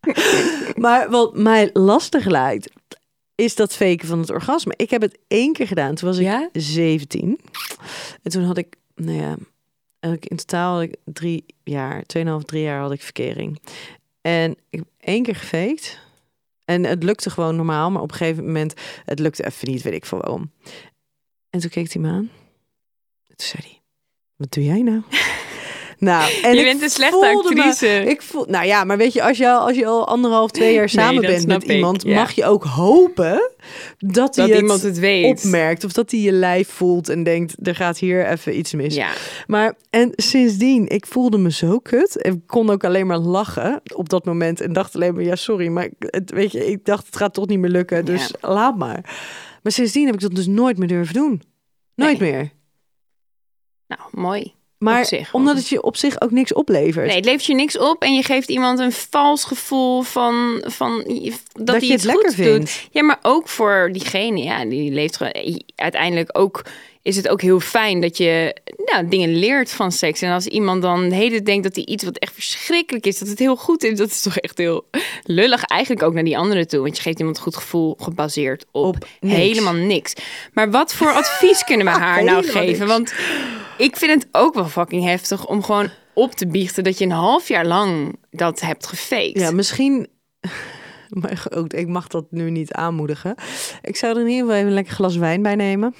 maar 0.84 1.10
wat 1.10 1.36
mij 1.36 1.70
lastig 1.72 2.24
lijkt... 2.24 2.70
is 3.34 3.54
dat 3.54 3.74
faken 3.74 4.08
van 4.08 4.18
het 4.18 4.30
orgasme. 4.30 4.74
Ik 4.76 4.90
heb 4.90 5.02
het 5.02 5.18
één 5.28 5.52
keer 5.52 5.66
gedaan. 5.66 5.94
Toen 5.94 6.08
was 6.08 6.18
ik 6.18 6.24
Ja? 6.24 6.48
17. 6.52 7.40
En 8.22 8.30
toen 8.30 8.42
had 8.42 8.58
ik, 8.58 8.76
nou 8.94 9.18
ja, 9.18 9.36
in 10.00 10.36
totaal 10.36 10.74
had 10.74 10.82
ik 10.82 10.96
drie 11.04 11.44
jaar, 11.64 12.02
tweeënhalf, 12.02 12.42
drie 12.42 12.62
jaar 12.62 12.80
had 12.80 12.92
ik 12.92 13.02
verkering. 13.02 13.60
En 14.20 14.50
ik 14.70 14.78
heb 14.78 14.88
één 14.98 15.22
keer 15.22 15.36
gefaked. 15.36 15.98
En 16.64 16.84
het 16.84 17.02
lukte 17.02 17.30
gewoon 17.30 17.56
normaal, 17.56 17.90
maar 17.90 18.02
op 18.02 18.10
een 18.10 18.16
gegeven 18.16 18.44
moment, 18.44 18.74
het 19.04 19.18
lukte 19.18 19.46
even 19.46 19.70
niet, 19.70 19.82
weet 19.82 19.94
ik 19.94 20.06
veel 20.06 20.18
waarom. 20.18 20.50
En 21.50 21.60
toen 21.60 21.70
keek 21.70 21.92
hij 21.92 22.02
me 22.02 22.08
aan. 22.08 22.30
Toen 23.26 23.46
zei 23.46 23.62
hij, 23.62 23.80
wat 24.36 24.52
doe 24.52 24.64
jij 24.64 24.82
nou? 24.82 25.02
nou, 25.98 26.32
en 26.42 26.54
je 26.54 26.58
ik 26.58 26.64
bent 26.64 26.82
een 26.82 26.90
slechte 26.90 27.74
me- 27.80 28.10
ik 28.10 28.22
voel, 28.22 28.44
nou 28.48 28.66
ja, 28.66 28.84
maar 28.84 28.96
weet 28.96 29.12
je, 29.12 29.22
als 29.22 29.38
je 29.38 29.50
al, 29.50 29.66
als 29.66 29.76
je 29.76 29.86
al 29.86 30.08
anderhalf, 30.08 30.50
twee 30.50 30.74
jaar 30.74 30.88
samen 30.88 31.22
bent 31.22 31.46
met 31.46 31.62
ik, 31.62 31.70
iemand, 31.70 32.02
ja. 32.02 32.14
mag 32.14 32.32
je 32.32 32.44
ook 32.44 32.64
hopen 32.64 33.50
dat, 33.98 34.36
hij 34.36 34.46
dat 34.46 34.60
iemand 34.60 34.82
het 34.82 34.98
weet. 34.98 35.24
opmerkt. 35.24 35.84
Of 35.84 35.92
dat 35.92 36.10
hij 36.10 36.20
je 36.20 36.32
lijf 36.32 36.68
voelt 36.68 37.08
en 37.08 37.22
denkt, 37.22 37.66
er 37.66 37.74
gaat 37.74 37.98
hier 37.98 38.26
even 38.26 38.58
iets 38.58 38.72
mis. 38.72 38.94
Ja. 38.94 39.10
Maar 39.46 39.74
en 39.90 40.12
sindsdien, 40.14 40.88
ik 40.88 41.06
voelde 41.06 41.38
me 41.38 41.50
zo 41.50 41.78
kut. 41.78 42.16
Ik 42.24 42.46
kon 42.46 42.70
ook 42.70 42.84
alleen 42.84 43.06
maar 43.06 43.18
lachen 43.18 43.80
op 43.94 44.08
dat 44.08 44.24
moment. 44.24 44.60
En 44.60 44.72
dacht 44.72 44.94
alleen 44.94 45.14
maar, 45.14 45.24
ja 45.24 45.36
sorry, 45.36 45.68
maar 45.68 45.88
het, 45.98 46.30
weet 46.30 46.52
je, 46.52 46.66
ik 46.66 46.84
dacht 46.84 47.06
het 47.06 47.16
gaat 47.16 47.34
toch 47.34 47.46
niet 47.46 47.58
meer 47.58 47.70
lukken. 47.70 48.04
Dus 48.04 48.32
laat 48.40 48.76
maar. 48.76 49.00
Maar 49.62 49.72
sindsdien 49.72 50.06
heb 50.06 50.14
ik 50.14 50.20
dat 50.20 50.34
dus 50.34 50.46
nooit 50.46 50.78
meer 50.78 50.88
durven 50.88 51.14
doen. 51.14 51.42
Nooit 51.94 52.18
meer. 52.18 52.50
Nou, 53.86 54.00
mooi. 54.10 54.54
Maar 54.78 55.04
zich, 55.04 55.34
omdat 55.34 55.56
het 55.56 55.68
je 55.68 55.82
op 55.82 55.96
zich 55.96 56.20
ook 56.20 56.30
niks 56.30 56.52
oplevert. 56.52 57.06
Nee, 57.06 57.16
het 57.16 57.24
levert 57.24 57.44
je 57.44 57.54
niks 57.54 57.78
op 57.78 58.02
en 58.02 58.14
je 58.14 58.22
geeft 58.22 58.48
iemand 58.48 58.78
een 58.78 58.92
vals 58.92 59.44
gevoel 59.44 60.02
van, 60.02 60.62
van 60.66 60.96
dat, 61.04 61.66
Dat 61.66 61.76
hij 61.76 61.86
je 61.86 61.92
het 61.92 62.04
lekker 62.04 62.24
goed 62.26 62.34
vindt. 62.34 62.58
doet. 62.58 62.88
Ja, 62.92 63.02
maar 63.02 63.18
ook 63.22 63.48
voor 63.48 63.88
diegene, 63.92 64.42
ja, 64.42 64.64
die 64.64 64.92
leeft 64.92 65.16
gewoon. 65.16 65.62
Uiteindelijk 65.76 66.38
ook 66.38 66.62
is 67.02 67.16
het 67.16 67.28
ook 67.28 67.40
heel 67.42 67.60
fijn 67.60 68.00
dat 68.00 68.16
je 68.16 68.56
nou, 68.84 69.08
dingen 69.08 69.34
leert 69.38 69.70
van 69.72 69.92
seks. 69.92 70.22
En 70.22 70.32
als 70.32 70.46
iemand 70.46 70.82
dan 70.82 71.08
de 71.08 71.14
hele 71.14 71.42
denkt 71.42 71.62
dat 71.62 71.74
hij 71.74 71.84
iets 71.84 72.04
wat 72.04 72.18
echt 72.18 72.32
verschrikkelijk 72.34 73.06
is, 73.06 73.18
dat 73.18 73.28
het 73.28 73.38
heel 73.38 73.56
goed 73.56 73.82
is, 73.84 73.98
dat 73.98 74.08
is 74.10 74.22
toch 74.22 74.36
echt 74.38 74.58
heel 74.58 74.84
lullig. 75.24 75.62
Eigenlijk 75.64 76.02
ook 76.02 76.14
naar 76.14 76.24
die 76.24 76.38
anderen 76.38 76.68
toe, 76.68 76.80
want 76.80 76.96
je 76.96 77.02
geeft 77.02 77.18
iemand 77.18 77.36
een 77.36 77.42
goed 77.42 77.56
gevoel 77.56 77.96
gebaseerd 78.00 78.64
op, 78.70 78.84
Op 78.84 79.06
niks. 79.20 79.36
helemaal 79.36 79.72
niks. 79.74 80.12
Maar 80.52 80.70
wat 80.70 80.94
voor 80.94 81.12
advies 81.12 81.64
kunnen 81.64 81.86
we 81.86 81.92
haar 82.04 82.24
nou 82.24 82.44
geven? 82.44 82.86
Want 82.86 83.12
ik 83.78 83.96
vind 83.96 84.22
het 84.22 84.28
ook 84.32 84.54
wel 84.54 84.68
fucking 84.68 85.04
heftig 85.04 85.46
om 85.46 85.62
gewoon 85.62 85.90
op 86.14 86.32
te 86.32 86.46
biechten 86.46 86.84
dat 86.84 86.98
je 86.98 87.04
een 87.04 87.10
half 87.10 87.48
jaar 87.48 87.66
lang 87.66 88.18
dat 88.30 88.60
hebt 88.60 88.86
gefaked. 88.86 89.40
Ja, 89.40 89.50
misschien. 89.50 90.06
Maar 91.08 91.46
ook, 91.50 91.72
ik 91.72 91.88
mag 91.88 92.06
dat 92.06 92.26
nu 92.30 92.50
niet 92.50 92.72
aanmoedigen. 92.72 93.34
Ik 93.82 93.96
zou 93.96 94.14
er 94.14 94.20
in 94.20 94.26
ieder 94.26 94.40
geval 94.40 94.56
even 94.56 94.68
een 94.68 94.74
lekker 94.74 94.94
glas 94.94 95.16
wijn 95.16 95.42
bij 95.42 95.54
nemen. 95.54 95.94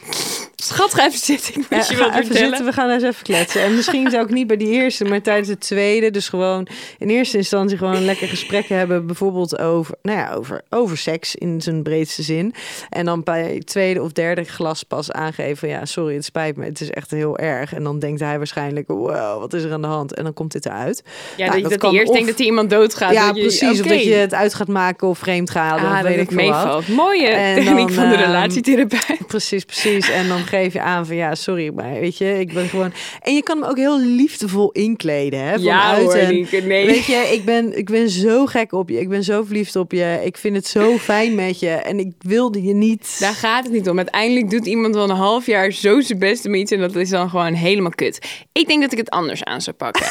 Schat, 0.62 0.94
ga 0.94 1.06
even 1.06 1.18
zitten. 1.18 1.48
Ik 1.60 1.70
moet 1.70 1.88
je 1.88 1.96
vertellen. 2.24 2.64
we 2.64 2.72
gaan 2.72 2.90
eens 2.90 3.02
even 3.02 3.22
kletsen. 3.22 3.62
En 3.62 3.74
misschien 3.74 4.10
zou 4.10 4.24
ik 4.24 4.30
niet 4.30 4.46
bij 4.46 4.56
die 4.56 4.68
eerste, 4.70 5.04
maar 5.04 5.22
tijdens 5.22 5.48
de 5.48 5.58
tweede. 5.58 6.10
Dus 6.10 6.28
gewoon 6.28 6.66
in 6.98 7.08
eerste 7.08 7.36
instantie 7.36 7.76
gewoon 7.78 7.94
een 7.94 8.04
lekker 8.04 8.28
gesprek 8.28 8.68
hebben. 8.68 9.06
Bijvoorbeeld 9.06 9.58
over, 9.58 9.94
nou 10.02 10.18
ja, 10.18 10.32
over, 10.32 10.62
over 10.70 10.96
seks 10.96 11.34
in 11.34 11.60
zijn 11.62 11.82
breedste 11.82 12.22
zin. 12.22 12.54
En 12.90 13.04
dan 13.04 13.22
bij 13.22 13.54
het 13.54 13.66
tweede 13.66 14.02
of 14.02 14.12
derde 14.12 14.44
glas 14.44 14.82
pas 14.82 15.12
aangeven. 15.12 15.56
van, 15.56 15.68
Ja, 15.68 15.84
sorry, 15.84 16.14
het 16.14 16.24
spijt 16.24 16.56
me. 16.56 16.64
Het 16.64 16.80
is 16.80 16.90
echt 16.90 17.10
heel 17.10 17.38
erg. 17.38 17.74
En 17.74 17.82
dan 17.82 17.98
denkt 17.98 18.20
hij 18.20 18.36
waarschijnlijk, 18.38 18.88
wow, 18.88 19.40
wat 19.40 19.52
is 19.52 19.62
er 19.62 19.72
aan 19.72 19.80
de 19.80 19.86
hand? 19.86 20.14
En 20.14 20.24
dan 20.24 20.34
komt 20.34 20.52
dit 20.52 20.66
eruit. 20.66 21.02
Ja, 21.36 21.46
Nou, 21.46 21.50
dat, 21.50 21.60
dat 21.62 21.70
dat 21.70 21.80
kan 21.80 21.90
hij 21.90 21.98
eerst 21.98 22.08
of- 22.10 22.14
denkt 22.16 22.30
dat 22.30 22.38
hij 22.38 22.46
iemand 22.48 22.70
doodgaat. 22.70 23.12
ja, 23.12 23.26
je, 23.34 23.40
precies. 23.42 23.80
Of 23.80 23.86
dat 23.86 24.02
je 24.04 24.12
het 24.14 24.34
uit 24.34 24.54
gaat 24.54 24.68
maken 24.68 25.08
of 25.08 25.18
vreemd 25.18 25.50
gaat. 25.50 25.78
Ah, 25.78 25.84
of 25.84 25.92
dat 25.92 26.02
weet 26.02 26.18
het 26.18 26.30
ik 26.30 26.36
meevalt. 26.36 26.88
Mooie 26.88 27.26
En 27.28 27.54
techniek 27.54 27.76
dan, 27.86 27.92
van 27.92 28.08
de 28.08 28.14
ehm, 28.14 28.24
relatietherapeut. 28.24 29.26
Precies, 29.26 29.64
precies. 29.64 30.10
En 30.10 30.28
dan 30.28 30.46
geef 30.48 30.72
je 30.72 30.80
aan 30.80 31.06
van 31.06 31.16
ja, 31.16 31.34
sorry, 31.34 31.70
maar 31.74 31.92
weet 31.92 32.18
je, 32.18 32.38
ik 32.40 32.52
ben 32.52 32.68
gewoon. 32.68 32.92
En 33.22 33.34
je 33.34 33.42
kan 33.42 33.60
hem 33.60 33.70
ook 33.70 33.76
heel 33.76 34.00
liefdevol 34.00 34.70
inkleden, 34.72 35.40
hè? 35.40 35.54
Ja 35.54 36.00
hoor, 36.00 36.14
een- 36.14 36.34
Nienke, 36.34 36.56
nee. 36.60 36.86
Weet 36.86 37.04
je, 37.04 37.28
ik 37.32 37.44
ben, 37.44 37.78
ik 37.78 37.90
ben 37.90 38.08
zo 38.10 38.46
gek 38.46 38.72
op 38.72 38.88
je. 38.88 39.00
Ik 39.00 39.08
ben 39.08 39.24
zo 39.24 39.42
verliefd 39.44 39.76
op 39.76 39.92
je. 39.92 40.20
Ik 40.24 40.36
vind 40.36 40.56
het 40.56 40.66
zo 40.66 40.96
fijn 40.98 41.34
met 41.34 41.60
je. 41.60 41.68
En 41.70 41.98
ik 41.98 42.12
wilde 42.18 42.62
je 42.62 42.74
niet. 42.74 43.16
Daar 43.20 43.34
gaat 43.34 43.64
het 43.64 43.72
niet 43.72 43.88
om. 43.88 43.96
Uiteindelijk 43.96 44.50
doet 44.50 44.66
iemand 44.66 44.94
wel 44.94 45.10
een 45.10 45.16
half 45.16 45.46
jaar 45.46 45.72
zo 45.72 46.00
zijn 46.00 46.18
best 46.18 46.46
om 46.46 46.54
iets 46.54 46.72
en 46.72 46.80
dat 46.80 46.96
is 46.96 47.08
dan 47.10 47.30
gewoon 47.30 47.54
helemaal 47.54 47.90
kut. 47.90 48.26
Ik 48.52 48.66
denk 48.68 48.82
dat 48.82 48.92
ik 48.92 48.98
het 48.98 49.10
anders 49.10 49.44
aan 49.44 49.60
zou 49.60 49.76
pakken. 49.76 50.06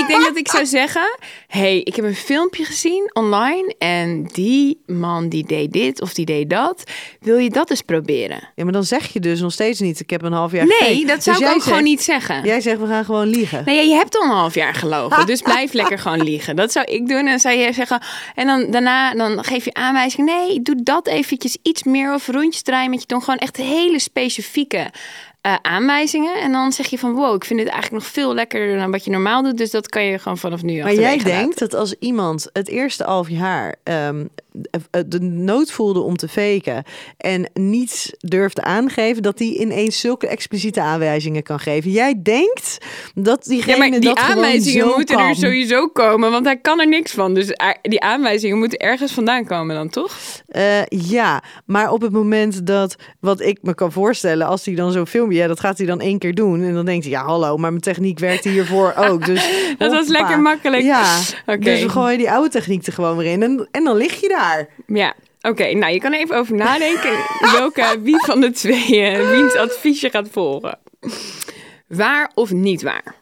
Ik 0.00 0.06
denk 0.06 0.22
dat 0.22 0.36
ik 0.36 0.48
zou 0.48 0.66
zeggen: 0.66 1.18
hey, 1.46 1.78
ik 1.78 1.96
heb 1.96 2.04
een 2.04 2.14
filmpje 2.14 2.64
gezien 2.64 3.10
online 3.12 3.74
en 3.78 4.24
die 4.32 4.82
man 4.86 5.28
die 5.28 5.46
deed 5.46 5.72
dit 5.72 6.00
of 6.00 6.14
die 6.14 6.24
deed 6.24 6.50
dat. 6.50 6.82
Wil 7.20 7.36
je 7.36 7.50
dat 7.50 7.70
eens 7.70 7.82
proberen? 7.82 8.48
Ja, 8.54 8.64
maar 8.64 8.72
dan 8.72 8.84
zeg 8.84 9.12
je 9.12 9.20
dus 9.20 9.40
nog 9.40 9.52
steeds 9.52 9.80
niet. 9.80 10.00
Ik 10.00 10.10
heb 10.10 10.22
een 10.22 10.32
half 10.32 10.52
jaar. 10.52 10.66
Nee, 10.80 11.06
dat 11.06 11.22
zou 11.22 11.38
Dus 11.38 11.48
ik 11.48 11.54
ook 11.54 11.62
gewoon 11.62 11.82
niet 11.82 12.02
zeggen. 12.02 12.44
Jij 12.44 12.60
zegt 12.60 12.78
we 12.78 12.86
gaan 12.86 13.04
gewoon 13.04 13.26
liegen. 13.28 13.62
Nee, 13.64 13.88
je 13.88 13.94
hebt 13.94 14.16
al 14.16 14.22
een 14.22 14.30
half 14.30 14.54
jaar 14.54 14.74
gelogen, 14.74 15.26
dus 15.26 15.42
blijf 15.52 15.72
lekker 15.72 15.98
gewoon 15.98 16.22
liegen. 16.22 16.56
Dat 16.56 16.72
zou 16.72 16.86
ik 16.86 17.08
doen. 17.08 17.26
En 17.26 17.40
zou 17.40 17.54
je 17.56 17.72
zeggen, 17.72 18.02
en 18.34 18.46
dan 18.46 18.70
daarna 18.70 19.14
dan 19.14 19.44
geef 19.44 19.64
je 19.64 19.74
aanwijzing. 19.74 20.26
Nee, 20.26 20.62
doe 20.62 20.82
dat 20.82 21.06
eventjes 21.06 21.56
iets 21.62 21.82
meer 21.82 22.14
of 22.14 22.26
rondjes 22.26 22.62
draaien 22.62 22.90
met 22.90 23.00
je 23.00 23.06
tong. 23.06 23.24
Gewoon 23.24 23.38
echt 23.38 23.56
hele 23.56 23.98
specifieke 23.98 24.90
eh, 25.42 25.54
aanwijzingen. 25.62 26.40
En 26.40 26.52
dan 26.52 26.72
zeg 26.72 26.86
je 26.86 26.98
van 26.98 27.12
wow, 27.12 27.34
ik 27.34 27.44
vind 27.44 27.58
dit 27.58 27.68
eigenlijk 27.68 28.02
nog 28.04 28.12
veel 28.12 28.34
lekkerder 28.34 28.78
dan 28.78 28.90
wat 28.90 29.04
je 29.04 29.10
normaal 29.10 29.42
doet. 29.42 29.58
Dus 29.58 29.70
dat 29.70 29.88
kan 29.88 30.04
je 30.04 30.18
gewoon 30.18 30.38
vanaf 30.38 30.62
nu 30.62 30.82
Maar 30.82 30.94
jij 30.94 31.16
laten. 31.16 31.24
denkt 31.24 31.58
dat 31.58 31.74
als 31.74 31.94
iemand 31.98 32.48
het 32.52 32.68
eerste 32.68 33.04
half 33.04 33.28
jaar 33.28 33.74
ehm, 33.82 34.24
de 35.06 35.20
nood 35.20 35.70
voelde 35.70 36.00
om 36.00 36.16
te 36.16 36.28
faken 36.28 36.84
en 37.16 37.50
niets 37.54 38.12
durfde 38.18 38.62
aangeven, 38.62 39.22
dat 39.22 39.38
die 39.38 39.60
ineens 39.60 40.00
zulke 40.00 40.26
expliciete 40.26 40.80
aanwijzingen 40.80 41.42
kan 41.42 41.60
geven. 41.60 41.90
Jij 41.90 42.20
denkt 42.22 42.78
dat 43.14 43.44
diegene 43.44 43.72
Ja, 43.72 43.78
maar 43.78 43.90
die 43.90 44.00
dat 44.00 44.18
aanwijzingen 44.18 44.86
moeten 44.86 45.16
kan. 45.16 45.28
er 45.28 45.34
sowieso 45.34 45.88
komen, 45.88 46.30
want 46.30 46.44
hij 46.44 46.56
kan 46.56 46.80
er 46.80 46.88
niks 46.88 47.12
van. 47.12 47.34
Dus 47.34 47.46
die 47.82 48.00
aanwijzingen 48.00 48.58
moeten 48.58 48.78
ergens 48.78 49.12
vandaan 49.12 49.44
komen 49.44 49.76
dan, 49.76 49.88
toch? 49.88 50.16
Eh, 50.48 50.84
ja, 50.86 51.42
maar 51.66 51.90
op 51.90 52.00
het 52.00 52.12
moment 52.12 52.66
dat, 52.66 52.96
wat 53.20 53.40
ik 53.40 53.58
me 53.62 53.74
kan 53.74 53.92
voorstellen, 53.92 54.46
als 54.46 54.64
hij 54.64 54.74
dan 54.74 54.92
zo'n 54.92 55.06
filmpje, 55.06 55.38
ja, 55.38 55.46
dat 55.46 55.60
gaat 55.60 55.78
hij 55.78 55.86
dan 55.86 56.00
één 56.00 56.18
keer 56.18 56.34
doen. 56.34 56.62
En 56.62 56.74
dan 56.74 56.84
denkt 56.84 57.04
hij, 57.04 57.12
ja, 57.12 57.24
hallo, 57.24 57.56
maar 57.56 57.70
mijn 57.70 57.82
techniek 57.82 58.18
werkte 58.18 58.48
hiervoor 58.48 58.94
ook. 59.08 59.26
Dus, 59.26 59.74
Dat 59.78 59.92
was 59.92 60.08
lekker 60.08 60.40
makkelijk. 60.40 60.82
Ja, 60.82 61.18
dus 61.58 61.82
we 61.82 61.88
gooien 61.88 62.18
die 62.18 62.30
oude 62.30 62.48
techniek 62.48 62.86
er 62.86 62.92
gewoon 62.92 63.16
weer 63.16 63.32
in. 63.32 63.42
En, 63.42 63.68
en 63.70 63.84
dan 63.84 63.96
lig 63.96 64.20
je 64.20 64.28
daar. 64.28 64.41
Ja, 64.86 65.14
oké. 65.40 65.72
nou, 65.72 65.92
je 65.92 66.00
kan 66.00 66.12
even 66.12 66.36
over 66.36 66.54
nadenken 66.54 67.16
welke, 67.58 67.98
wie 68.02 68.24
van 68.24 68.40
de 68.40 68.50
twee 68.50 69.02
eh, 69.02 69.30
wiens 69.30 69.54
advies 69.54 70.00
je 70.00 70.10
gaat 70.10 70.28
volgen. 70.30 70.78
Waar 71.88 72.30
of 72.34 72.50
niet 72.50 72.82
waar? 72.82 73.14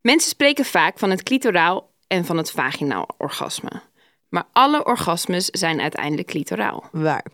Mensen 0.00 0.30
spreken 0.30 0.64
vaak 0.64 0.98
van 0.98 1.10
het 1.10 1.22
clitoraal 1.22 1.90
en 2.06 2.24
van 2.24 2.36
het 2.36 2.50
vaginaal 2.50 3.08
orgasme. 3.18 3.82
Maar 4.28 4.44
alle 4.52 4.84
orgasmes 4.84 5.46
zijn 5.46 5.80
uiteindelijk 5.80 6.28
clitoraal. 6.28 6.88
Waar? 6.92 7.24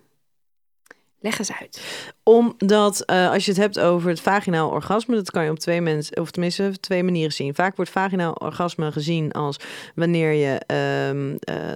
Leg 1.20 1.38
eens 1.38 1.52
uit. 1.52 1.82
Omdat 2.22 3.00
eh, 3.00 3.30
als 3.30 3.44
je 3.44 3.50
het 3.50 3.60
hebt 3.60 3.78
over 3.78 4.08
het 4.08 4.20
vaginaal 4.20 4.70
orgasme, 4.70 5.14
dat 5.14 5.30
kan 5.30 5.44
je 5.44 5.50
op 5.50 5.58
twee 5.58 5.80
mensen, 5.80 6.20
of 6.20 6.30
tenminste 6.30 6.72
twee 6.80 7.02
manieren 7.02 7.32
zien. 7.32 7.54
Vaak 7.54 7.76
wordt 7.76 7.90
vaginaal 7.90 8.32
orgasme 8.32 8.92
gezien 8.92 9.32
als 9.32 9.56
wanneer 9.94 10.32
je 10.32 10.58
eh, 10.66 10.76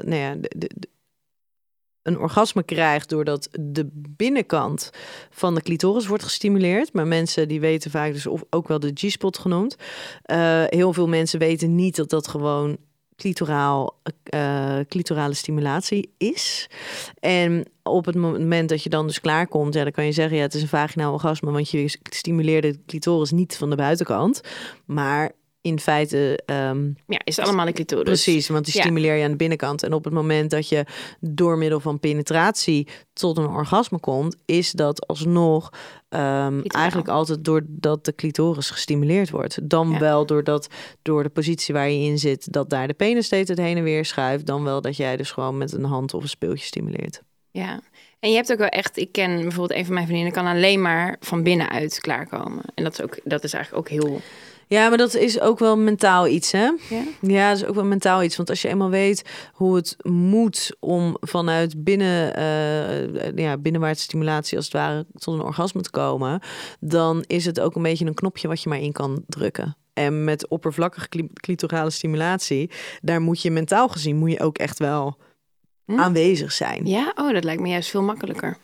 nou 0.04 0.16
ja, 0.16 0.36
een 2.02 2.18
orgasme 2.18 2.62
krijgt 2.62 3.08
doordat 3.08 3.48
de 3.60 3.88
binnenkant 3.92 4.90
van 5.30 5.54
de 5.54 5.62
clitoris 5.62 6.06
wordt 6.06 6.24
gestimuleerd. 6.24 6.92
Maar 6.92 7.06
mensen 7.06 7.48
die 7.48 7.60
weten 7.60 7.90
vaak 7.90 8.12
dus 8.12 8.26
of 8.26 8.42
ook 8.50 8.68
wel 8.68 8.80
de 8.80 8.90
G-spot 8.94 9.38
genoemd. 9.38 9.76
Eh, 10.22 10.64
heel 10.66 10.92
veel 10.92 11.08
mensen 11.08 11.38
weten 11.38 11.74
niet 11.74 11.96
dat 11.96 12.10
dat 12.10 12.28
gewoon 12.28 12.76
clitoraal, 13.20 14.00
eh, 14.22 14.78
clitorale 14.88 15.34
stimulatie 15.34 16.12
is. 16.18 16.70
En 17.18 17.64
op 17.82 18.04
het 18.04 18.14
moment 18.14 18.68
dat 18.68 18.82
je 18.82 18.88
dan 18.88 19.06
dus 19.06 19.20
klaarkomt, 19.20 19.74
ja, 19.74 19.82
dan 19.82 19.92
kan 19.92 20.04
je 20.04 20.12
zeggen, 20.12 20.36
ja, 20.36 20.42
het 20.42 20.54
is 20.54 20.62
een 20.62 20.68
vaginaal 20.68 21.12
orgasme, 21.12 21.50
want 21.50 21.70
je 21.70 21.98
stimuleert 22.02 22.62
de 22.62 22.78
clitoris 22.86 23.30
niet 23.30 23.56
van 23.56 23.70
de 23.70 23.76
buitenkant, 23.76 24.40
maar 24.84 25.32
in 25.62 25.80
feite 25.80 26.40
ehm, 26.46 26.86
Ja, 27.06 27.20
is 27.24 27.38
allemaal 27.38 27.66
een 27.66 27.72
clitoris. 27.72 28.04
precies, 28.04 28.48
want 28.48 28.64
die 28.64 28.74
stimuleer 28.80 29.14
je 29.14 29.24
aan 29.24 29.30
de 29.30 29.36
binnenkant. 29.36 29.82
En 29.82 29.92
op 29.92 30.04
het 30.04 30.12
moment 30.12 30.50
dat 30.50 30.68
je 30.68 30.84
door 31.20 31.58
middel 31.58 31.80
van 31.80 32.00
penetratie 32.00 32.88
tot 33.12 33.38
een 33.38 33.46
orgasme 33.48 33.98
komt, 34.00 34.36
is 34.44 34.72
dat 34.72 35.06
alsnog 35.06 35.70
ehm, 36.08 36.60
eigenlijk 36.62 37.08
altijd 37.08 37.44
doordat 37.44 38.04
de 38.04 38.14
clitoris 38.14 38.70
gestimuleerd 38.70 39.30
wordt. 39.30 39.58
Dan 39.70 39.90
Ja. 39.90 39.98
wel 39.98 40.26
doordat 40.26 40.68
door 41.02 41.22
de 41.22 41.28
positie 41.28 41.74
waar 41.74 41.90
je 41.90 42.04
in 42.06 42.18
zit, 42.18 42.52
dat 42.52 42.70
daar 42.70 42.86
de 42.86 42.94
penis 42.94 43.26
steeds 43.26 43.48
het 43.48 43.58
heen 43.58 43.76
en 43.76 43.82
weer 43.82 44.04
schuift. 44.04 44.46
Dan 44.46 44.64
wel 44.64 44.80
dat 44.80 44.96
jij 44.96 45.16
dus 45.16 45.30
gewoon 45.30 45.58
met 45.58 45.72
een 45.72 45.84
hand 45.84 46.14
of 46.14 46.22
een 46.22 46.28
speeltje 46.28 46.64
stimuleert. 46.66 47.22
Ja. 47.50 47.80
En 48.20 48.30
je 48.30 48.36
hebt 48.36 48.52
ook 48.52 48.58
wel 48.58 48.68
echt, 48.68 48.96
ik 48.96 49.12
ken 49.12 49.40
bijvoorbeeld 49.42 49.78
een 49.78 49.84
van 49.84 49.94
mijn 49.94 50.06
vriendinnen, 50.06 50.34
kan 50.34 50.46
alleen 50.46 50.82
maar 50.82 51.16
van 51.20 51.42
binnenuit 51.42 52.00
klaarkomen. 52.00 52.62
En 52.74 52.84
dat 52.84 52.92
is, 52.92 53.02
ook, 53.02 53.18
dat 53.24 53.44
is 53.44 53.52
eigenlijk 53.52 53.86
ook 53.86 54.02
heel. 54.02 54.20
Ja, 54.72 54.88
maar 54.88 54.98
dat 54.98 55.14
is 55.14 55.40
ook 55.40 55.58
wel 55.58 55.76
mentaal 55.78 56.26
iets, 56.26 56.52
hè? 56.52 56.64
Ja? 56.88 57.02
Ja, 57.20 57.48
dat 57.48 57.56
is 57.62 57.64
ook 57.66 57.74
wel 57.74 57.84
mentaal 57.84 58.22
iets. 58.22 58.36
Want 58.36 58.50
als 58.50 58.62
je 58.62 58.68
eenmaal 58.68 58.90
weet 58.90 59.22
hoe 59.52 59.76
het 59.76 59.96
moet 60.02 60.76
om 60.80 61.16
vanuit 61.20 61.84
binnen, 61.84 62.34
eh, 62.36 63.36
ja, 63.36 63.56
binnenwaartse 63.58 64.04
stimulatie 64.04 64.56
als 64.56 64.64
het 64.66 64.74
ware 64.74 65.06
tot 65.18 65.34
een 65.34 65.40
orgasme 65.44 65.80
te 65.80 65.90
komen, 65.90 66.40
dan 66.80 67.24
is 67.26 67.44
het 67.44 67.60
ook 67.60 67.74
een 67.74 67.82
beetje 67.82 68.06
een 68.06 68.14
knopje 68.14 68.48
wat 68.48 68.62
je 68.62 68.68
maar 68.68 68.80
in 68.80 68.92
kan 68.92 69.22
drukken. 69.26 69.76
En 69.92 70.24
met 70.24 70.48
oppervlakkige 70.48 71.08
cli- 71.08 71.30
clitorale 71.34 71.90
stimulatie, 71.90 72.70
daar 73.02 73.20
moet 73.20 73.42
je 73.42 73.50
mentaal 73.50 73.88
gezien 73.88 74.16
moet 74.16 74.30
je 74.30 74.40
ook 74.40 74.58
echt 74.58 74.78
wel 74.78 75.16
Hm? 75.84 75.98
aanwezig 75.98 76.52
zijn. 76.52 76.86
ja, 76.86 77.12
oh, 77.14 77.32
dat 77.32 77.44
lijkt 77.44 77.62
me 77.62 77.68
juist 77.68 77.90
veel 77.90 78.02
makkelijker. 78.02 78.56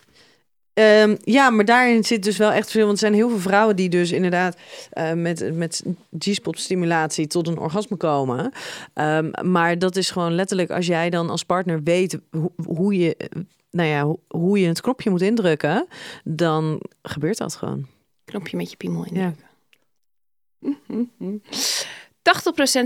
Ehm, 0.76 1.16
ja, 1.20 1.50
maar 1.50 1.64
daarin 1.64 2.04
zit 2.04 2.22
dus 2.22 2.36
wel 2.36 2.50
echt 2.50 2.62
verschil. 2.62 2.86
Want 2.86 2.92
er 2.92 3.06
zijn 3.06 3.14
heel 3.14 3.28
veel 3.28 3.38
vrouwen 3.38 3.76
die 3.76 3.88
dus 3.88 4.12
inderdaad 4.12 4.56
eh, 4.90 5.12
met, 5.12 5.54
met 5.54 5.82
G-spot 6.18 6.58
stimulatie 6.58 7.26
tot 7.26 7.48
een 7.48 7.58
orgasme 7.58 7.96
komen. 7.96 8.52
Ehm, 8.92 9.50
maar 9.50 9.78
dat 9.78 9.96
is 9.96 10.10
gewoon 10.10 10.34
letterlijk 10.34 10.70
als 10.70 10.86
jij 10.86 11.10
dan 11.10 11.30
als 11.30 11.44
partner 11.44 11.82
weet 11.82 12.18
hoe, 12.30 12.50
hoe 12.66 12.98
je, 12.98 13.16
nou 13.70 13.88
ja, 13.88 14.04
hoe, 14.04 14.18
hoe 14.28 14.60
je 14.60 14.66
het 14.66 14.80
knopje 14.80 15.10
moet 15.10 15.22
indrukken, 15.22 15.86
dan 16.24 16.80
gebeurt 17.02 17.38
dat 17.38 17.54
gewoon. 17.54 17.86
Knopje 18.24 18.56
met 18.56 18.70
je 18.70 18.76
piemel 18.76 19.04
in. 19.04 19.14
Ja. 19.14 19.34
80% 20.62 20.66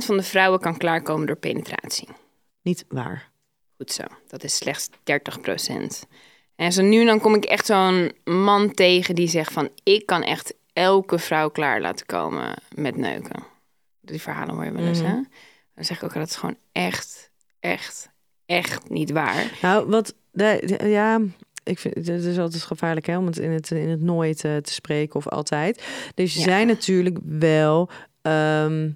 van 0.04 0.16
de 0.16 0.22
vrouwen 0.22 0.60
kan 0.60 0.76
klaarkomen 0.76 1.26
door 1.26 1.36
penetratie. 1.36 2.08
Niet 2.62 2.84
waar. 2.88 3.30
Goed 3.76 3.92
zo, 3.92 4.04
dat 4.28 4.44
is 4.44 4.56
slechts 4.56 4.88
30%. 4.88 4.92
En 6.60 6.72
zo 6.72 6.82
nu 6.82 7.04
dan 7.04 7.20
kom 7.20 7.34
ik 7.34 7.44
echt 7.44 7.66
zo'n 7.66 8.12
man 8.24 8.74
tegen 8.74 9.14
die 9.14 9.28
zegt 9.28 9.52
van... 9.52 9.68
ik 9.82 10.06
kan 10.06 10.22
echt 10.22 10.54
elke 10.72 11.18
vrouw 11.18 11.48
klaar 11.50 11.80
laten 11.80 12.06
komen 12.06 12.54
met 12.74 12.96
neuken. 12.96 13.42
Die 14.00 14.20
verhalen 14.20 14.54
hoor 14.54 14.64
je 14.64 14.72
wel 14.72 14.86
eens, 14.86 14.98
Mhm. 15.02 15.08
hè? 15.08 15.14
Dan 15.74 15.84
zeg 15.84 15.96
ik 15.96 16.02
ook, 16.02 16.14
dat 16.14 16.28
is 16.28 16.36
gewoon 16.36 16.56
echt, 16.72 17.30
echt, 17.60 18.08
echt 18.46 18.88
niet 18.90 19.10
waar. 19.10 19.58
Nou, 19.62 19.86
wat, 19.88 20.14
de, 20.32 20.76
de- 20.78 20.88
ja, 20.88 21.20
ik 21.64 21.78
vind 21.78 21.94
het 21.94 22.24
is 22.24 22.38
altijd 22.38 22.62
gevaarlijk 22.62 23.06
hè, 23.06 23.18
om 23.18 23.26
het 23.26 23.38
in 23.38 23.50
het, 23.50 23.70
in 23.70 23.88
het 23.88 24.00
nooit 24.02 24.44
eh, 24.44 24.56
te 24.56 24.72
spreken 24.72 25.14
of 25.14 25.28
altijd. 25.28 25.84
Dus 26.14 26.32
er 26.32 26.38
Ja. 26.38 26.44
zijn 26.44 26.66
natuurlijk 26.66 27.18
wel, 27.24 27.88
ehm, 28.22 28.90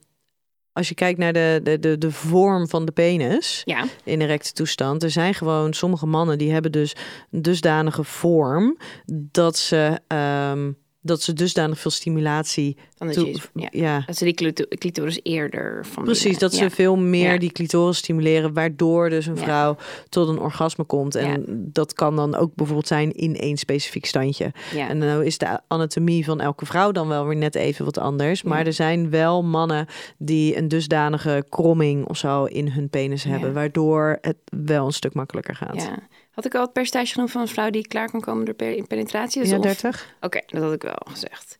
als 0.75 0.89
je 0.89 0.95
kijkt 0.95 1.19
naar 1.19 1.33
de, 1.33 1.61
de, 1.63 1.79
de, 1.79 1.99
de 1.99 2.11
vorm 2.11 2.69
van 2.69 2.85
de 2.85 2.93
penis 2.93 3.63
Ja, 3.65 3.85
in 4.05 4.21
erecte 4.21 4.53
toestand, 4.53 5.03
er 5.03 5.11
zijn 5.11 5.35
gewoon 5.35 5.73
sommige 5.73 6.07
mannen 6.07 6.39
die 6.39 6.53
hebben 6.53 6.73
dus 6.73 6.97
een 7.31 7.43
dusdanige 7.43 8.05
vorm 8.05 8.79
dat 9.13 9.57
ze, 9.57 10.01
ehm, 10.07 10.73
dat 11.07 11.23
ze 11.23 11.33
dusdanig 11.33 11.79
veel 11.79 11.91
stimulatie 11.91 12.77
dan 12.97 13.07
dat, 13.07 13.17
toe- 13.17 13.27
je, 13.27 13.41
ja, 13.55 13.69
ja, 13.71 14.03
dat 14.07 14.17
ze 14.17 14.25
die 14.25 14.35
clito- 14.35 14.65
clitoris 14.69 15.21
eerder 15.23 15.87
van 15.87 16.05
Precies, 16.05 16.39
dat 16.39 16.55
ze 16.55 16.71
veel 16.71 16.97
meer 16.97 17.33
Ja. 17.33 17.39
die 17.39 17.53
clitoris 17.53 17.97
stimuleren, 17.99 18.53
waardoor 18.53 19.11
dus 19.11 19.27
een 19.27 19.37
vrouw 19.37 19.77
tot 20.09 20.29
een 20.29 20.39
orgasme 20.39 20.85
komt. 20.85 21.15
En 21.15 21.45
dat 21.73 21.93
kan 21.93 22.17
dan 22.17 22.35
ook 22.35 22.55
bijvoorbeeld 22.55 22.87
zijn 22.87 23.13
in 23.13 23.37
één 23.37 23.57
specifiek 23.57 24.07
standje. 24.07 24.53
En 24.89 25.01
dan 25.01 25.23
is 25.23 25.39
de 25.39 25.61
anatomie 25.69 26.25
van 26.25 26.41
elke 26.41 26.67
vrouw 26.67 26.93
dan 26.93 27.09
wel 27.09 27.27
weer 27.27 27.37
net 27.37 27.55
even 27.55 27.85
wat 27.85 27.99
anders. 27.99 28.43
Maar 28.43 28.67
er 28.67 28.73
zijn 28.73 29.11
wel 29.11 29.43
mannen 29.43 29.87
die 30.19 30.57
een 30.57 30.69
dusdanige 30.69 31.45
kromming 31.49 32.07
of 32.09 32.17
zo 32.17 32.45
in 32.45 32.69
hun 32.69 32.89
penis 32.89 33.25
hebben, 33.25 33.53
waardoor 33.53 34.19
het 34.21 34.37
wel 34.65 34.87
een 34.87 34.93
stuk 34.93 35.15
makkelijker 35.15 35.55
gaat. 35.55 35.77
Ja. 35.83 35.99
Had 36.35 36.45
ik 36.45 36.55
al 36.55 36.61
het 36.63 36.73
percentage 36.73 37.13
genoemd 37.13 37.31
van 37.31 37.41
een 37.41 37.49
vrouw 37.49 37.71
die 37.71 37.89
klaar 37.89 38.11
kan 38.11 38.21
komen 38.21 38.45
door 38.45 38.55
pe- 38.55 38.85
penetratie? 38.89 39.41
Dus 39.41 39.51
Ja, 39.51 39.57
of- 39.57 39.63
30? 39.63 40.15
Oké, 40.21 40.41
dat 40.47 40.63
had 40.63 40.73
ik 40.73 40.83
wel 40.83 41.03
gezegd. 41.11 41.57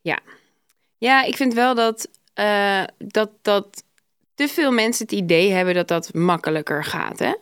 Ja. 0.00 0.18
Ja, 0.98 1.22
ik 1.22 1.36
vind 1.36 1.54
wel 1.54 1.74
dat, 1.74 2.08
eh, 2.34 2.82
dat, 2.98 3.30
dat 3.42 3.84
te 4.34 4.48
veel 4.48 4.72
mensen 4.72 5.04
het 5.04 5.14
idee 5.14 5.50
hebben 5.50 5.74
dat 5.74 5.88
dat 5.88 6.14
makkelijker 6.14 6.84
gaat. 6.84 7.18
Hè? 7.18 7.32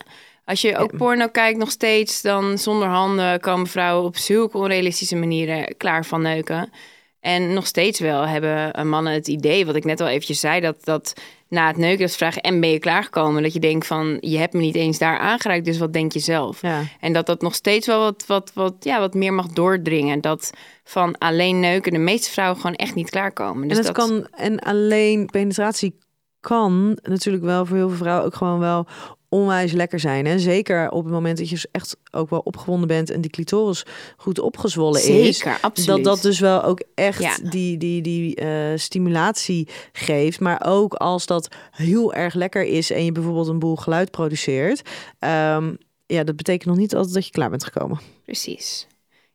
Als 0.45 0.61
je 0.61 0.77
ook 0.77 0.91
Ja. 0.91 0.97
porno 0.97 1.29
kijkt, 1.29 1.59
nog 1.59 1.71
steeds, 1.71 2.23
dan 2.23 2.59
zonder 2.59 2.89
handen 2.89 3.41
komen 3.41 3.67
vrouwen 3.67 4.05
op 4.07 4.17
zulke 4.17 4.57
onrealistische 4.59 5.17
manieren 5.17 5.77
klaar 5.77 6.05
van 6.05 6.23
neuken. 6.23 6.73
En 7.23 7.53
nog 7.53 7.67
steeds 7.67 8.01
wel 8.01 8.27
hebben 8.27 8.73
eh, 8.73 8.85
mannen 8.85 9.13
het 9.13 9.29
idee, 9.29 9.67
wat 9.67 9.77
ik 9.77 9.85
net 9.85 10.01
al 10.01 10.09
eventjes 10.09 10.41
zei, 10.41 10.61
dat, 10.61 10.85
dat 10.85 11.13
na 11.49 11.67
het 11.67 11.77
neuken 11.77 12.01
dat 12.01 12.11
ze 12.11 12.17
vragen, 12.17 12.43
en 12.43 12.61
ben 12.61 12.71
je 12.71 12.79
klaargekomen? 12.79 13.43
Dat 13.43 13.53
je 13.53 13.59
denkt 13.59 13.87
van, 13.87 14.17
je 14.21 14.39
hebt 14.39 14.53
me 14.53 14.61
niet 14.61 14.75
eens 14.75 14.99
daar 14.99 15.19
aangeraakt, 15.19 15.65
dus 15.65 15.79
wat 15.79 15.93
denk 15.93 16.13
je 16.13 16.19
zelf? 16.19 16.63
Ja. 16.63 16.83
En 17.01 17.13
dat 17.13 17.27
dat 17.27 17.43
nog 17.43 17.55
steeds 17.55 17.87
wel 17.87 18.01
wat, 18.01 18.25
wat, 18.27 18.51
wat, 18.55 18.75
ja, 18.81 19.01
wat 19.01 19.15
meer 19.15 19.33
mag 19.33 19.47
doordringen. 19.47 20.21
Dat 20.21 20.51
van 20.85 21.19
alleen 21.19 21.61
neuken 21.61 21.93
de 21.93 21.99
meeste 21.99 22.31
vrouwen 22.31 22.61
gewoon 22.61 22.77
echt 22.77 22.95
niet 22.95 23.11
klaarkomen. 23.11 23.69
Dus 23.69 23.79
en 23.79 23.85
het 23.85 23.95
dat, 23.95 24.07
kan, 24.07 24.27
en 24.31 24.59
alleen 24.59 25.27
penetratie 25.27 25.99
kan 26.41 26.99
natuurlijk 27.03 27.45
wel 27.45 27.67
voor 27.67 27.77
heel 27.77 27.89
veel 27.89 27.99
vrouwen 27.99 28.25
ook 28.25 28.35
gewoon 28.35 28.59
wel 28.59 28.87
onwijs 29.33 29.73
lekker 29.73 30.01
zijn. 30.01 30.27
En 30.27 30.41
zeker 30.41 30.91
op 30.91 31.05
het 31.05 31.13
moment 31.13 31.39
dat 31.39 31.49
je 31.49 31.69
echt 31.73 31.97
ook 32.11 32.31
wel 32.31 32.39
opgewonden 32.39 32.89
bent 32.89 33.11
en 33.11 33.21
die 33.21 33.31
clitoris 33.31 33.85
goed 34.17 34.39
opgezwollen 34.39 35.03
is. 35.09 35.39
Zeker, 35.39 35.59
absoluut. 35.61 35.89
Dat 35.89 36.05
dat 36.05 36.23
dus 36.23 36.41
wel 36.41 36.63
ook 36.63 36.83
echt 36.95 37.21
Ja. 37.21 37.37
die, 37.51 37.77
die, 37.79 38.03
die 38.03 38.35
eh, 38.35 38.49
stimulatie 38.77 39.69
geeft. 39.93 40.41
Maar 40.41 40.63
ook 40.67 40.95
als 40.95 41.27
dat 41.27 41.49
heel 41.71 42.15
erg 42.15 42.35
lekker 42.35 42.65
is 42.65 42.91
en 42.91 43.05
je 43.05 43.13
bijvoorbeeld 43.13 43.49
een 43.49 43.59
boel 43.59 43.77
geluid 43.77 44.11
produceert. 44.11 44.83
ehm, 45.19 45.75
ja, 46.07 46.25
dat 46.25 46.37
betekent 46.37 46.65
nog 46.69 46.77
niet 46.77 46.95
altijd 46.95 47.15
dat 47.15 47.25
je 47.27 47.31
klaar 47.33 47.51
bent 47.51 47.65
gekomen. 47.65 48.01
Precies. 48.25 48.87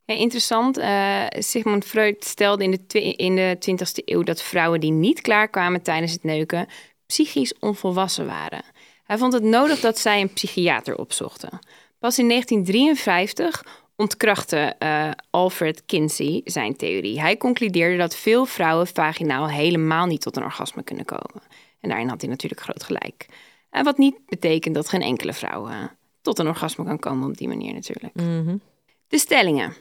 Ja, 0.05 0.15
interessant. 0.15 0.77
Uh, 0.77 1.23
Sigmund 1.29 1.85
Freud 1.85 2.23
stelde 2.23 2.63
in 2.63 2.79
de, 2.87 3.01
in 3.15 3.35
de 3.35 3.57
20e 3.71 4.03
eeuw 4.05 4.23
dat 4.23 4.41
vrouwen 4.41 4.79
die 4.79 4.91
niet 4.91 5.21
klaarkwamen 5.21 5.81
tijdens 5.81 6.11
het 6.11 6.23
neuken 6.23 6.67
psychisch 7.05 7.53
onvolwassen 7.59 8.25
waren. 8.25 8.63
Hij 9.07 9.17
vond 9.17 9.33
het 9.33 9.43
nodig 9.43 9.79
dat 9.79 9.99
zij 9.99 10.21
een 10.21 10.33
psychiater 10.33 10.97
opzochten. 10.97 11.59
Pas 11.99 12.19
in 12.19 12.27
1953 12.27 13.63
ontkrachtte 13.95 14.75
uh, 14.79 15.11
Alfred 15.29 15.85
Kinsey 15.85 16.41
zijn 16.43 16.75
theorie. 16.75 17.19
Hij 17.21 17.37
concludeerde 17.37 17.97
dat 17.97 18.15
veel 18.15 18.45
vrouwen 18.45 18.87
vaginaal 18.87 19.49
helemaal 19.49 20.05
niet 20.05 20.21
tot 20.21 20.37
een 20.37 20.43
orgasme 20.43 20.83
kunnen 20.83 21.05
komen. 21.05 21.41
En 21.79 21.89
daarin 21.89 22.09
had 22.09 22.21
hij 22.21 22.29
natuurlijk 22.29 22.61
groot 22.61 22.83
gelijk. 22.83 23.25
En 23.69 23.83
wat 23.83 23.97
niet 23.97 24.15
betekent 24.25 24.75
dat 24.75 24.89
geen 24.89 25.01
enkele 25.01 25.33
vrouw 25.33 25.69
uh, 25.69 25.83
tot 26.21 26.39
een 26.39 26.47
orgasme 26.47 26.85
kan 26.85 26.99
komen 26.99 27.29
op 27.29 27.37
die 27.37 27.47
manier 27.47 27.73
natuurlijk. 27.73 28.15
Mhm. 28.15 28.57
De 29.07 29.17
stellingen. 29.17 29.73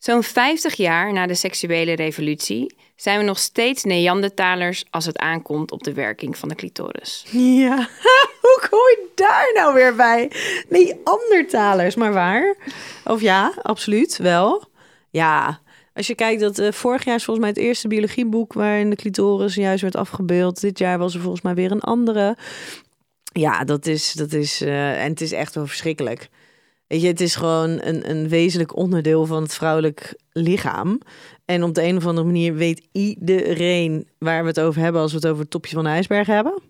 Zo'n 0.00 0.22
50 0.22 0.74
jaar 0.74 1.12
na 1.12 1.26
de 1.26 1.34
seksuele 1.34 1.92
revolutie 1.92 2.74
zijn 2.96 3.18
we 3.18 3.24
nog 3.24 3.38
steeds 3.38 3.84
Neandertalers 3.84 4.84
als 4.90 5.06
het 5.06 5.18
aankomt 5.18 5.70
op 5.70 5.82
de 5.82 5.92
werking 5.92 6.38
van 6.38 6.48
de 6.48 6.54
clitoris. 6.54 7.24
Ja, 7.30 7.76
hoe 8.42 8.66
kom 8.70 8.78
je 8.78 9.08
daar 9.14 9.50
nou 9.54 9.74
weer 9.74 9.94
bij? 9.94 10.30
Neandertalers, 10.68 11.94
maar 11.94 12.12
waar? 12.12 12.56
Of 13.04 13.20
ja, 13.20 13.52
absoluut 13.62 14.16
wel. 14.16 14.64
Ja, 15.10 15.60
als 15.94 16.06
je 16.06 16.14
kijkt 16.14 16.40
dat 16.40 16.58
uh, 16.58 16.72
vorig 16.72 17.04
jaar 17.04 17.16
is 17.16 17.24
volgens 17.24 17.46
mij 17.46 17.54
het 17.54 17.64
eerste 17.64 17.88
biologieboek 17.88 18.52
waarin 18.52 18.90
de 18.90 18.96
clitoris 18.96 19.54
juist 19.54 19.82
werd 19.82 19.96
afgebeeld. 19.96 20.60
Dit 20.60 20.78
jaar 20.78 20.98
was 20.98 21.14
er 21.14 21.20
volgens 21.20 21.42
mij 21.42 21.54
weer 21.54 21.70
een 21.70 21.80
andere. 21.80 22.36
Ja, 23.32 23.64
dat 23.64 23.86
is, 23.86 24.12
dat 24.12 24.32
is, 24.32 24.62
uh, 24.62 25.02
en 25.02 25.10
het 25.10 25.20
is 25.20 25.32
echt 25.32 25.54
wel 25.54 25.66
verschrikkelijk. 25.66 26.28
Weet 26.90 27.00
je, 27.00 27.06
het 27.06 27.20
is 27.20 27.34
gewoon 27.34 27.80
een, 27.82 28.10
een 28.10 28.28
wezenlijk 28.28 28.76
onderdeel 28.76 29.26
van 29.26 29.42
het 29.42 29.54
vrouwelijk 29.54 30.14
lichaam. 30.32 31.00
En 31.44 31.62
op 31.62 31.74
de 31.74 31.82
een 31.82 31.96
of 31.96 32.06
andere 32.06 32.26
manier 32.26 32.54
weet 32.54 32.86
iedereen 32.92 34.08
waar 34.18 34.42
we 34.42 34.48
het 34.48 34.60
over 34.60 34.82
hebben 34.82 35.00
als 35.00 35.10
we 35.10 35.16
het 35.16 35.26
over 35.26 35.40
het 35.40 35.50
topje 35.50 35.74
van 35.74 35.84
de 35.84 35.90
ijsberg 35.90 36.26
hebben. 36.26 36.62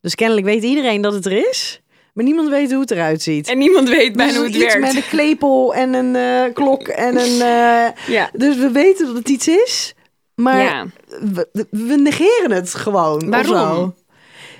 Dus 0.00 0.14
kennelijk 0.14 0.46
weet 0.46 0.62
iedereen 0.62 1.00
dat 1.00 1.12
het 1.12 1.26
er 1.26 1.48
is. 1.48 1.82
Maar 2.12 2.24
niemand 2.24 2.48
weet 2.48 2.70
hoe 2.70 2.80
het 2.80 2.90
eruit 2.90 3.22
ziet. 3.22 3.48
En 3.48 3.58
niemand 3.58 3.88
weet 3.88 4.16
bijna 4.16 4.32
dus 4.32 4.40
hoe 4.40 4.46
het 4.46 4.54
iets 4.54 4.64
werkt. 4.64 4.80
met 4.80 4.96
een 4.96 5.08
klepel 5.08 5.74
en 5.74 5.94
een 5.94 6.14
uh, 6.14 6.54
klok 6.54 6.88
en 6.88 7.16
een... 7.16 7.32
Uh, 7.32 7.86
ja. 8.16 8.30
Dus 8.32 8.56
we 8.56 8.70
weten 8.70 9.06
dat 9.06 9.16
het 9.16 9.28
iets 9.28 9.48
is. 9.48 9.94
Maar 10.34 10.62
ja. 10.62 10.86
we, 11.08 11.66
we, 11.70 11.96
negeren 11.96 12.50
het 12.50 12.74
gewoon. 12.74 13.30
Waarom? 13.30 13.94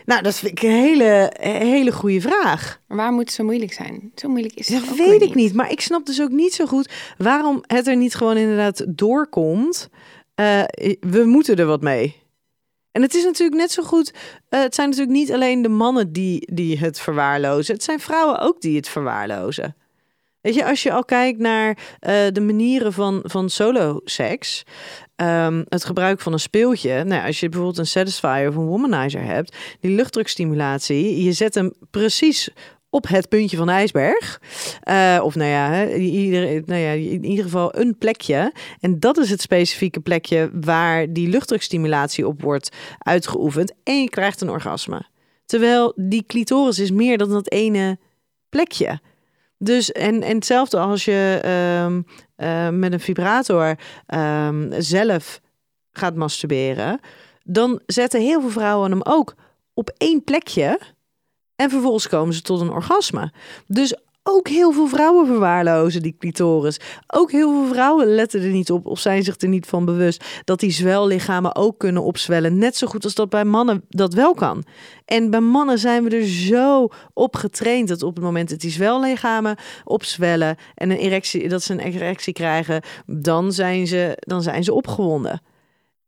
Nou, 0.05 0.23
dat 0.23 0.35
vind 0.35 0.53
ik 0.53 0.63
een 0.63 0.71
hele, 0.71 1.33
hele 1.41 1.93
goede 1.93 2.21
vraag. 2.21 2.81
Waarom 2.89 3.15
moet 3.15 3.25
het 3.25 3.35
zo 3.35 3.45
moeilijk 3.45 3.73
zijn? 3.73 4.13
Zo 4.15 4.29
moeilijk 4.29 4.55
is 4.55 4.69
het 4.69 4.87
Dat 4.87 4.97
weet 4.97 5.23
ik 5.23 5.35
niet. 5.35 5.55
Maar 5.55 5.71
ik 5.71 5.81
snap 5.81 6.07
dus 6.07 6.21
ook 6.21 6.31
niet 6.31 6.55
zo 6.55 6.67
goed 6.67 6.93
waarom 7.19 7.63
het 7.67 7.87
er 7.87 7.97
niet 7.97 8.15
gewoon 8.15 8.37
inderdaad 8.37 8.85
doorkomt. 8.89 9.89
Uh, 10.41 10.63
we 11.01 11.25
moeten 11.25 11.57
er 11.57 11.67
wat 11.67 11.81
mee. 11.81 12.17
En 12.93 13.03
het 13.03 13.15
is 13.15 13.25
natuurlijk 13.25 13.61
net 13.61 13.71
zo 13.71 13.83
goed. 13.83 14.13
Uh, 14.51 14.61
het 14.61 14.75
zijn 14.75 14.89
natuurlijk 14.89 15.17
niet 15.17 15.33
alleen 15.33 15.63
de 15.63 15.69
mannen 15.69 16.13
die, 16.13 16.55
die 16.55 16.79
het 16.79 17.01
verwaarlozen. 17.01 17.75
Het 17.75 17.85
zijn 17.85 18.01
vrouwen 18.01 18.39
ook 18.41 18.61
die 18.61 18.77
het 18.77 18.89
verwaarlozen. 18.89 19.77
Weet 20.41 20.55
je, 20.55 20.65
als 20.65 20.83
je 20.83 20.93
al 20.93 21.05
kijkt 21.05 21.39
naar 21.39 21.69
uh, 21.69 22.13
de 22.33 22.41
manieren 22.41 22.93
van, 22.93 23.21
van 23.23 23.49
solo-seks. 23.49 24.65
Um, 25.23 25.65
het 25.69 25.85
gebruik 25.85 26.21
van 26.21 26.33
een 26.33 26.41
speeltje. 26.41 27.05
Nou, 27.05 27.27
als 27.27 27.41
je 27.41 27.49
bijvoorbeeld 27.49 27.79
een 27.79 27.87
satisfier 27.87 28.49
of 28.49 28.57
een 28.57 28.67
womanizer 28.67 29.25
hebt, 29.25 29.57
die 29.81 29.91
luchtdrukstimulatie, 29.91 31.23
je 31.23 31.33
zet 31.33 31.55
hem 31.55 31.73
precies 31.91 32.51
op 32.91 33.09
het 33.09 33.29
puntje 33.29 33.57
van 33.57 33.67
de 33.67 33.73
ijsberg. 33.73 34.41
Uh, 34.89 35.21
of 35.23 35.35
nou 35.35 35.51
ja, 35.51 35.89
ieder, 35.95 36.63
nou 36.67 36.81
ja, 36.81 36.91
in 36.91 37.25
ieder 37.25 37.45
geval 37.45 37.79
een 37.79 37.99
plekje. 37.99 38.53
En 38.81 39.01
dat 39.01 39.19
is 39.19 39.31
het 39.31 39.41
specifieke 39.41 40.01
plekje 40.01 40.51
waar 40.53 41.13
die 41.13 41.29
luchtdrukstimulatie 41.29 42.27
op 42.27 42.43
wordt 42.43 42.77
uitgeoefend. 42.99 43.73
En 43.85 44.01
je 44.01 44.09
krijgt 44.09 44.41
een 44.41 44.51
orgasme. 44.51 45.03
Terwijl 45.45 45.93
die 45.97 46.25
clitoris 46.27 46.79
is 46.79 46.91
meer 46.91 47.19
dan 47.19 47.31
dat 47.31 47.51
ene 47.51 47.99
plekje. 48.49 49.01
Dus 49.63 49.93
en, 49.93 50.23
en 50.23 50.35
hetzelfde 50.35 50.79
als 50.79 51.05
je 51.05 51.41
um, 51.85 52.07
uh, 52.37 52.69
met 52.69 52.93
een 52.93 53.01
vibrator 53.01 53.79
um, 54.15 54.73
zelf 54.79 55.41
gaat 55.93 56.15
masturberen, 56.15 57.01
dan 57.45 57.81
zetten 57.87 58.21
heel 58.21 58.41
veel 58.41 58.51
vrouwen 58.51 58.91
hem 58.91 59.03
ook 59.03 59.35
op 59.75 59.91
één 59.97 60.25
plekje 60.25 60.81
en 61.57 61.71
vervolgens 61.71 62.09
komen 62.09 62.35
ze 62.35 62.43
tot 62.43 62.61
een 62.61 62.71
orgasme. 62.71 63.33
Dus 63.67 63.95
ook 64.23 64.49
heel 64.49 64.73
veel 64.73 64.87
vrouwen 64.87 65.27
verwaarlozen 65.27 66.03
die 66.03 66.17
clitoris. 66.19 66.81
Ook 67.07 67.31
heel 67.31 67.51
veel 67.51 67.75
vrouwen 67.75 68.07
letten 68.07 68.43
er 68.43 68.51
niet 68.51 68.71
op 68.71 68.87
of 68.87 68.99
zijn 68.99 69.23
zich 69.23 69.41
er 69.41 69.49
niet 69.49 69.67
van 69.67 69.85
bewust 69.85 70.25
dat 70.45 70.61
die 70.61 70.71
zwellichamen 70.71 71.57
ook 71.57 71.79
kunnen 71.79 72.03
opzwellen. 72.03 72.59
Net 72.59 72.77
zo 72.77 72.87
goed 72.87 73.05
als 73.05 73.15
dat 73.15 73.29
bij 73.29 73.45
mannen 73.45 73.85
dat 73.89 74.15
wel 74.15 74.35
kan. 74.35 74.65
En 75.05 75.31
bij 75.31 75.41
mannen 75.41 75.79
zijn 75.79 76.05
we 76.05 76.11
er 76.11 76.27
zo 76.27 76.89
op 77.13 77.37
getraind 77.37 77.89
dat 77.89 78.03
op 78.03 78.15
het 78.15 78.25
moment 78.25 78.51
dat 78.51 78.61
die 78.61 78.71
zwellichamen 78.71 79.57
opzwellen 79.85 80.57
en 80.75 80.91
een 80.91 80.97
erectie, 80.97 81.49
dat 81.49 81.63
ze 81.63 81.73
een 81.73 81.81
erectie 81.81 82.33
krijgen, 82.33 82.83
dan 83.07 83.53
zijn 83.53 83.87
ze, 83.87 84.13
dan 84.19 84.43
zijn 84.43 84.65
ze 84.65 84.73
opgewonden. 84.73 85.43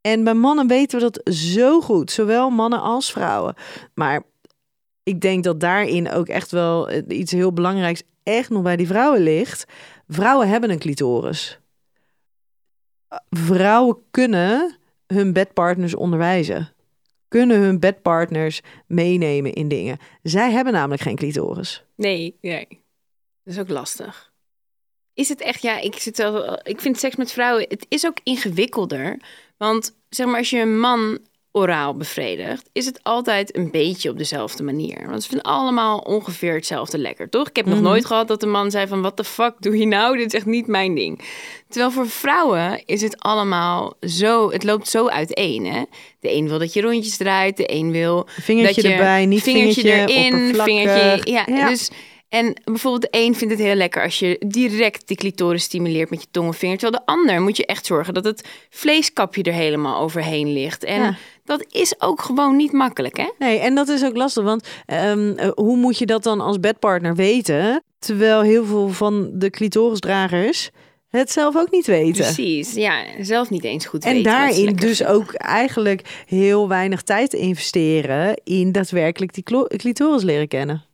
En 0.00 0.24
bij 0.24 0.34
mannen 0.34 0.66
weten 0.66 0.98
we 0.98 1.10
dat 1.10 1.34
zo 1.34 1.80
goed, 1.80 2.10
zowel 2.10 2.50
mannen 2.50 2.80
als 2.80 3.12
vrouwen. 3.12 3.54
Maar 3.94 4.22
ik 5.02 5.20
denk 5.20 5.44
dat 5.44 5.60
daarin 5.60 6.10
ook 6.10 6.28
echt 6.28 6.50
wel 6.50 6.90
iets 7.08 7.32
heel 7.32 7.52
belangrijks 7.52 8.02
echt 8.22 8.50
nog 8.50 8.62
bij 8.62 8.76
die 8.76 8.86
vrouwen 8.86 9.20
ligt. 9.20 9.64
Vrouwen 10.08 10.48
hebben 10.48 10.70
een 10.70 10.78
clitoris. 10.78 11.60
Vrouwen 13.30 13.96
kunnen 14.10 14.76
hun 15.06 15.32
bedpartners 15.32 15.94
onderwijzen. 15.94 16.72
Kunnen 17.28 17.60
hun 17.60 17.80
bedpartners 17.80 18.60
meenemen 18.86 19.52
in 19.52 19.68
dingen. 19.68 19.98
Zij 20.22 20.50
hebben 20.50 20.72
namelijk 20.72 21.02
geen 21.02 21.16
clitoris. 21.16 21.84
Nee, 21.96 22.36
nee. 22.40 22.66
Dat 23.44 23.54
is 23.54 23.58
ook 23.58 23.68
lastig. 23.68 24.32
Is 25.14 25.28
het 25.28 25.40
echt, 25.40 25.62
ja, 25.62 25.78
ik, 25.78 25.98
zit 25.98 26.16
wel, 26.16 26.60
ik 26.62 26.80
vind 26.80 26.98
seks 26.98 27.16
met 27.16 27.32
vrouwen, 27.32 27.66
het 27.68 27.86
is 27.88 28.06
ook 28.06 28.18
ingewikkelder. 28.22 29.20
Want 29.56 29.96
zeg 30.08 30.26
maar, 30.26 30.36
als 30.36 30.50
je 30.50 30.58
een 30.58 30.78
man 30.78 31.18
oraal 31.52 31.94
bevredigt, 31.96 32.68
is 32.72 32.86
het 32.86 33.00
altijd 33.02 33.56
een 33.56 33.70
beetje 33.70 34.10
op 34.10 34.18
dezelfde 34.18 34.62
manier. 34.62 35.06
Want 35.08 35.22
ze 35.22 35.28
vinden 35.28 35.46
allemaal 35.52 35.98
ongeveer 35.98 36.54
hetzelfde 36.54 36.98
lekker, 36.98 37.28
toch? 37.28 37.48
Ik 37.48 37.56
heb 37.56 37.66
nog 37.66 37.74
Mhm. 37.74 37.84
nooit 37.84 38.04
gehad 38.06 38.28
dat 38.28 38.40
de 38.40 38.46
man 38.46 38.70
zei 38.70 38.86
van... 38.86 39.02
wat 39.02 39.16
de 39.16 39.24
fuck 39.24 39.54
doe 39.58 39.78
je 39.78 39.86
nou? 39.86 40.16
Dit 40.16 40.26
is 40.26 40.32
echt 40.32 40.46
niet 40.46 40.66
mijn 40.66 40.94
ding. 40.94 41.20
Terwijl 41.68 41.90
voor 41.92 42.08
vrouwen 42.08 42.82
is 42.86 43.02
het 43.02 43.18
allemaal 43.18 43.94
zo... 44.00 44.50
het 44.50 44.64
loopt 44.64 44.88
zo 44.88 45.08
uiteen, 45.08 45.66
hè? 45.66 45.82
De 46.20 46.34
een 46.34 46.48
wil 46.48 46.58
dat 46.58 46.72
je 46.72 46.80
rondjes 46.80 47.16
draait, 47.16 47.56
de 47.56 47.72
een 47.74 47.90
wil... 47.90 48.26
Vingertje 48.40 48.82
dat 48.82 48.90
je, 48.90 48.96
erbij, 48.96 49.26
niet 49.26 49.42
vingertje, 49.42 49.80
vingertje 49.80 50.14
erin, 50.16 50.54
vingertje... 50.54 51.32
Ja, 51.32 51.42
Ja. 51.46 51.68
dus... 51.68 51.90
En 52.28 52.60
bijvoorbeeld 52.64 53.02
de 53.12 53.18
een 53.18 53.34
vindt 53.34 53.54
het 53.54 53.62
heel 53.62 53.74
lekker 53.74 54.02
als 54.02 54.18
je 54.18 54.36
direct 54.46 55.08
die 55.08 55.16
clitoris 55.16 55.62
stimuleert 55.62 56.10
met 56.10 56.20
je 56.20 56.26
tong 56.30 56.48
of 56.48 56.56
vinger. 56.56 56.78
Terwijl 56.78 57.04
de 57.04 57.12
ander 57.12 57.40
moet 57.42 57.56
je 57.56 57.66
echt 57.66 57.86
zorgen 57.86 58.14
dat 58.14 58.24
het 58.24 58.48
vleeskapje 58.70 59.42
er 59.42 59.52
helemaal 59.52 60.00
overheen 60.00 60.52
ligt. 60.52 60.84
En 60.84 61.00
Ja. 61.02 61.16
Dat 61.44 61.64
is 61.70 62.00
ook 62.00 62.20
gewoon 62.20 62.56
niet 62.56 62.72
makkelijk, 62.72 63.16
hè? 63.16 63.30
Nee, 63.38 63.58
en 63.58 63.74
dat 63.74 63.88
is 63.88 64.04
ook 64.04 64.16
lastig, 64.16 64.44
want 64.44 64.68
ehm, 64.86 65.32
eh, 65.36 65.50
hoe 65.54 65.76
moet 65.76 65.98
je 65.98 66.06
dat 66.06 66.22
dan 66.22 66.40
als 66.40 66.60
bedpartner 66.60 67.14
weten? 67.14 67.82
Terwijl 67.98 68.40
heel 68.40 68.64
veel 68.64 68.88
van 68.88 69.30
de 69.32 69.50
clitorisdragers 69.50 70.70
het 71.08 71.30
zelf 71.30 71.56
ook 71.56 71.70
niet 71.70 71.86
weten. 71.86 72.24
Precies, 72.24 72.74
ja, 72.74 73.04
zelf 73.20 73.50
niet 73.50 73.64
eens 73.64 73.86
goed 73.86 74.04
En 74.04 74.12
weten 74.12 74.32
ze 74.32 74.36
daarin 74.38 74.76
dus 74.76 75.04
ook 75.04 75.32
eigenlijk 75.34 76.22
heel 76.26 76.68
weinig 76.68 77.02
tijd 77.02 77.32
investeren 77.32 78.40
in 78.44 78.72
daadwerkelijk 78.72 79.34
die 79.34 79.66
clitoris 79.76 80.22
leren 80.22 80.48
kennen. 80.48 80.84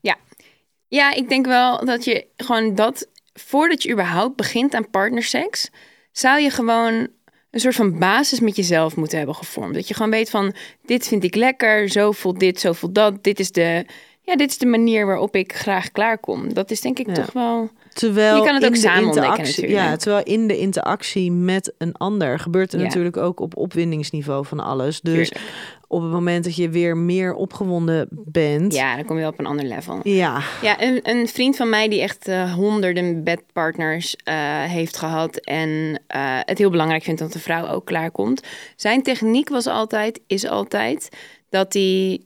Ja, 0.89 1.15
ik 1.15 1.29
denk 1.29 1.47
wel 1.47 1.85
dat 1.85 2.05
je 2.05 2.27
gewoon 2.37 2.75
dat, 2.75 3.09
voordat 3.33 3.83
je 3.83 3.93
überhaupt 3.93 4.37
begint 4.37 4.75
aan 4.75 4.91
partnerseks, 4.91 5.71
zou 6.13 6.41
je 6.41 6.51
gewoon 6.51 7.09
een 7.51 7.61
soort 7.61 7.75
van 7.75 7.99
basis 7.99 8.41
met 8.41 8.57
jezelf 8.57 8.97
moeten 8.97 9.19
hebben 9.19 9.35
gevormd. 9.37 9.75
Dat 9.75 9.89
je 9.89 9.95
gewoon 9.95 10.11
weet 10.11 10.31
van, 10.31 10.55
dit 10.85 11.09
vind 11.09 11.25
ik 11.25 11.35
lekker, 11.35 11.89
zo 11.89 12.13
voelt 12.13 12.41
dit, 12.41 12.61
zo 12.61 12.73
voelt 12.73 12.95
dat. 12.95 13.25
Dit 13.25 13.41
is 13.41 13.53
de, 13.53 13.85
ja, 14.23 14.37
dit 14.37 14.51
is 14.51 14.59
de 14.59 14.67
manier 14.67 15.07
waarop 15.07 15.37
ik 15.37 15.55
graag 15.55 15.91
klaarkom. 15.93 16.55
Dat 16.55 16.71
is 16.71 16.81
denk 16.81 16.99
ik 16.99 17.07
Ja. 17.07 17.13
toch 17.13 17.33
wel... 17.33 17.71
Terwijl 17.93 18.37
Je 18.37 18.43
kan 18.45 18.55
het 18.55 18.67
ook 18.67 18.77
samen 18.77 19.05
ontdekken 19.05 19.43
natuurlijk. 19.43 19.73
Ja, 19.73 19.97
terwijl 19.97 20.25
in 20.25 20.47
de 20.47 20.59
interactie 20.59 21.33
met 21.33 21.75
een 21.79 21.93
ander 21.93 22.39
gebeurt 22.39 22.73
er 22.73 22.79
Ja. 22.79 22.85
natuurlijk 22.85 23.17
ook 23.17 23.41
op 23.41 23.57
opwindingsniveau 23.57 24.47
van 24.47 24.61
alles. 24.61 25.01
Dus 25.01 25.29
Tuurlijk. 25.29 25.51
Op 25.89 26.03
het 26.03 26.11
moment 26.11 26.45
dat 26.45 26.57
je 26.57 26.69
weer 26.69 26.97
meer 26.97 27.35
opgewonden 27.35 28.09
bent. 28.11 28.75
Ja, 28.75 28.97
dan 28.97 29.05
kom 29.05 29.17
je 29.17 29.23
wel 29.23 29.31
op 29.31 29.39
een 29.39 29.47
ander 29.47 29.65
level. 29.65 30.01
Ja, 30.03 30.43
Ja, 30.63 30.83
een, 30.83 31.01
een 31.03 31.29
vriend 31.29 31.57
van 31.57 31.69
mij 31.69 31.89
die 31.89 32.01
echt 32.01 32.29
eh, 32.29 32.55
honderden 32.55 33.25
bedpartners 33.25 34.17
eh, 34.17 34.63
heeft 34.63 34.97
gehad 34.97 35.37
en 35.37 36.03
eh, 36.07 36.39
het 36.41 36.59
heel 36.59 36.71
belangrijk 36.71 37.03
vindt 37.03 37.21
dat 37.21 37.33
de 37.33 37.39
vrouw 37.39 37.69
ook 37.69 37.87
klaarkomt. 37.87 38.43
Zijn 38.77 39.03
techniek 39.03 39.49
was 39.49 39.67
altijd, 39.67 40.21
is 40.27 40.47
altijd, 40.47 41.09
dat 41.49 41.73
hij 41.73 42.23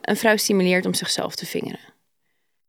een 0.00 0.16
vrouw 0.16 0.36
stimuleert 0.36 0.86
om 0.86 0.94
zichzelf 0.94 1.34
te 1.34 1.46
vingeren. 1.46 1.94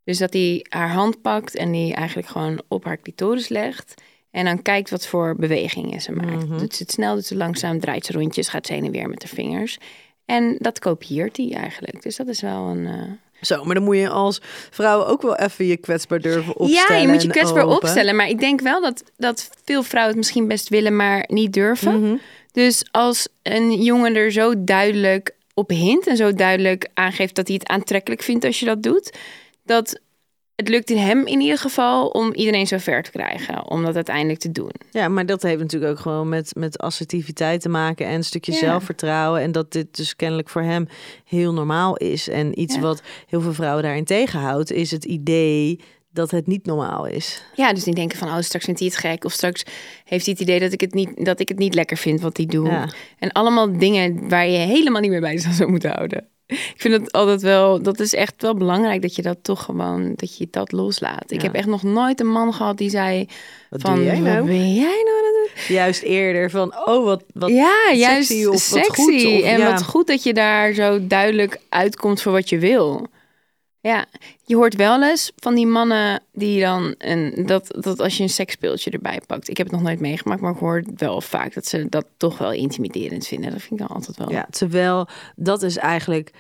Dus 0.04 0.18
dat 0.18 0.34
hij 0.34 0.66
haar 0.70 0.92
hand 0.92 1.22
pakt 1.22 1.56
en 1.56 1.72
die 1.72 1.94
eigenlijk 1.94 2.28
gewoon 2.28 2.62
op 2.68 2.84
haar 2.84 3.00
clitoris 3.00 3.48
legt. 3.48 4.02
En 4.38 4.46
dan 4.46 4.62
kijkt 4.62 4.90
wat 4.90 5.08
voor 5.08 5.36
bewegingen 5.38 6.02
ze 6.02 6.12
maakt. 6.12 6.48
Mhm. 6.48 6.58
Doet 6.58 6.76
ze 6.76 6.84
het 6.84 6.92
snel, 6.92 7.16
doet 7.16 7.26
ze 7.26 7.36
langzaam, 7.36 7.80
draait 7.80 8.06
ze 8.06 8.12
rondjes, 8.12 8.48
gaat 8.48 8.66
ze 8.66 8.74
heen 8.74 8.86
en 8.86 8.92
weer 8.92 9.10
met 9.10 9.22
de 9.22 9.28
vingers. 9.28 9.78
En 10.26 10.56
dat 10.60 10.80
kopieert 10.80 11.38
hij 11.38 11.54
eigenlijk. 11.54 12.02
Dus 12.02 12.16
dat 12.16 12.28
is 12.28 12.42
wel 12.42 12.66
een... 12.68 12.86
eh, 12.86 13.02
Zo, 13.42 13.64
maar 13.64 13.76
dan 13.76 13.84
moet 13.84 13.96
je 13.98 14.10
als 14.10 14.42
vrouw 14.70 15.06
ook 15.06 15.22
wel 15.22 15.36
even 15.36 15.66
je 15.66 15.78
kwetsbaar 15.78 16.20
durven 16.20 16.56
opstellen. 16.58 16.96
Ja, 16.96 17.02
je 17.02 17.08
moet 17.14 17.22
je 17.22 17.30
kwetsbaar 17.30 17.64
open. 17.64 17.76
opstellen. 17.76 18.16
Maar 18.16 18.28
ik 18.30 18.40
denk 18.40 18.62
wel 18.62 18.82
dat, 18.82 19.04
dat 19.18 19.50
veel 19.66 19.84
vrouwen 19.84 20.12
het 20.14 20.24
misschien 20.24 20.48
best 20.48 20.70
willen, 20.70 20.96
maar 20.96 21.24
niet 21.28 21.54
durven. 21.54 22.02
Mhm. 22.02 22.16
Dus 22.52 22.86
als 22.92 23.28
een 23.44 23.84
jongen 23.84 24.16
er 24.16 24.32
zo 24.32 24.64
duidelijk 24.64 25.36
op 25.54 25.70
hint 25.70 26.08
en 26.08 26.18
zo 26.18 26.34
duidelijk 26.34 26.88
aangeeft 26.94 27.36
dat 27.36 27.48
hij 27.48 27.58
het 27.60 27.70
aantrekkelijk 27.70 28.22
vindt 28.24 28.46
als 28.46 28.60
je 28.60 28.66
dat 28.66 28.84
doet, 28.84 29.18
dat 29.66 30.00
het 30.58 30.70
lukt 30.70 30.90
in 30.90 30.98
hem 30.98 31.26
in 31.28 31.40
ieder 31.42 31.58
geval 31.58 32.08
om 32.08 32.34
iedereen 32.34 32.68
zo 32.68 32.78
ver 32.78 33.04
te 33.04 33.12
krijgen, 33.12 33.70
om 33.70 33.84
dat 33.84 33.96
uiteindelijk 33.96 34.40
te 34.40 34.52
doen. 34.52 34.72
Ja, 34.92 35.08
maar 35.08 35.26
dat 35.26 35.42
heeft 35.42 35.60
natuurlijk 35.60 35.92
ook 35.92 36.00
gewoon 36.00 36.30
met, 36.30 36.56
met 36.56 36.78
assertiviteit 36.78 37.62
te 37.62 37.70
maken 37.70 38.06
en 38.08 38.14
een 38.14 38.24
stukje 38.24 38.52
Ja. 38.52 38.58
zelfvertrouwen. 38.58 39.42
En 39.42 39.52
dat 39.52 39.72
dit 39.72 39.96
dus 39.96 40.16
kennelijk 40.16 40.50
voor 40.50 40.62
hem 40.62 40.88
heel 41.26 41.54
normaal 41.54 41.98
is. 41.98 42.30
En 42.30 42.60
iets 42.60 42.76
Ja. 42.76 42.82
wat 42.82 43.02
heel 43.28 43.42
veel 43.42 43.54
vrouwen 43.54 43.84
daarin 43.84 44.06
tegenhoudt, 44.06 44.72
is 44.72 44.92
het 44.92 45.06
idee 45.06 45.80
dat 46.12 46.32
het 46.32 46.48
niet 46.48 46.66
normaal 46.66 47.06
is. 47.06 47.44
Ja, 47.56 47.74
dus 47.74 47.84
die 47.84 47.94
denken 47.96 48.18
van, 48.18 48.28
oh, 48.28 48.40
straks 48.40 48.66
vindt 48.66 48.80
hij 48.80 48.90
het 48.90 48.98
gek. 48.98 49.24
Of 49.26 49.32
straks 49.32 49.64
heeft 50.04 50.26
hij 50.26 50.34
het 50.38 50.42
idee 50.44 50.60
dat 50.60 50.72
ik 50.74 50.82
het 50.82 50.94
niet, 50.94 51.26
dat 51.26 51.40
ik 51.40 51.48
het 51.48 51.58
niet 51.58 51.74
lekker 51.74 51.98
vind 51.98 52.22
wat 52.22 52.38
hij 52.38 52.46
doet. 52.46 52.68
Ja. 52.68 52.90
En 53.20 53.32
allemaal 53.32 53.78
dingen 53.78 54.30
waar 54.30 54.48
je 54.48 54.58
helemaal 54.58 55.02
niet 55.02 55.12
meer 55.12 55.22
bij 55.22 55.38
zou 55.38 55.70
moeten 55.70 55.92
houden. 55.92 56.28
Ik 56.48 56.74
vind 56.78 56.94
het 56.94 57.12
altijd 57.12 57.42
wel, 57.42 57.82
dat 57.82 58.00
is 58.00 58.14
echt 58.14 58.34
wel 58.42 58.56
belangrijk 58.56 59.02
dat 59.02 59.16
je 59.16 59.22
dat 59.22 59.38
toch 59.42 59.64
gewoon, 59.64 60.14
dat 60.16 60.38
je 60.38 60.48
dat 60.52 60.72
loslaat. 60.72 61.32
Ik 61.32 61.42
heb 61.42 61.54
echt 61.54 61.68
nog 61.68 61.84
nooit 61.84 62.20
een 62.20 62.32
man 62.32 62.54
gehad 62.54 62.78
die 62.78 62.90
zei 62.90 63.28
Wat 63.70 63.82
van, 63.82 64.04
nou? 64.04 64.22
wat 64.24 64.46
ben 64.46 64.74
jij 64.74 65.04
nou 65.04 65.18
aan 65.18 65.24
het 65.24 65.52
doen? 65.68 65.76
Juist 65.76 66.02
eerder 66.02 66.50
van, 66.50 66.76
oh 66.86 67.04
wat, 67.04 67.24
wat 67.34 67.50
ja, 67.50 67.94
sexy 67.94 68.46
of 68.46 68.70
wat 68.70 68.88
goed, 68.88 69.26
of 69.26 69.42
en 69.44 69.60
ja. 69.60 69.72
wat 69.72 69.84
goed 69.84 70.08
dat 70.08 70.24
je 70.24 70.34
daar 70.34 70.74
zo 70.74 71.08
duidelijk 71.08 71.60
uitkomt 71.70 72.22
voor 72.22 72.32
wat 72.32 72.50
je 72.50 72.58
wil. 72.58 73.08
Ja, 73.88 74.06
je 74.46 74.56
hoort 74.56 74.76
wel 74.76 75.04
eens 75.04 75.32
van 75.36 75.56
die 75.56 75.68
mannen 75.68 76.24
die 76.32 76.62
dan 76.62 76.96
een, 76.98 77.46
dat, 77.46 77.76
dat 77.80 78.00
als 78.00 78.18
je 78.18 78.24
een 78.24 78.30
seksspeeltje 78.30 78.92
erbij 78.92 79.22
pakt. 79.28 79.50
Ik 79.50 79.58
heb 79.58 79.68
het 79.68 79.76
nog 79.76 79.86
nooit 79.86 80.00
meegemaakt, 80.00 80.42
maar 80.42 80.52
ik 80.52 80.60
hoor 80.60 80.84
wel 80.96 81.22
vaak 81.22 81.54
dat 81.54 81.66
ze 81.66 81.90
dat 81.90 82.06
toch 82.18 82.38
wel 82.38 82.52
intimiderend 82.52 83.28
vinden. 83.28 83.52
Dat 83.52 83.62
vind 83.62 83.82
ik 83.82 83.88
dan 83.88 83.96
altijd 83.96 84.18
wel. 84.18 84.32
Ja, 84.32 84.48
terwijl 84.50 85.08
dat 85.36 85.62
is 85.64 85.78
eigenlijk 85.78 86.32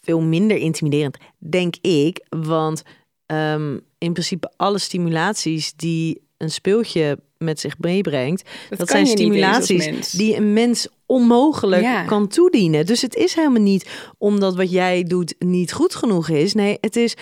veel 0.00 0.20
minder 0.20 0.56
intimiderend, 0.56 1.16
denk 1.38 1.76
ik. 1.80 2.26
Want 2.28 2.82
ehm, 3.26 3.78
in 3.98 4.12
principe 4.12 4.52
alle 4.56 4.78
stimulaties 4.78 5.74
die 5.74 6.22
een 6.36 6.50
speeltje 6.50 7.18
met 7.44 7.60
zich 7.60 7.74
meebrengt, 7.78 8.42
dat, 8.76 8.88
zijn 8.88 9.06
stimulaties 9.06 10.10
die 10.10 10.36
een 10.36 10.52
mens 10.52 10.88
onmogelijk 11.06 11.82
Ja. 11.82 12.04
kan 12.04 12.28
toedienen. 12.28 12.86
Dus 12.86 13.02
het 13.02 13.14
is 13.14 13.34
helemaal 13.34 13.62
niet 13.62 13.88
omdat 14.18 14.56
wat 14.56 14.70
jij 14.70 15.02
doet 15.02 15.34
niet 15.38 15.72
goed 15.72 15.94
genoeg 15.94 16.28
is. 16.28 16.54
Nee, 16.54 16.78
het 16.80 16.96
is 16.96 17.14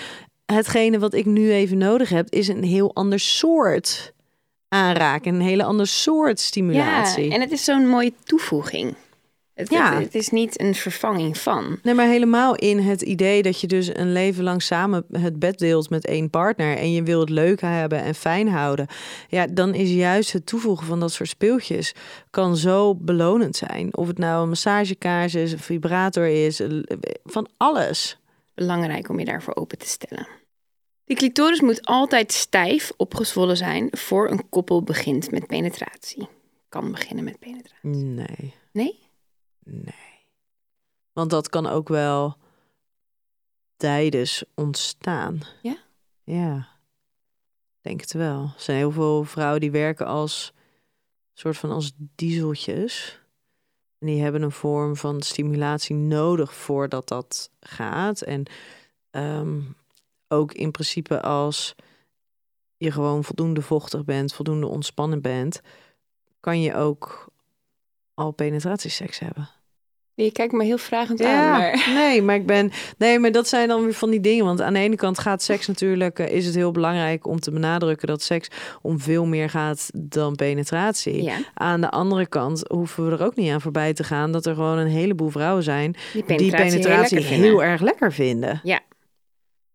hetgene 0.46 0.98
wat 0.98 1.14
ik 1.14 1.26
nu 1.26 1.52
even 1.52 1.78
nodig 1.78 2.08
heb, 2.08 2.30
is 2.30 2.48
een 2.48 2.62
heel 2.62 2.94
ander 2.94 3.20
soort 3.20 4.12
aanraken, 4.68 5.34
een 5.34 5.40
hele 5.40 5.64
ander 5.64 5.86
soort 5.86 6.40
stimulatie. 6.40 7.28
Ja, 7.28 7.34
en 7.34 7.40
het 7.40 7.52
is 7.52 7.64
zo'n 7.64 7.88
mooie 7.88 8.12
toevoeging. 8.24 8.94
Het, 9.60 9.70
Ja. 9.70 9.94
het, 9.94 10.04
het 10.04 10.14
is 10.14 10.28
niet 10.28 10.60
een 10.60 10.74
vervanging 10.74 11.38
van. 11.38 11.78
Nee, 11.82 11.94
maar 11.94 12.06
helemaal 12.06 12.54
in 12.54 12.78
het 12.78 13.02
idee 13.02 13.42
dat 13.42 13.60
je 13.60 13.66
dus 13.66 13.96
een 13.96 14.12
leven 14.12 14.44
lang 14.44 14.62
samen 14.62 15.04
het 15.12 15.38
bed 15.38 15.58
deelt 15.58 15.90
met 15.90 16.06
één 16.06 16.30
partner 16.30 16.76
en 16.76 16.92
je 16.92 17.02
wil 17.02 17.20
het 17.20 17.28
leuk 17.28 17.60
hebben 17.60 18.02
en 18.02 18.14
fijn 18.14 18.48
houden. 18.48 18.86
Ja, 19.28 19.46
dan 19.46 19.74
is 19.74 19.90
juist 19.90 20.32
het 20.32 20.46
toevoegen 20.46 20.86
van 20.86 21.00
dat 21.00 21.12
soort 21.12 21.28
speeltjes 21.28 21.94
kan 22.30 22.56
zo 22.56 22.94
belonend 22.94 23.56
zijn. 23.56 23.96
Of 23.96 24.06
het 24.06 24.18
nou 24.18 24.42
een 24.42 24.48
massagekaars 24.48 25.34
is, 25.34 25.52
een 25.52 25.58
vibrator 25.58 26.26
is, 26.26 26.60
van 27.24 27.48
alles. 27.56 28.18
Belangrijk 28.54 29.08
om 29.08 29.18
je 29.18 29.24
daarvoor 29.24 29.56
open 29.56 29.78
te 29.78 29.86
stellen. 29.86 30.26
De 31.04 31.14
clitoris 31.14 31.60
moet 31.60 31.86
altijd 31.86 32.32
stijf 32.32 32.92
opgezwollen 32.96 33.56
zijn 33.56 33.88
voor 33.90 34.30
een 34.30 34.48
koppel 34.48 34.82
begint 34.82 35.30
met 35.30 35.46
penetratie. 35.46 36.28
Kan 36.68 36.90
beginnen 36.92 37.24
met 37.24 37.38
penetratie. 37.38 38.04
Nee, 38.04 38.54
Nee? 38.72 38.98
Nee. 39.64 40.26
Want 41.12 41.30
dat 41.30 41.48
kan 41.48 41.66
ook 41.66 41.88
wel 41.88 42.36
tijdens 43.76 44.44
ontstaan. 44.54 45.40
Ja? 45.62 45.76
Ja, 46.24 46.68
denk 47.80 48.00
het 48.00 48.12
wel. 48.12 48.42
Er 48.42 48.54
zijn 48.56 48.76
heel 48.76 48.92
veel 48.92 49.24
vrouwen 49.24 49.60
die 49.60 49.70
werken 49.70 50.06
als 50.06 50.52
soort 51.32 51.56
van 51.56 51.70
als 51.70 51.92
dieseltjes. 51.96 53.20
En 53.98 54.06
die 54.06 54.22
hebben 54.22 54.42
een 54.42 54.52
vorm 54.52 54.96
van 54.96 55.22
stimulatie 55.22 55.94
nodig 55.94 56.54
voordat 56.54 57.08
dat 57.08 57.50
gaat. 57.60 58.20
En 58.20 58.42
ehm, 59.10 59.60
ook 60.28 60.52
in 60.52 60.70
principe 60.70 61.22
als 61.22 61.74
je 62.76 62.92
gewoon 62.92 63.24
voldoende 63.24 63.62
vochtig 63.62 64.04
bent, 64.04 64.32
voldoende 64.32 64.66
ontspannen 64.66 65.22
bent, 65.22 65.60
kan 66.40 66.60
je 66.60 66.74
ook 66.74 67.32
al 68.20 68.30
penetratieseks 68.30 69.18
hebben. 69.18 69.48
Je 70.14 70.32
kijkt 70.32 70.52
me 70.52 70.64
heel 70.64 70.78
vragend 70.78 71.22
aan, 71.22 71.50
maar... 71.50 71.86
nee, 71.94 72.22
maar 72.22 72.34
ik 72.34 72.46
ben. 72.46 72.70
Nee, 72.98 73.18
maar 73.18 73.32
dat 73.32 73.48
zijn 73.48 73.68
dan 73.68 73.82
weer 73.82 73.94
van 73.94 74.10
die 74.10 74.20
dingen. 74.20 74.44
Want 74.44 74.60
aan 74.60 74.72
de 74.72 74.78
ene 74.78 74.96
kant 74.96 75.18
gaat 75.18 75.42
seks 75.42 75.66
natuurlijk. 75.72 76.18
eh, 76.18 76.34
is 76.34 76.46
het 76.46 76.54
heel 76.54 76.70
belangrijk 76.70 77.26
om 77.26 77.40
te 77.40 77.50
benadrukken 77.50 78.08
dat 78.08 78.22
seks 78.22 78.48
om 78.82 79.00
veel 79.00 79.26
meer 79.26 79.50
gaat 79.50 79.90
dan 79.94 80.36
penetratie. 80.36 81.22
Ja, 81.22 81.36
Aan 81.54 81.80
de 81.80 81.90
andere 81.90 82.26
kant 82.26 82.68
hoeven 82.68 83.06
we 83.06 83.16
er 83.16 83.24
ook 83.24 83.36
niet 83.36 83.52
aan 83.52 83.60
voorbij 83.60 83.92
te 83.92 84.04
gaan 84.04 84.32
dat 84.32 84.46
er 84.46 84.54
gewoon 84.54 84.78
een 84.78 84.86
heleboel 84.86 85.30
vrouwen 85.30 85.62
zijn 85.62 85.96
die 86.12 86.36
die 86.36 86.50
penetratie, 86.50 87.20
heel, 87.20 87.40
heel, 87.40 87.62
erg 87.62 87.80
lekker 87.80 88.12
vinden. 88.12 88.60
Ja. 88.62 88.80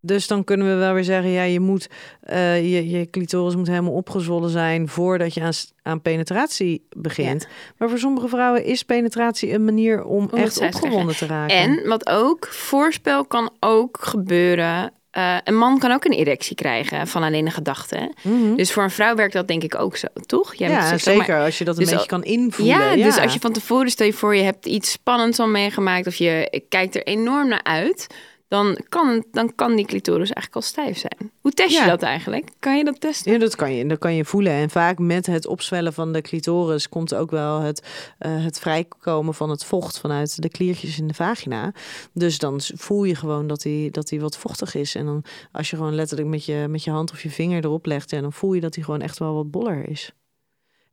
Dus 0.05 0.27
dan 0.27 0.43
kunnen 0.43 0.67
we 0.67 0.73
wel 0.75 0.93
weer 0.93 1.03
zeggen, 1.03 1.29
ja, 1.31 1.43
je 1.43 1.59
moet 1.59 1.87
eh, 2.21 2.73
je, 2.73 2.89
je 2.89 3.09
clitoris 3.09 3.55
moet 3.55 3.67
helemaal 3.67 3.93
opgezwollen 3.93 4.49
zijn 4.49 4.87
voordat 4.87 5.33
je 5.33 5.41
aan, 5.41 5.53
aan 5.81 6.01
penetratie 6.01 6.87
begint. 6.97 7.47
Maar 7.77 7.89
voor 7.89 7.99
sommige 7.99 8.27
vrouwen 8.27 8.65
is 8.65 8.83
penetratie 8.83 9.53
een 9.53 9.65
manier 9.65 10.03
om, 10.03 10.29
echt 10.33 10.59
opgewonden 10.61 11.15
te 11.15 11.25
raken. 11.25 11.57
En 11.57 11.87
wat 11.87 12.09
ook, 12.09 12.47
voorspel 12.47 13.25
kan 13.25 13.49
ook 13.59 13.97
gebeuren. 14.01 14.91
eh, 15.11 15.37
een 15.43 15.57
man 15.57 15.79
kan 15.79 15.91
ook 15.91 16.05
een 16.05 16.11
erectie 16.11 16.55
krijgen 16.55 17.07
van 17.07 17.23
alleen 17.23 17.45
een 17.45 17.51
gedachte. 17.51 18.11
Mhm. 18.23 18.55
Dus 18.55 18.71
voor 18.73 18.83
een 18.83 18.89
vrouw 18.91 19.15
werkt 19.15 19.33
dat 19.33 19.47
denk 19.47 19.63
ik 19.63 19.79
ook 19.79 19.97
zo, 19.97 20.07
toch? 20.25 20.53
Jij 20.55 20.69
ja, 20.69 20.89
maar- 20.89 20.99
zeker. 20.99 21.39
Als 21.39 21.57
je 21.57 21.63
dat 21.63 21.73
een 21.77 21.83
dus 21.83 21.89
beetje 21.93 22.11
al- 22.11 22.19
kan 22.19 22.23
invoelen. 22.31 22.75
Ja, 22.97 23.03
dus 23.05 23.17
als 23.19 23.33
je 23.33 23.39
van 23.39 23.51
tevoren, 23.53 23.89
stel 23.89 24.05
je 24.05 24.13
voor, 24.13 24.35
je 24.35 24.43
hebt 24.43 24.65
iets 24.65 24.91
spannends 24.91 25.39
al 25.39 25.47
meegemaakt 25.47 26.07
of 26.07 26.15
je 26.15 26.61
kijkt 26.69 26.95
er 26.95 27.03
enorm 27.03 27.47
naar 27.47 27.63
uit, 27.63 28.07
dan 28.47 28.77
kan, 28.89 29.25
dan 29.31 29.55
kan 29.55 29.75
die 29.75 29.85
clitoris 29.85 30.31
eigenlijk 30.31 30.55
al 30.55 30.61
stijf 30.61 30.97
zijn. 30.97 31.31
Hoe 31.41 31.51
test 31.51 31.71
je 31.71 31.79
Ja. 31.81 31.87
dat 31.87 32.01
eigenlijk? 32.01 32.49
Kan 32.59 32.77
je 32.77 32.83
dat 32.83 32.99
testen? 33.01 33.31
Ja, 33.31 33.37
dat 33.39 33.55
kan 33.55 33.73
je. 33.73 33.85
Dat 33.85 33.97
kan 33.99 34.13
je 34.15 34.25
voelen. 34.25 34.51
En 34.53 34.69
vaak 34.69 34.97
met 34.99 35.25
het 35.25 35.47
opzwellen 35.47 35.93
van 35.93 36.11
de 36.13 36.21
clitoris 36.21 36.89
komt 36.89 37.13
ook 37.15 37.31
wel 37.31 37.59
het, 37.61 37.87
eh, 38.17 38.43
het 38.43 38.59
vrijkomen 38.59 39.33
van 39.33 39.49
het 39.49 39.65
vocht 39.65 39.99
vanuit 39.99 40.41
de 40.41 40.49
kliertjes 40.49 40.99
in 40.99 41.07
de 41.07 41.13
vagina. 41.13 41.73
Dus 42.13 42.37
dan 42.37 42.61
voel 42.61 43.03
je 43.03 43.15
gewoon 43.15 43.47
dat 43.47 43.61
die, 43.61 43.91
dat 43.91 44.07
die 44.07 44.21
wat 44.21 44.37
vochtig 44.37 44.75
is. 44.75 44.95
En 44.95 45.05
dan 45.05 45.23
als 45.51 45.69
je 45.69 45.75
gewoon 45.75 45.95
letterlijk 45.95 46.29
met 46.29 46.45
je, 46.45 46.65
met 46.69 46.83
je 46.83 46.91
hand 46.91 47.11
of 47.11 47.23
je 47.23 47.29
vinger 47.29 47.63
erop 47.63 47.85
legt, 47.85 48.09
ja, 48.09 48.21
dan 48.21 48.33
voel 48.33 48.53
je 48.53 48.61
dat 48.61 48.73
die 48.73 48.83
gewoon 48.83 49.01
echt 49.01 49.19
wel 49.19 49.33
wat 49.33 49.51
boller 49.51 49.89
is. 49.89 50.11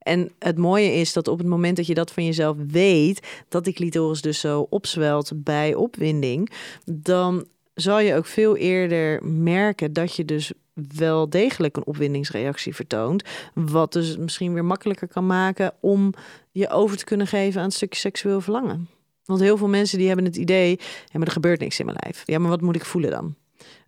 En 0.03 0.31
het 0.39 0.59
mooie 0.59 0.93
is 0.93 1.13
dat 1.13 1.29
op 1.29 1.39
het 1.39 1.47
moment 1.47 1.77
dat 1.77 1.87
je 1.87 1.95
dat 1.95 2.13
van 2.13 2.25
jezelf 2.25 2.57
weet, 2.69 3.45
dat 3.49 3.65
die 3.65 3.73
clitoris 3.73 4.21
dus 4.21 4.41
zo 4.41 4.67
opzwelt 4.71 5.33
bij 5.35 5.75
opwinding, 5.75 6.51
dan 6.85 7.47
zal 7.75 8.01
je 8.01 8.15
ook 8.15 8.27
veel 8.27 8.57
eerder 8.57 9.25
merken 9.25 9.93
dat 9.93 10.17
je 10.17 10.25
dus 10.25 10.53
wel 10.73 11.31
degelijk 11.31 11.77
een 11.77 11.87
opwindingsreactie 11.87 12.75
vertoont. 12.75 13.25
Wat 13.55 13.93
dus 13.93 14.17
misschien 14.17 14.55
weer 14.55 14.65
makkelijker 14.65 15.09
kan 15.09 15.27
maken 15.27 15.75
om 15.81 16.15
je 16.51 16.69
over 16.69 16.97
te 16.97 17.05
kunnen 17.05 17.27
geven 17.27 17.61
aan 17.61 17.67
een 17.67 17.73
stukje 17.73 18.01
seksueel 18.01 18.41
verlangen. 18.41 18.89
Want 19.25 19.41
heel 19.41 19.57
veel 19.57 19.69
mensen 19.69 19.99
die 19.99 20.07
hebben 20.07 20.25
het 20.25 20.37
idee, 20.37 20.79
ja, 21.07 21.19
maar 21.19 21.27
er 21.27 21.33
gebeurt 21.33 21.61
niks 21.61 21.79
in 21.79 21.87
mijn 21.87 21.99
lijf. 22.01 22.23
Ja, 22.27 22.39
maar 22.39 22.51
wat 22.51 22.61
moet 22.61 22.77
ik 22.77 22.85
voelen 22.85 23.11
dan? 23.11 23.35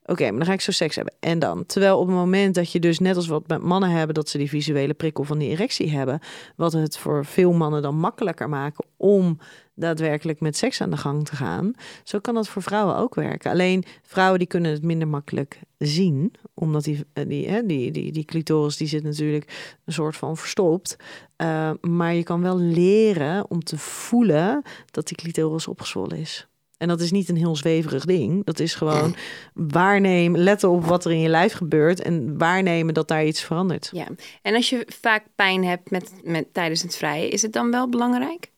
Oké, 0.07 0.31
maar 0.31 0.39
dan 0.39 0.47
ga 0.47 0.53
ik 0.53 0.61
zo 0.61 0.73
seks 0.73 0.97
hebben. 0.97 1.15
En 1.21 1.39
dan? 1.39 1.67
Terwijl 1.67 1.99
op 1.99 2.07
het 2.07 2.17
moment 2.17 2.55
dat 2.55 2.73
je 2.73 2.81
dus 2.81 2.99
net 2.99 3.17
als 3.17 3.27
wat 3.27 3.49
met 3.49 3.63
mannen 3.63 3.91
hebben, 3.91 4.15
dat 4.15 4.29
ze 4.29 4.39
die 4.39 4.49
visuele 4.49 4.95
prikkel 4.95 5.25
van 5.25 5.39
die 5.39 5.49
erectie 5.49 5.91
hebben, 5.91 6.21
wat 6.57 6.73
het 6.73 6.97
voor 6.97 7.25
veel 7.25 7.53
mannen 7.53 7.83
dan 7.83 7.97
makkelijker 7.97 8.49
maken 8.49 8.85
om 8.97 9.39
daadwerkelijk 9.75 10.41
met 10.41 10.57
seks 10.57 10.81
aan 10.81 10.91
de 10.91 10.97
gang 10.97 11.25
te 11.25 11.37
gaan. 11.37 11.73
Zo 12.03 12.19
kan 12.19 12.35
dat 12.35 12.49
voor 12.49 12.63
vrouwen 12.63 12.97
ook 12.97 13.15
werken. 13.15 13.51
Alleen 13.51 13.85
vrouwen 14.03 14.39
die 14.39 14.49
kunnen 14.49 14.71
het 14.71 14.83
minder 14.83 15.09
makkelijk 15.09 15.61
zien, 15.79 16.33
omdat 16.55 16.85
die, 16.85 17.05
eh, 17.13 17.29
die, 17.29 17.67
die, 17.67 17.91
die, 17.91 18.13
die 18.13 18.25
clitoris 18.25 18.77
die 18.77 18.89
zit 18.89 19.03
natuurlijk 19.03 19.77
een 19.85 19.93
soort 19.93 20.17
van 20.17 20.37
verstopt. 20.37 20.97
Uh, 21.43 21.71
maar 21.81 22.15
je 22.15 22.23
kan 22.23 22.43
wel 22.43 22.59
leren 22.59 23.51
om 23.51 23.63
te 23.63 23.79
voelen 23.79 24.63
dat 24.91 25.07
die 25.07 25.17
clitoris 25.17 25.69
opgezwollen 25.69 26.19
is. 26.19 26.47
En 26.85 26.91
dat 26.91 27.01
is 27.01 27.11
niet 27.11 27.29
een 27.29 27.37
heel 27.37 27.57
zweverig 27.57 28.05
ding. 28.05 28.45
Dat 28.45 28.59
is 28.59 28.75
gewoon 28.75 29.15
waarnemen, 29.55 30.41
letten 30.41 30.71
op 30.71 30.85
wat 30.85 31.05
er 31.05 31.11
in 31.11 31.21
je 31.21 31.29
lijf 31.29 31.53
gebeurt 31.53 32.03
en 32.03 32.39
waarnemen 32.39 32.95
dat 32.95 33.09
daar 33.09 33.25
iets 33.25 33.43
verandert. 33.43 33.91
Ja, 33.93 34.07
en 34.43 34.55
als 34.55 34.71
je 34.71 34.87
vaak 35.01 35.25
pijn 35.35 35.65
hebt 35.65 35.91
met, 35.91 36.13
met, 36.23 36.55
tijdens 36.55 36.83
het 36.83 36.97
vrijen, 36.97 37.31
is 37.31 37.43
het 37.43 37.53
dan 37.53 37.71
wel 37.71 37.89
belangrijk? 37.89 38.51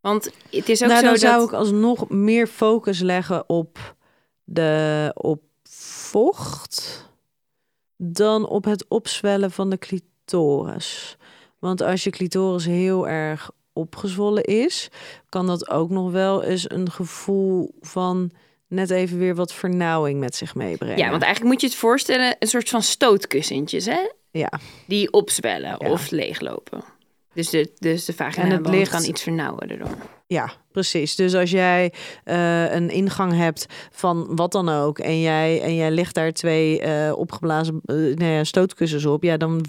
Want 0.00 0.30
het 0.50 0.68
is 0.68 0.82
ook 0.82 0.88
nou, 0.88 1.00
zo 1.00 1.04
dan 1.04 1.12
dat... 1.12 1.20
zou 1.20 1.44
ik 1.44 1.52
alsnog 1.52 2.08
meer 2.08 2.46
focus 2.46 3.00
leggen 3.00 3.48
op, 3.48 3.94
de, 4.44 5.10
op 5.14 5.42
vocht 6.10 7.08
dan 7.96 8.48
op 8.48 8.64
het 8.64 8.84
opzwellen 8.88 9.50
van 9.50 9.70
de 9.70 9.78
clitoris. 9.78 11.16
Want 11.58 11.80
als 11.80 12.04
je 12.04 12.10
clitoris 12.10 12.64
heel 12.64 13.08
erg 13.08 13.50
opgezwollen 13.72 14.44
is, 14.44 14.88
kan 15.28 15.46
dat 15.46 15.70
ook 15.70 15.90
nog 15.90 16.10
wel 16.10 16.42
eens 16.42 16.70
een 16.70 16.90
gevoel 16.90 17.74
van 17.80 18.30
net 18.68 18.90
even 18.90 19.18
weer 19.18 19.34
wat 19.34 19.52
vernauwing 19.52 20.20
met 20.20 20.34
zich 20.36 20.54
meebrengen. 20.54 20.98
Ja, 20.98 21.10
want 21.10 21.22
eigenlijk 21.22 21.52
moet 21.52 21.60
je 21.60 21.66
het 21.66 21.76
voorstellen, 21.76 22.36
een 22.38 22.48
soort 22.48 22.68
van 22.68 22.82
stootkussentjes, 22.82 23.84
hè? 23.86 24.08
ja. 24.30 24.50
Die 24.86 25.12
opzwellen 25.12 25.76
Ja. 25.78 25.90
of 25.90 26.10
leeglopen. 26.10 26.84
Dus 27.34 27.50
de, 27.50 27.72
dus 27.78 28.04
de 28.04 28.12
vagina 28.12 28.44
En 28.44 28.50
het 28.50 28.68
ligt- 28.68 28.90
kan 28.90 29.04
iets 29.04 29.22
vernauwen 29.22 29.70
erdoor. 29.70 29.96
Ja, 30.30 30.52
precies. 30.72 31.16
Dus 31.16 31.34
als 31.34 31.50
jij 31.50 31.92
eh, 32.24 32.74
een 32.74 32.90
ingang 32.90 33.32
hebt 33.32 33.66
van 33.90 34.36
wat 34.36 34.52
dan 34.52 34.68
ook 34.68 34.98
en 34.98 35.20
jij, 35.20 35.62
en 35.62 35.74
jij 35.74 35.90
ligt 35.90 36.14
daar 36.14 36.32
twee 36.32 36.80
eh, 36.80 37.18
opgeblazen 37.18 37.80
eh, 37.84 37.96
nou 37.96 38.24
ja, 38.24 38.44
stootkussens 38.44 39.06
op, 39.06 39.22
ja, 39.22 39.36
dan 39.36 39.66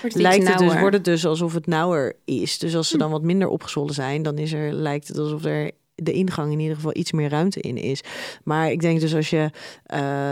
Wordt 0.00 0.14
het 0.14 0.22
lijkt 0.22 0.48
het 0.48 0.58
dus, 0.58 0.78
wordt 0.78 0.96
het 0.96 1.04
dus 1.04 1.26
alsof 1.26 1.54
het 1.54 1.66
nauwer 1.66 2.16
is. 2.24 2.58
Dus 2.58 2.76
als 2.76 2.88
ze 2.88 2.98
dan 2.98 3.10
wat 3.10 3.22
minder 3.22 3.48
opgezwollen 3.48 3.94
zijn, 3.94 4.22
dan 4.22 4.38
is 4.38 4.52
er, 4.52 4.72
lijkt 4.72 5.08
het 5.08 5.18
alsof 5.18 5.44
er 5.44 5.70
de 5.94 6.12
ingang 6.12 6.52
in 6.52 6.60
ieder 6.60 6.76
geval 6.76 6.96
iets 6.96 7.12
meer 7.12 7.28
ruimte 7.28 7.60
in 7.60 7.76
is. 7.76 8.00
Maar 8.44 8.70
ik 8.70 8.80
denk 8.80 9.00
dus 9.00 9.14
als 9.14 9.30
je, 9.30 9.50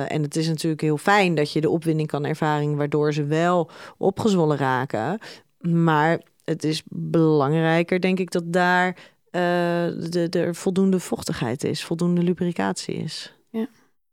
en 0.09 0.23
het 0.23 0.37
is 0.37 0.49
natuurlijk 0.49 0.83
heel 0.83 0.99
fijn 0.99 1.35
dat 1.35 1.53
je 1.53 1.61
de 1.61 1.71
opwinding 1.71 2.09
kan 2.09 2.25
ervaren, 2.25 2.77
waardoor 2.77 3.13
ze 3.13 3.25
wel 3.25 3.71
opgezwollen 3.99 4.57
raken. 4.57 5.19
Maar 5.61 6.21
het 6.45 6.65
is 6.65 6.83
belangrijker, 6.89 8.01
denk 8.01 8.19
ik, 8.19 8.31
dat 8.31 8.53
daar 8.53 8.97
de, 9.31 10.27
de 10.31 10.39
er 10.39 10.55
voldoende 10.55 11.01
vochtigheid 11.01 11.65
is, 11.65 11.85
voldoende 11.85 12.23
lubricatie 12.23 12.95
is. 12.95 13.33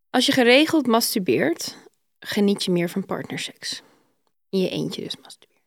Als 0.10 0.26
je 0.26 0.32
geregeld 0.32 0.88
masturbeert, 0.88 1.78
geniet 2.20 2.64
je 2.64 2.72
meer 2.72 2.90
van 2.90 3.06
partnerseks. 3.06 3.82
In 4.50 4.60
je 4.60 4.70
eentje 4.70 5.04
dus 5.04 5.18
masturbeert. 5.22 5.58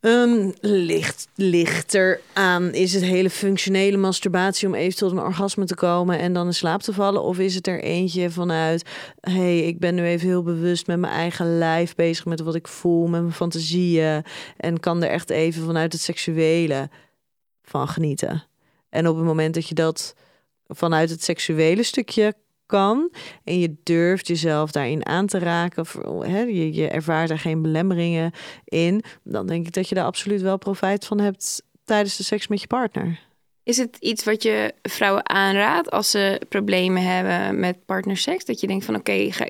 Um, 0.00 0.52
ligt, 0.60 1.28
ligt 1.34 1.94
er 1.94 2.20
aan, 2.32 2.74
is 2.74 2.94
het 2.94 3.02
hele 3.02 3.30
functionele 3.30 3.96
masturbatie 3.96 4.68
om 4.68 4.74
even 4.74 4.98
tot 4.98 5.10
een 5.10 5.18
orgasme 5.18 5.64
te 5.64 5.74
komen 5.74 6.18
en 6.18 6.32
dan 6.32 6.46
in 6.46 6.54
slaap 6.54 6.80
te 6.80 6.92
vallen? 6.92 7.22
Of 7.22 7.38
is 7.38 7.54
het 7.54 7.66
er 7.66 7.82
eentje 7.82 8.30
vanuit, 8.30 8.88
hey, 9.20 9.58
ik 9.58 9.78
ben 9.78 9.94
nu 9.94 10.04
even 10.04 10.28
heel 10.28 10.42
bewust 10.42 10.86
met 10.86 10.98
mijn 10.98 11.12
eigen 11.12 11.58
lijf 11.58 11.94
bezig 11.94 12.24
met 12.24 12.40
wat 12.40 12.54
ik 12.54 12.68
voel, 12.68 13.06
met 13.06 13.20
mijn 13.20 13.32
fantasieën 13.32 14.24
en 14.56 14.80
kan 14.80 15.02
er 15.02 15.10
echt 15.10 15.30
even 15.30 15.64
vanuit 15.64 15.92
het 15.92 16.02
seksuele 16.02 16.90
van 17.62 17.88
genieten? 17.88 18.44
En 18.90 19.08
op 19.08 19.16
het 19.16 19.24
moment 19.24 19.54
dat 19.54 19.68
je 19.68 19.74
dat 19.74 20.14
vanuit 20.66 21.10
het 21.10 21.22
seksuele 21.22 21.82
stukje 21.82 22.34
kan 22.66 23.10
en 23.44 23.58
je 23.58 23.76
durft 23.82 24.26
jezelf 24.26 24.70
daarin 24.70 25.06
aan 25.06 25.26
te 25.26 25.38
raken, 25.38 25.86
hè, 26.20 26.40
je, 26.40 26.74
je 26.74 26.88
ervaart 26.88 27.30
er 27.30 27.38
geen 27.38 27.62
belemmeringen 27.62 28.32
in, 28.64 29.02
dan 29.24 29.46
denk 29.46 29.66
ik 29.66 29.72
dat 29.72 29.88
je 29.88 29.94
daar 29.94 30.04
absoluut 30.04 30.40
wel 30.40 30.58
profijt 30.58 31.04
van 31.04 31.20
hebt 31.20 31.62
tijdens 31.84 32.16
de 32.16 32.22
seks 32.22 32.48
met 32.48 32.60
je 32.60 32.66
partner. 32.66 33.27
Is 33.68 33.76
het 33.76 33.96
iets 34.00 34.24
wat 34.24 34.42
je 34.42 34.74
vrouwen 34.82 35.28
aanraadt 35.28 35.90
als 35.90 36.10
ze 36.10 36.40
problemen 36.48 37.02
hebben 37.02 37.60
met 37.60 37.84
partnerseks? 37.86 38.44
Dat 38.44 38.60
je 38.60 38.66
denkt 38.66 38.84
van 38.84 38.94
oké, 38.94 39.32
ga- 39.32 39.48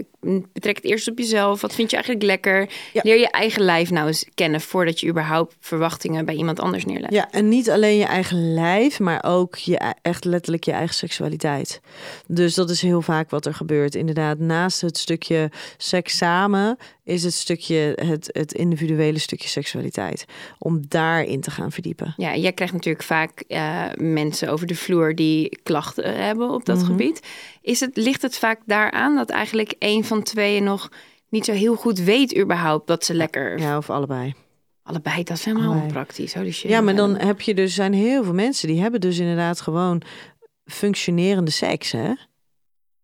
betrek 0.53 0.77
het 0.77 0.85
eerst 0.85 1.09
op 1.09 1.19
jezelf. 1.19 1.61
Wat 1.61 1.75
vind 1.75 1.91
je 1.91 1.97
eigenlijk 1.97 2.27
lekker? 2.27 2.71
Ja. 2.93 3.01
Leer 3.05 3.19
je 3.19 3.31
eigen 3.31 3.63
lijf 3.63 3.91
nou 3.91 4.07
eens 4.07 4.27
kennen 4.35 4.61
voordat 4.61 5.01
je 5.01 5.09
überhaupt 5.09 5.57
verwachtingen 5.61 6.25
bij 6.25 6.35
iemand 6.35 6.61
anders 6.61 6.85
neerlegt. 6.85 7.13
Ja, 7.13 7.29
en 7.31 7.49
niet 7.49 7.71
alleen 7.71 7.97
je 7.97 8.05
eigen 8.05 8.55
lijf, 8.55 8.99
maar 9.01 9.25
ook 9.25 9.57
je 9.57 9.75
e- 9.85 9.93
echt 10.03 10.25
letterlijk 10.25 10.65
je 10.65 10.73
eigen 10.73 10.95
seksualiteit. 10.95 11.81
Dus 12.27 12.55
dat 12.55 12.71
is 12.71 12.83
heel 12.83 13.03
vaak 13.03 13.31
wat 13.31 13.47
er 13.47 13.55
gebeurt. 13.55 13.95
Inderdaad, 13.95 14.39
naast 14.39 14.81
het 14.81 14.99
stukje 14.99 15.51
seks 15.77 16.17
samen 16.17 16.77
is 17.09 17.23
het 17.25 17.33
stukje 17.35 17.93
het, 18.03 18.31
het 18.33 18.53
individuele 18.53 19.19
stukje 19.19 19.49
seksualiteit. 19.49 20.25
Om 20.59 20.83
daarin 20.89 21.41
te 21.41 21.51
gaan 21.51 21.73
verdiepen. 21.73 22.15
Ja, 22.17 22.37
jij 22.37 22.53
krijgt 22.53 22.75
natuurlijk 22.75 23.05
vaak 23.05 23.41
eh, 23.41 23.85
mensen 23.97 24.49
over 24.49 24.67
de 24.67 24.75
vloer 24.75 25.15
die 25.15 25.59
klachten 25.63 26.15
hebben 26.25 26.51
op 26.51 26.65
dat 26.65 26.77
Mhm. 26.79 26.87
gebied. 26.87 27.21
Is 27.63 27.81
het, 27.81 27.97
ligt 27.97 28.23
het 28.23 28.37
vaak 28.39 28.61
daaraan 28.67 29.15
dat 29.17 29.31
eigenlijk 29.31 29.75
een 29.79 30.05
van 30.05 30.23
tweeën 30.23 30.65
nog 30.65 30.89
niet 31.29 31.45
zo 31.45 31.53
heel 31.53 31.75
goed 31.75 31.99
weet 31.99 32.37
überhaupt 32.39 32.87
dat 32.87 33.05
ze 33.05 33.15
lekker... 33.15 33.59
Ja, 33.61 33.77
of 33.77 33.91
allebei. 33.91 34.35
Allebei, 34.83 35.23
dat 35.23 35.37
is 35.37 35.45
helemaal 35.45 35.69
Allebei. 35.71 35.93
praktisch. 35.93 36.35
Holy 36.35 36.53
shit. 36.53 36.71
Ja, 36.71 36.81
maar 36.81 36.97
dan 36.97 37.17
heb 37.19 37.41
je 37.41 37.55
dus 37.55 37.75
zijn 37.75 37.93
heel 37.93 38.25
veel 38.25 38.35
mensen 38.35 38.69
die 38.69 38.81
hebben 38.81 39.01
dus 39.01 39.19
inderdaad 39.19 39.61
gewoon 39.61 40.03
functionerende 40.65 41.51
seks, 41.51 41.93
hè? 41.93 42.13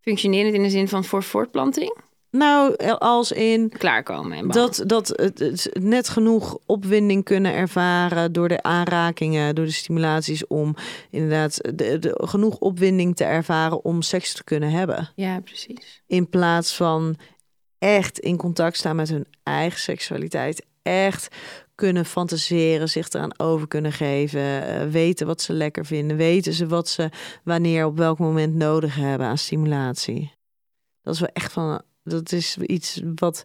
Functionerend 0.01 0.55
in 0.55 0.63
de 0.63 0.71
zin 0.71 0.89
van 0.89 1.05
voor 1.05 1.23
voortplanting? 1.23 1.97
Nou, 2.37 2.77
als 2.99 3.33
in 3.33 3.69
Klaarkomen 3.69 4.39
en 4.39 4.49
dat, 4.49 4.83
dat 4.87 5.09
het, 5.09 5.39
het 5.39 5.71
net 5.81 6.09
genoeg 6.09 6.59
opwinding 6.67 7.25
kunnen 7.25 7.55
ervaren 7.55 8.33
door 8.33 8.49
de 8.49 8.63
aanrakingen, 8.63 9.55
door 9.55 9.65
de 9.65 9.71
stimulaties, 9.71 10.47
om 10.47 10.75
inderdaad 11.11 11.61
de, 11.75 11.99
de, 11.99 12.21
genoeg 12.25 12.59
opwinding 12.59 13.17
te 13.17 13.25
ervaren 13.25 13.85
om 13.85 14.03
seks 14.03 14.33
te 14.35 14.45
kunnen 14.45 14.71
hebben. 14.71 15.11
Ja, 15.15 15.41
precies. 15.41 16.03
In 16.07 16.29
plaats 16.29 16.77
van 16.77 17.17
echt 17.79 18.19
in 18.19 18.37
contact 18.37 18.77
staan 18.77 18.97
met 18.97 19.09
hun 19.09 19.27
eigen 19.43 19.81
seksualiteit. 19.81 20.67
Echt 20.83 21.37
kunnen 21.75 22.05
fantaseren, 22.05 22.89
zich 22.89 23.09
eraan 23.09 23.39
over 23.39 23.69
kunnen 23.69 23.93
geven. 23.93 24.67
eh, 24.67 24.87
weten 24.87 25.27
wat 25.27 25.43
ze 25.43 25.53
lekker 25.53 25.87
vinden. 25.87 26.17
Weten 26.17 26.53
ze 26.53 26.67
wat 26.67 26.89
ze 26.89 27.09
wanneer 27.45 27.85
op 27.85 27.97
welk 27.97 28.19
moment 28.19 28.55
nodig 28.55 28.95
hebben 28.95 29.27
aan 29.27 29.39
stimulatie. 29.39 30.33
Dat 31.03 31.15
is 31.15 31.21
wel 31.21 31.31
echt 31.33 31.53
van. 31.53 31.83
Dat 32.05 32.33
is 32.33 32.57
iets 32.57 33.01
wat 33.15 33.43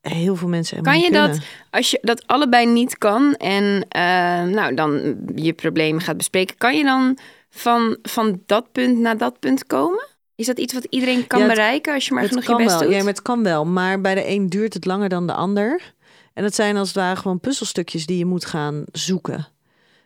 heel 0.00 0.36
veel 0.36 0.48
mensen 0.48 0.82
Kan 0.82 1.00
je 1.00 1.10
dat, 1.10 1.38
als 1.70 1.90
je 1.90 1.98
dat 2.02 2.26
allebei 2.26 2.66
niet 2.66 2.98
kan 2.98 3.34
en 3.34 3.86
eh, 3.88 4.02
nou, 4.42 4.74
dan 4.74 5.16
je 5.34 5.52
problemen 5.52 6.00
gaat 6.02 6.16
bespreken, 6.16 6.56
kan 6.56 6.76
je 6.76 6.84
dan 6.84 7.18
van, 7.50 7.96
van 8.02 8.42
dat 8.46 8.72
punt 8.72 8.98
naar 8.98 9.18
dat 9.18 9.38
punt 9.38 9.66
komen? 9.66 10.06
Is 10.34 10.46
dat 10.46 10.58
iets 10.58 10.72
wat 10.74 10.84
iedereen 10.90 11.26
kan 11.26 11.38
Ja, 11.40 11.44
het- 11.46 11.54
bereiken 11.54 11.94
als 11.94 12.06
je 12.06 12.12
maar 12.14 12.22
het 12.22 12.30
genoeg 12.32 12.44
kan 12.44 12.56
je 12.56 12.62
best 12.64 12.74
wel. 12.78 12.86
doet? 12.88 12.96
Ja, 12.96 13.02
maar 13.04 13.12
het 13.12 13.22
kan 13.22 13.42
wel. 13.42 13.64
Maar 13.64 14.00
bij 14.00 14.14
de 14.14 14.28
een 14.28 14.48
duurt 14.48 14.74
het 14.74 14.84
langer 14.84 15.08
dan 15.08 15.26
de 15.26 15.32
ander. 15.34 15.92
En 16.34 16.42
dat 16.42 16.54
zijn 16.54 16.76
als 16.76 16.88
het 16.88 16.96
ware 16.96 17.16
gewoon 17.16 17.40
puzzelstukjes 17.40 18.06
die 18.06 18.18
je 18.18 18.24
moet 18.26 18.44
gaan 18.44 18.84
zoeken. 18.92 19.46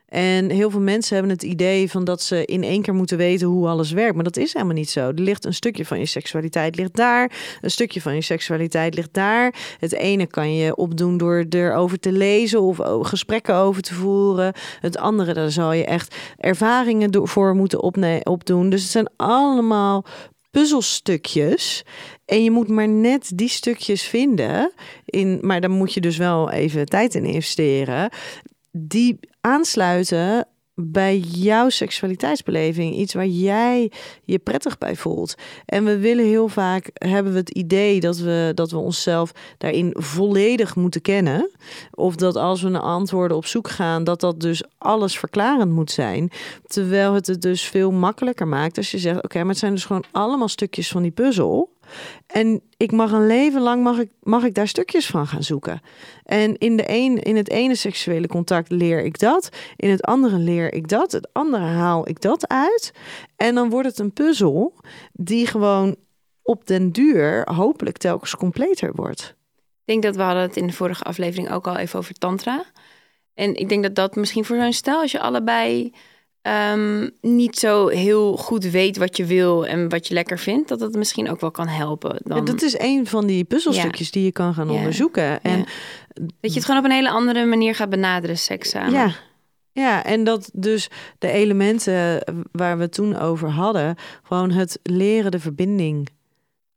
En 0.08 0.50
heel 0.50 0.70
veel 0.70 0.80
mensen 0.80 1.14
hebben 1.14 1.32
het 1.32 1.42
idee 1.42 1.90
van 1.90 2.04
dat 2.04 2.22
ze 2.22 2.44
in 2.44 2.62
één 2.62 2.82
keer 2.82 2.94
moeten 2.94 3.16
weten 3.16 3.46
hoe 3.46 3.68
alles 3.68 3.90
werkt. 3.90 4.14
Maar 4.14 4.24
dat 4.24 4.36
is 4.36 4.52
helemaal 4.52 4.74
niet 4.74 4.90
zo. 4.90 5.00
Er 5.00 5.14
ligt 5.14 5.44
een 5.44 5.54
stukje 5.54 5.86
van 5.86 5.98
je 5.98 6.06
seksualiteit 6.06 6.76
ligt 6.76 6.96
daar. 6.96 7.32
Een 7.60 7.70
stukje 7.70 8.00
van 8.00 8.14
je 8.14 8.22
seksualiteit 8.22 8.94
ligt 8.94 9.12
daar. 9.12 9.54
Het 9.78 9.92
ene 9.92 10.26
kan 10.26 10.54
je 10.54 10.76
opdoen 10.76 11.16
door 11.16 11.46
erover 11.50 11.98
te 11.98 12.12
lezen 12.12 12.60
of 12.60 12.78
gesprekken 13.06 13.54
over 13.54 13.82
te 13.82 13.94
voeren. 13.94 14.52
Het 14.80 14.98
andere, 14.98 15.34
daar 15.34 15.50
zal 15.50 15.72
je 15.72 15.84
echt 15.84 16.14
ervaringen 16.36 17.28
voor 17.28 17.54
moeten 17.54 17.82
opdoen. 18.24 18.70
Dus 18.70 18.82
het 18.82 18.90
zijn 18.90 19.10
allemaal 19.16 20.04
puzzelstukjes. 20.50 21.84
En 22.24 22.44
je 22.44 22.50
moet 22.50 22.68
maar 22.68 22.88
net 22.88 23.30
die 23.34 23.48
stukjes 23.48 24.02
vinden. 24.02 24.72
In, 25.04 25.38
maar 25.40 25.60
dan 25.60 25.70
moet 25.70 25.94
je 25.94 26.00
dus 26.00 26.16
wel 26.16 26.50
even 26.50 26.86
tijd 26.86 27.14
in 27.14 27.24
investeren. 27.24 28.10
Die 28.70 29.18
aansluiten 29.40 30.46
bij 30.80 31.18
jouw 31.18 31.68
seksualiteitsbeleving. 31.68 32.94
Iets 32.94 33.14
waar 33.14 33.26
jij 33.26 33.92
je 34.24 34.38
prettig 34.38 34.78
bij 34.78 34.96
voelt. 34.96 35.34
En 35.64 35.84
we 35.84 35.98
willen 35.98 36.24
heel 36.24 36.48
vaak, 36.48 36.90
hebben 36.92 37.32
we 37.32 37.38
het 37.38 37.50
idee 37.50 38.00
dat 38.00 38.18
we, 38.18 38.52
dat 38.54 38.70
we 38.70 38.76
onszelf 38.76 39.32
daarin 39.58 39.94
volledig 39.98 40.76
moeten 40.76 41.00
kennen. 41.00 41.50
Of 41.90 42.16
dat 42.16 42.36
als 42.36 42.62
we 42.62 42.68
naar 42.68 42.80
antwoorden 42.80 43.36
op 43.36 43.46
zoek 43.46 43.68
gaan, 43.68 44.04
dat 44.04 44.20
dat 44.20 44.40
dus 44.40 44.62
alles 44.78 45.18
verklarend 45.18 45.72
moet 45.72 45.90
zijn. 45.90 46.30
Terwijl 46.66 47.14
het 47.14 47.26
het 47.26 47.42
dus 47.42 47.62
veel 47.62 47.90
makkelijker 47.90 48.48
maakt 48.48 48.76
als 48.76 48.90
je 48.90 48.98
zegt, 48.98 49.22
oké, 49.22 49.38
maar 49.38 49.48
het 49.48 49.58
zijn 49.58 49.74
dus 49.74 49.84
gewoon 49.84 50.04
allemaal 50.12 50.48
stukjes 50.48 50.88
van 50.88 51.02
die 51.02 51.10
puzzel. 51.10 51.70
En 52.26 52.62
ik 52.76 52.92
mag 52.92 53.12
een 53.12 53.26
leven 53.26 53.60
lang 53.60 53.82
mag 53.82 53.98
ik, 53.98 54.10
mag 54.22 54.44
ik 54.44 54.54
daar 54.54 54.68
stukjes 54.68 55.06
van 55.06 55.26
gaan 55.26 55.42
zoeken. 55.42 55.80
En 56.24 56.58
in, 56.58 56.76
de 56.76 56.84
een, 56.86 57.18
in 57.18 57.36
het 57.36 57.50
ene 57.50 57.74
seksuele 57.74 58.26
contact 58.26 58.70
leer 58.70 59.04
ik 59.04 59.18
dat. 59.18 59.48
In 59.76 59.90
het 59.90 60.02
andere 60.02 60.36
leer 60.36 60.72
ik 60.72 60.88
dat. 60.88 61.12
Het 61.12 61.28
andere 61.32 61.64
haal 61.64 62.08
ik 62.08 62.20
dat 62.20 62.48
uit. 62.48 62.92
En 63.36 63.54
dan 63.54 63.70
wordt 63.70 63.88
het 63.88 63.98
een 63.98 64.12
puzzel 64.12 64.74
die 65.12 65.46
gewoon 65.46 65.96
op 66.42 66.66
den 66.66 66.92
duur 66.92 67.48
hopelijk 67.54 67.96
telkens 67.96 68.36
completer 68.36 68.92
wordt. 68.94 69.36
Ik 69.56 69.94
denk 69.94 70.02
dat 70.02 70.16
we 70.16 70.22
hadden 70.22 70.42
het 70.42 70.56
in 70.56 70.66
de 70.66 70.72
vorige 70.72 71.04
aflevering 71.04 71.50
ook 71.50 71.66
al 71.66 71.76
even 71.76 71.98
over 71.98 72.14
tantra. 72.14 72.64
En 73.34 73.54
ik 73.54 73.68
denk 73.68 73.82
dat 73.82 73.94
dat 73.94 74.16
misschien 74.16 74.44
voor 74.44 74.56
zo'n 74.56 74.72
stel, 74.72 75.00
als 75.00 75.12
je 75.12 75.20
allebei 75.20 75.92
ehm, 76.48 77.08
niet 77.20 77.58
zo 77.58 77.86
heel 77.88 78.36
goed 78.36 78.64
weet 78.64 78.96
wat 78.96 79.16
je 79.16 79.24
wil 79.24 79.66
en 79.66 79.88
wat 79.88 80.06
je 80.08 80.14
lekker 80.14 80.38
vindt, 80.38 80.68
dat 80.68 80.80
het 80.80 80.94
misschien 80.96 81.30
ook 81.30 81.40
wel 81.40 81.50
kan 81.50 81.68
helpen. 81.68 82.16
Dan, 82.24 82.36
Ja, 82.38 82.44
dat 82.44 82.62
is 82.62 82.78
een 82.78 83.06
van 83.06 83.26
die 83.26 83.44
puzzelstukjes 83.44 84.10
die 84.10 84.24
je 84.24 84.32
kan 84.32 84.54
gaan 84.54 84.68
Ja. 84.70 84.74
onderzoeken. 84.76 85.42
En. 85.42 85.64
Dat 86.14 86.52
je 86.52 86.58
het 86.58 86.64
gewoon 86.64 86.80
op 86.80 86.86
een 86.86 86.96
hele 86.96 87.10
andere 87.10 87.44
manier 87.44 87.74
gaat 87.74 87.90
benaderen, 87.90 88.38
seks 88.38 88.70
samen. 88.70 88.92
Ja. 88.92 89.10
Ja, 89.72 90.04
en 90.04 90.24
dat 90.24 90.50
dus 90.52 90.88
de 91.18 91.30
elementen 91.30 92.22
waar 92.52 92.76
we 92.76 92.82
het 92.82 92.92
toen 92.92 93.16
over 93.18 93.48
hadden, 93.48 93.94
gewoon 94.22 94.50
het 94.50 94.78
leren 94.82 95.30
de 95.30 95.40
verbinding 95.40 96.08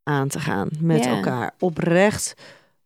aan 0.04 0.28
te 0.28 0.40
gaan 0.40 0.70
met 0.80 1.06
elkaar. 1.06 1.54
Oprecht 1.60 2.34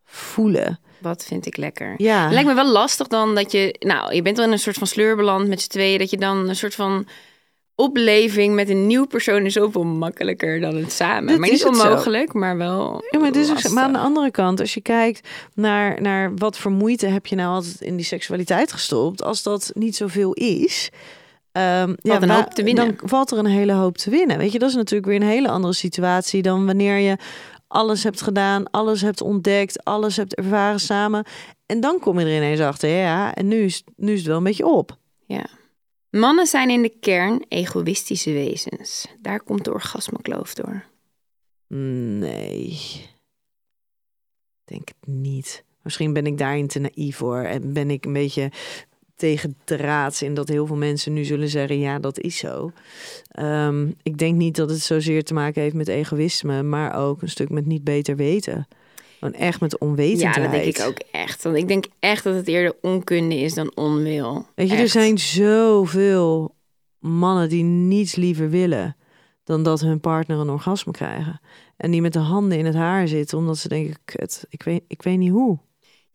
voelen. 0.03 0.79
Wat 0.97 1.25
vind 1.25 1.45
ik 1.45 1.57
lekker. 1.57 1.93
Ja. 1.97 2.23
Het 2.23 2.31
lijkt 2.33 2.47
me 2.47 2.53
wel 2.53 2.71
lastig 2.71 3.07
dan 3.07 3.35
dat 3.35 3.51
je, 3.51 3.75
nou, 3.79 4.13
je 4.13 4.21
bent 4.21 4.37
wel 4.37 4.45
in 4.45 4.51
een 4.51 4.59
soort 4.59 4.77
van 4.77 4.87
sleur 4.87 5.15
beland 5.15 5.47
met 5.47 5.61
z'n 5.61 5.69
tweeën, 5.69 5.99
dat 5.99 6.09
je 6.09 6.17
dan 6.17 6.49
een 6.49 6.55
soort 6.55 6.75
van 6.75 7.07
opleving 7.75 8.55
met 8.55 8.69
een 8.69 8.87
nieuw 8.87 9.05
persoon 9.05 9.45
is 9.45 9.53
zoveel 9.53 9.83
makkelijker 9.83 10.59
dan 10.61 10.75
het 10.75 10.91
samen. 10.91 11.27
Dat 11.27 11.37
maar 11.37 11.49
is 11.49 11.63
niet 11.63 11.77
zo. 11.77 11.83
onmogelijk, 11.87 12.33
maar 12.33 12.57
wel. 12.57 13.03
Ja, 13.11 13.19
maar, 13.19 13.27
het 13.27 13.35
is 13.37 13.47
ook, 13.47 13.53
lastig. 13.53 13.71
maar 13.73 13.83
aan 13.83 13.93
de 13.93 13.99
andere 13.99 14.31
kant, 14.31 14.59
als 14.59 14.73
je 14.73 14.81
kijkt 14.81 15.27
naar, 15.53 16.01
naar 16.01 16.35
wat 16.35 16.57
voor 16.57 16.71
moeite 16.71 17.05
heb 17.07 17.25
je 17.25 17.35
nou 17.35 17.53
altijd 17.55 17.81
in 17.81 17.95
die 17.95 18.05
seksualiteit 18.05 18.71
gestopt, 18.71 19.23
als 19.23 19.43
dat 19.43 19.71
niet 19.73 19.95
zoveel 19.95 20.33
is, 20.33 20.89
ehm, 21.51 21.93
ja, 22.01 22.21
een 22.21 22.27
wa- 22.27 22.35
hoop 22.35 22.53
te 22.53 22.63
winnen. 22.63 22.95
dan 22.97 23.09
valt 23.09 23.31
er 23.31 23.37
een 23.37 23.45
hele 23.45 23.73
hoop 23.73 23.97
te 23.97 24.09
winnen. 24.09 24.37
Weet 24.37 24.51
je, 24.51 24.59
dat 24.59 24.69
is 24.69 24.75
natuurlijk 24.75 25.05
weer 25.11 25.21
een 25.21 25.27
hele 25.27 25.49
andere 25.49 25.73
situatie 25.73 26.41
dan 26.41 26.65
wanneer 26.65 26.97
je 26.97 27.17
alles 27.67 28.03
hebt 28.03 28.21
gedaan, 28.21 28.71
alles 28.71 29.01
hebt 29.01 29.21
ontdekt, 29.21 29.83
alles 29.83 30.17
hebt 30.17 30.35
ervaren 30.35 30.79
samen. 30.79 31.25
En 31.65 31.79
dan 31.79 31.99
kom 31.99 32.19
je 32.19 32.25
er 32.25 32.35
ineens 32.35 32.59
achter, 32.59 32.89
ja, 32.89 33.35
en 33.35 33.47
nu 33.47 33.63
is, 33.63 33.83
nu 33.95 34.11
is 34.11 34.17
het 34.17 34.27
wel 34.27 34.37
een 34.37 34.43
beetje 34.43 34.67
op. 34.67 34.97
Ja. 35.25 35.45
Mannen 36.09 36.47
zijn 36.47 36.69
in 36.69 36.81
de 36.81 36.99
kern 36.99 37.45
egoïstische 37.47 38.31
wezens. 38.31 39.07
Daar 39.21 39.43
komt 39.43 39.63
de 39.65 39.73
orgasmekloof 39.73 40.53
door. 40.53 40.85
Nee. 41.67 42.79
Denk 44.65 44.87
het 44.87 45.07
niet. 45.07 45.63
Misschien 45.81 46.13
ben 46.13 46.25
ik 46.25 46.37
daarin 46.37 46.67
te 46.67 46.79
naïef 46.79 47.15
voor. 47.15 47.37
En 47.37 47.73
ben 47.73 47.89
ik 47.89 48.05
een 48.05 48.13
beetje 48.13 48.51
tegen 49.15 49.55
draads 49.63 50.21
in 50.21 50.33
dat 50.33 50.47
heel 50.47 50.65
veel 50.65 50.75
mensen 50.75 51.13
nu 51.13 51.23
zullen 51.23 51.49
zeggen: 51.49 51.79
ja, 51.79 51.99
dat 51.99 52.19
is 52.19 52.37
zo. 52.37 52.71
Ehm, 53.29 53.91
ik 54.03 54.17
denk 54.17 54.35
niet 54.35 54.55
dat 54.55 54.69
het 54.69 54.81
zozeer 54.81 55.23
te 55.23 55.33
maken 55.33 55.61
heeft 55.61 55.75
met 55.75 55.87
egoïsme, 55.87 56.63
maar 56.63 56.95
ook 56.95 57.21
een 57.21 57.29
stuk 57.29 57.49
met 57.49 57.65
niet 57.65 57.83
beter 57.83 58.15
weten. 58.15 58.67
Gewoon 59.19 59.33
echt 59.33 59.61
met 59.61 59.71
Ja, 59.79 59.87
onwetendheid. 59.87 60.35
dat 60.51 60.51
denk 60.51 60.77
ik 60.77 60.85
ook 60.85 60.99
echt. 61.11 61.43
Want 61.43 61.55
ik 61.55 61.67
denk 61.67 61.85
echt 61.99 62.23
dat 62.23 62.35
het 62.35 62.47
eerder 62.47 62.75
onkunde 62.81 63.35
is 63.35 63.53
dan 63.53 63.71
onwil. 63.75 64.45
Weet 64.55 64.69
je, 64.69 64.75
er 64.75 64.89
zijn 64.89 65.17
zoveel 65.17 66.55
mannen 66.99 67.49
die 67.49 67.63
niets 67.63 68.15
liever 68.15 68.49
willen 68.49 68.95
dan 69.43 69.63
dat 69.63 69.81
hun 69.81 69.99
partner 69.99 70.37
een 70.39 70.49
orgasme 70.49 70.91
krijgen. 70.91 71.39
En 71.77 71.91
die 71.91 72.01
met 72.01 72.13
de 72.13 72.19
handen 72.19 72.57
in 72.57 72.65
het 72.65 72.75
haar 72.75 73.07
zitten, 73.07 73.37
omdat 73.37 73.57
ze 73.57 73.67
denken, 73.67 73.95
kut, 74.05 74.45
ik 74.49 74.63
weet, 74.63 74.83
ik 74.87 75.01
weet 75.01 75.17
niet 75.17 75.31
hoe. 75.31 75.59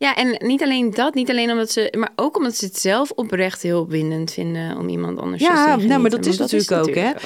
Ja, 0.01 0.15
en 0.17 0.47
niet 0.47 0.63
alleen 0.63 0.91
dat, 0.91 1.15
niet 1.15 1.31
alleen 1.31 1.51
omdat 1.51 1.71
ze, 1.71 1.95
maar 1.99 2.13
ook 2.17 2.37
omdat 2.37 2.57
ze 2.57 2.65
het 2.65 2.79
zelf 2.79 3.11
oprecht 3.11 3.63
heel 3.63 3.81
opwindend 3.81 4.33
vinden 4.33 4.77
om 4.79 4.89
iemand 4.89 5.19
anders 5.19 5.43
Ja, 5.43 5.75
te 5.75 5.81
zien 5.81 5.89
nou, 5.89 6.01
maar 6.01 6.11
dat 6.11 6.27
is 6.27 6.39
natuurlijk 6.39 6.71
ook, 6.71 6.95
hè? 6.95 7.11
ook, 7.11 7.21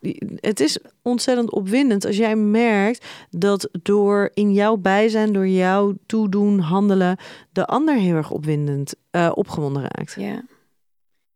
ja. 0.00 0.12
Het 0.40 0.60
is 0.60 0.78
ontzettend 1.02 1.50
opwindend 1.50 2.04
als 2.04 2.16
jij 2.16 2.36
merkt 2.36 3.06
dat 3.30 3.68
door 3.82 4.30
in 4.34 4.52
jouw 4.52 4.76
bijzijn, 4.76 5.32
door 5.32 5.48
jouw 5.48 5.94
toedoen, 6.06 6.58
handelen, 6.58 7.16
de 7.52 7.66
ander 7.66 7.94
heel 7.94 8.16
erg 8.16 8.30
opwindend, 8.30 8.94
eh, 9.10 9.30
opgewonden 9.34 9.82
raakt. 9.82 10.14
Ja. 10.18 10.44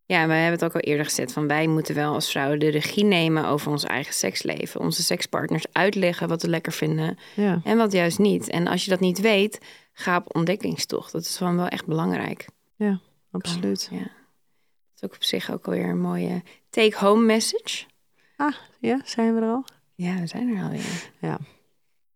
Ja, 0.07 0.27
wij 0.27 0.41
hebben 0.41 0.61
het 0.61 0.65
ook 0.65 0.83
al 0.83 0.91
eerder 0.91 1.05
gezet 1.05 1.33
van 1.33 1.47
wij 1.47 1.67
moeten 1.67 1.95
wel 1.95 2.13
als 2.15 2.31
vrouwen 2.31 2.59
de 2.59 2.69
regie 2.69 3.05
nemen 3.05 3.47
over 3.47 3.71
ons 3.71 3.85
eigen 3.85 4.15
seksleven. 4.15 4.81
Onze 4.81 5.03
sekspartners 5.03 5.65
uitleggen 5.73 6.29
wat 6.29 6.43
we 6.43 6.49
lekker 6.49 6.73
vinden 6.73 7.19
Ja, 7.35 7.61
en 7.65 7.77
wat 7.77 7.93
juist 7.93 8.19
niet. 8.19 8.49
En 8.49 8.67
als 8.67 8.85
je 8.85 8.91
dat 8.91 9.01
niet 9.01 9.21
weet, 9.21 9.59
ga 9.95 10.17
op 10.17 10.37
ontdekkingstocht. 10.37 11.13
Dat 11.13 11.23
is 11.23 11.37
gewoon 11.37 11.57
wel 11.57 11.69
echt 11.69 11.87
belangrijk. 11.87 12.49
absoluut. 13.31 13.89
Ja. 13.91 13.99
Dat 13.99 14.09
is 14.97 15.03
ook 15.03 15.15
op 15.15 15.25
zich 15.25 15.53
ook 15.53 15.67
alweer 15.67 15.89
een 15.89 16.01
mooie 16.01 16.43
take-home 16.71 17.25
message. 17.25 17.85
Ja, 18.81 19.01
zijn 19.05 19.35
we 19.35 19.41
er 19.41 19.49
al? 19.49 19.65
Ja, 19.95 20.21
we 20.21 20.27
zijn 20.27 20.57
er 20.57 20.63
alweer. 20.63 21.11
Ja. 21.21 21.39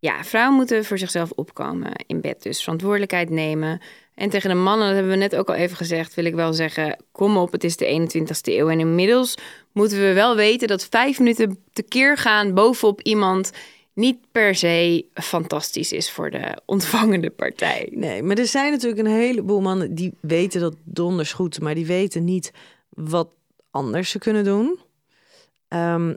Ja, 0.00 0.24
vrouwen 0.24 0.56
moeten 0.56 0.84
voor 0.84 0.98
zichzelf 0.98 1.30
opkomen 1.30 1.92
in 2.06 2.20
bed. 2.20 2.42
Dus 2.42 2.62
verantwoordelijkheid 2.62 3.30
nemen. 3.30 3.80
En 4.14 4.30
tegen 4.30 4.50
de 4.50 4.56
mannen, 4.56 4.86
dat 4.86 4.94
hebben 4.94 5.12
we 5.12 5.18
net 5.18 5.36
ook 5.36 5.48
al 5.48 5.54
even 5.54 5.76
gezegd, 5.76 6.14
wil 6.14 6.24
ik 6.24 6.34
wel 6.34 6.52
zeggen: 6.52 7.04
kom 7.12 7.36
op, 7.36 7.52
het 7.52 7.64
is 7.64 7.76
de 7.76 8.08
21ste 8.10 8.52
eeuw. 8.52 8.68
En 8.68 8.80
inmiddels 8.80 9.34
moeten 9.72 9.98
we 9.98 10.12
wel 10.12 10.36
weten 10.36 10.68
dat 10.68 10.86
vijf 10.90 11.18
minuten 11.18 11.64
tekeer 11.72 12.16
gaan 12.16 12.54
bovenop 12.54 13.00
iemand 13.00 13.52
niet 13.98 14.18
per 14.32 14.54
se 14.54 15.04
fantastisch 15.14 15.92
is 15.92 16.10
voor 16.10 16.30
de 16.30 16.56
ontvangende 16.64 17.30
partij. 17.30 17.88
Nee, 17.94 18.22
maar 18.22 18.38
er 18.38 18.46
zijn 18.46 18.72
natuurlijk 18.72 19.00
een 19.00 19.14
heleboel 19.14 19.60
mannen 19.60 19.94
die 19.94 20.12
weten 20.20 20.60
dat 20.60 20.74
donders 20.84 21.32
goed, 21.32 21.60
maar 21.60 21.74
die 21.74 21.86
weten 21.86 22.24
niet 22.24 22.52
wat 22.88 23.28
anders 23.70 24.10
ze 24.10 24.18
kunnen 24.18 24.44
doen. 24.44 24.78
Ehm, 25.68 26.14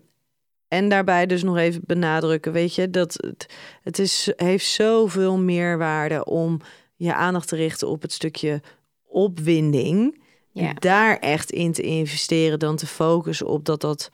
en 0.68 0.90
daarbij 0.90 1.26
dus 1.26 1.44
nog 1.44 1.58
even 1.58 1.82
benadrukken, 1.86 2.52
weet 2.52 2.76
je, 2.76 2.90
dat 2.90 3.14
het, 3.14 3.54
het 3.82 4.00
is, 4.00 4.32
heeft 4.36 4.66
zoveel 4.66 5.38
meerwaarde 5.38 6.26
om 6.26 6.60
je 6.96 7.14
aandacht 7.14 7.48
te 7.48 7.56
richten 7.56 7.88
op 7.88 8.02
het 8.02 8.12
stukje 8.12 8.62
opwinding. 9.08 10.22
Ja. 10.52 10.74
Daar 10.74 11.18
echt 11.18 11.52
in 11.52 11.72
te 11.72 11.82
investeren 11.82 12.60
dan 12.60 12.76
te 12.76 12.88
focussen 12.88 13.48
op 13.48 13.66
dat 13.66 13.82
dat 13.82 14.10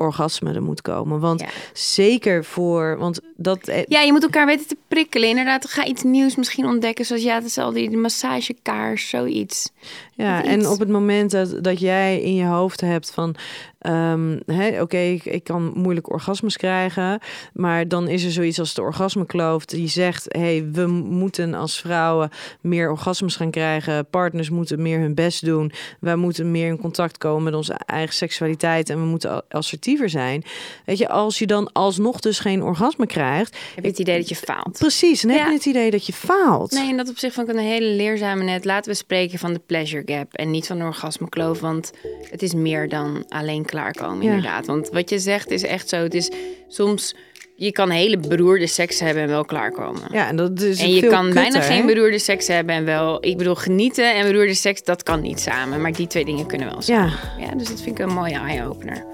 orgasme 0.00 0.52
er 0.52 0.62
moet 0.62 0.82
komen. 0.82 1.20
Want 1.20 1.40
Ja. 1.40 1.46
zeker 1.72 2.44
voor, 2.44 2.98
want 2.98 3.20
dat 3.36 3.68
eh, 3.68 3.82
Ja, 3.86 4.00
je 4.00 4.12
moet 4.12 4.22
elkaar 4.22 4.46
weten 4.46 4.66
te 4.66 4.76
prikkelen. 4.88 5.28
Inderdaad, 5.28 5.68
ga 5.68 5.84
iets 5.84 6.02
nieuws 6.02 6.36
misschien 6.36 6.66
ontdekken. 6.66 7.04
Zoals 7.04 7.22
ja, 7.22 7.34
hetzelfde, 7.42 7.88
die 7.88 7.96
massagekaars, 7.96 9.08
zoiets. 9.08 9.70
Ja, 10.14 10.44
en 10.44 10.68
op 10.68 10.78
het 10.78 10.88
moment 10.88 11.30
dat, 11.30 11.64
dat 11.64 11.80
jij 11.80 12.20
in 12.20 12.34
je 12.34 12.44
hoofd 12.44 12.80
hebt 12.80 13.10
van... 13.10 13.34
ehm, 13.80 14.80
oké, 14.80 14.98
ik, 14.98 15.24
ik 15.24 15.44
kan 15.44 15.72
moeilijk 15.74 16.12
orgasmes 16.12 16.56
krijgen... 16.56 17.20
maar 17.52 17.88
dan 17.88 18.08
is 18.08 18.24
er 18.24 18.30
zoiets 18.30 18.58
als 18.58 18.74
de 18.74 18.82
orgasmekloof... 18.82 19.64
die 19.64 19.88
zegt, 19.88 20.26
hey, 20.28 20.68
we 20.72 20.86
moeten 20.86 21.54
als 21.54 21.80
vrouwen 21.80 22.30
meer 22.60 22.90
orgasmes 22.90 23.36
gaan 23.36 23.50
krijgen... 23.50 24.06
partners 24.06 24.50
moeten 24.50 24.82
meer 24.82 24.98
hun 24.98 25.14
best 25.14 25.44
doen... 25.44 25.72
wij 26.00 26.16
moeten 26.16 26.50
meer 26.50 26.68
in 26.68 26.78
contact 26.78 27.18
komen 27.18 27.42
met 27.42 27.54
onze 27.54 27.74
eigen 27.86 28.14
seksualiteit... 28.14 28.90
en 28.90 29.00
we 29.00 29.06
moeten 29.06 29.42
assertiever 29.48 30.08
zijn. 30.08 30.44
Weet 30.84 30.98
je, 30.98 31.08
als 31.08 31.38
je 31.38 31.46
dan 31.46 31.72
alsnog 31.72 32.20
dus 32.20 32.38
geen 32.38 32.62
orgasme 32.62 33.06
krijgt... 33.06 33.56
Heb 33.74 33.84
je 33.84 33.90
het 33.90 33.98
idee 33.98 34.18
dat 34.18 34.28
je 34.28 34.36
faalt? 34.36 34.78
precies, 34.78 35.20
dan 35.20 35.30
heb 35.30 35.46
je 35.46 35.52
het 35.52 35.66
idee 35.66 35.90
dat 35.90 36.06
je 36.06 36.12
faalt. 36.12 36.70
Nee, 36.70 36.90
en 36.90 36.96
dat 36.96 37.08
op 37.08 37.18
zich 37.18 37.32
vond 37.32 37.48
ik 37.48 37.54
een 37.54 37.60
hele 37.60 37.86
leerzame 37.86 38.42
net. 38.42 38.64
Laten 38.64 38.90
we 38.90 38.96
spreken 38.96 39.38
van 39.38 39.52
de 39.52 39.60
pleasure 39.66 40.02
gap 40.06 40.34
en 40.34 40.50
niet 40.50 40.66
van 40.66 40.78
de 40.78 40.84
orgasmekloof. 40.84 41.60
Want 41.60 41.92
het 42.30 42.42
is 42.42 42.54
meer 42.54 42.88
dan 42.88 43.24
alleen 43.28 43.64
klaarkomen, 43.70 44.22
Ja. 44.22 44.28
inderdaad. 44.34 44.66
Want 44.66 44.88
wat 44.88 45.10
je 45.10 45.18
zegt 45.18 45.50
is 45.50 45.62
echt 45.62 45.88
zo. 45.88 45.96
Het 45.96 46.14
is 46.14 46.30
soms... 46.68 47.14
Je 47.54 47.72
kan 47.72 47.90
hele 47.90 48.18
beroerde 48.18 48.66
seks 48.66 49.00
hebben 49.00 49.22
en 49.22 49.28
wel 49.28 49.44
klaarkomen. 49.44 50.02
Ja, 50.12 50.28
en 50.28 50.36
dat 50.36 50.60
is 50.60 50.80
en 50.80 50.94
je 50.94 51.00
veel 51.00 51.10
kan 51.10 51.32
bijna 51.32 51.60
geen 51.60 51.86
beroerde 51.86 52.18
seks 52.18 52.46
hebben 52.46 52.74
en 52.74 52.84
wel... 52.84 53.24
Ik 53.24 53.36
bedoel, 53.36 53.54
genieten 53.54 54.14
en 54.14 54.26
beroerde 54.26 54.54
seks, 54.54 54.82
dat 54.82 55.02
kan 55.02 55.20
niet 55.20 55.40
samen. 55.40 55.80
Maar 55.80 55.92
die 55.92 56.06
twee 56.06 56.24
dingen 56.24 56.46
kunnen 56.46 56.70
wel 56.70 56.82
samen. 56.82 57.12
Ja, 57.38 57.44
Ja, 57.46 57.54
dus 57.54 57.68
dat 57.68 57.80
vind 57.80 57.98
ik 57.98 58.06
een 58.06 58.14
mooie 58.14 58.38
eye-opener. 58.38 59.04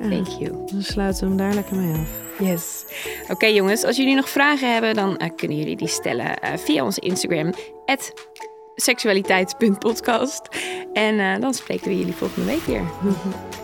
Ja. 0.00 0.08
Thank 0.08 0.26
you. 0.26 0.50
dan 0.72 0.82
sluiten 0.82 1.20
we 1.22 1.28
hem 1.28 1.36
daar 1.36 1.54
lekker 1.54 1.76
mee 1.76 1.92
af. 1.94 2.08
Yes. 2.38 2.84
Oké 3.28 3.46
jongens, 3.46 3.84
als 3.84 3.96
jullie 3.96 4.14
nog 4.14 4.28
vragen 4.28 4.72
hebben, 4.72 4.94
dan 4.94 5.16
eh, 5.16 5.28
kunnen 5.36 5.56
jullie 5.58 5.76
die 5.76 5.88
stellen 5.88 6.38
eh, 6.38 6.52
via 6.56 6.84
onze 6.84 7.00
Instagram, 7.00 7.52
seksualiteit.podcast. 8.74 10.48
En 10.92 11.18
eh, 11.18 11.40
dan 11.40 11.54
spreken 11.54 11.88
we 11.88 11.98
jullie 11.98 12.14
volgende 12.14 12.46
week 12.46 12.62
weer. 12.66 12.82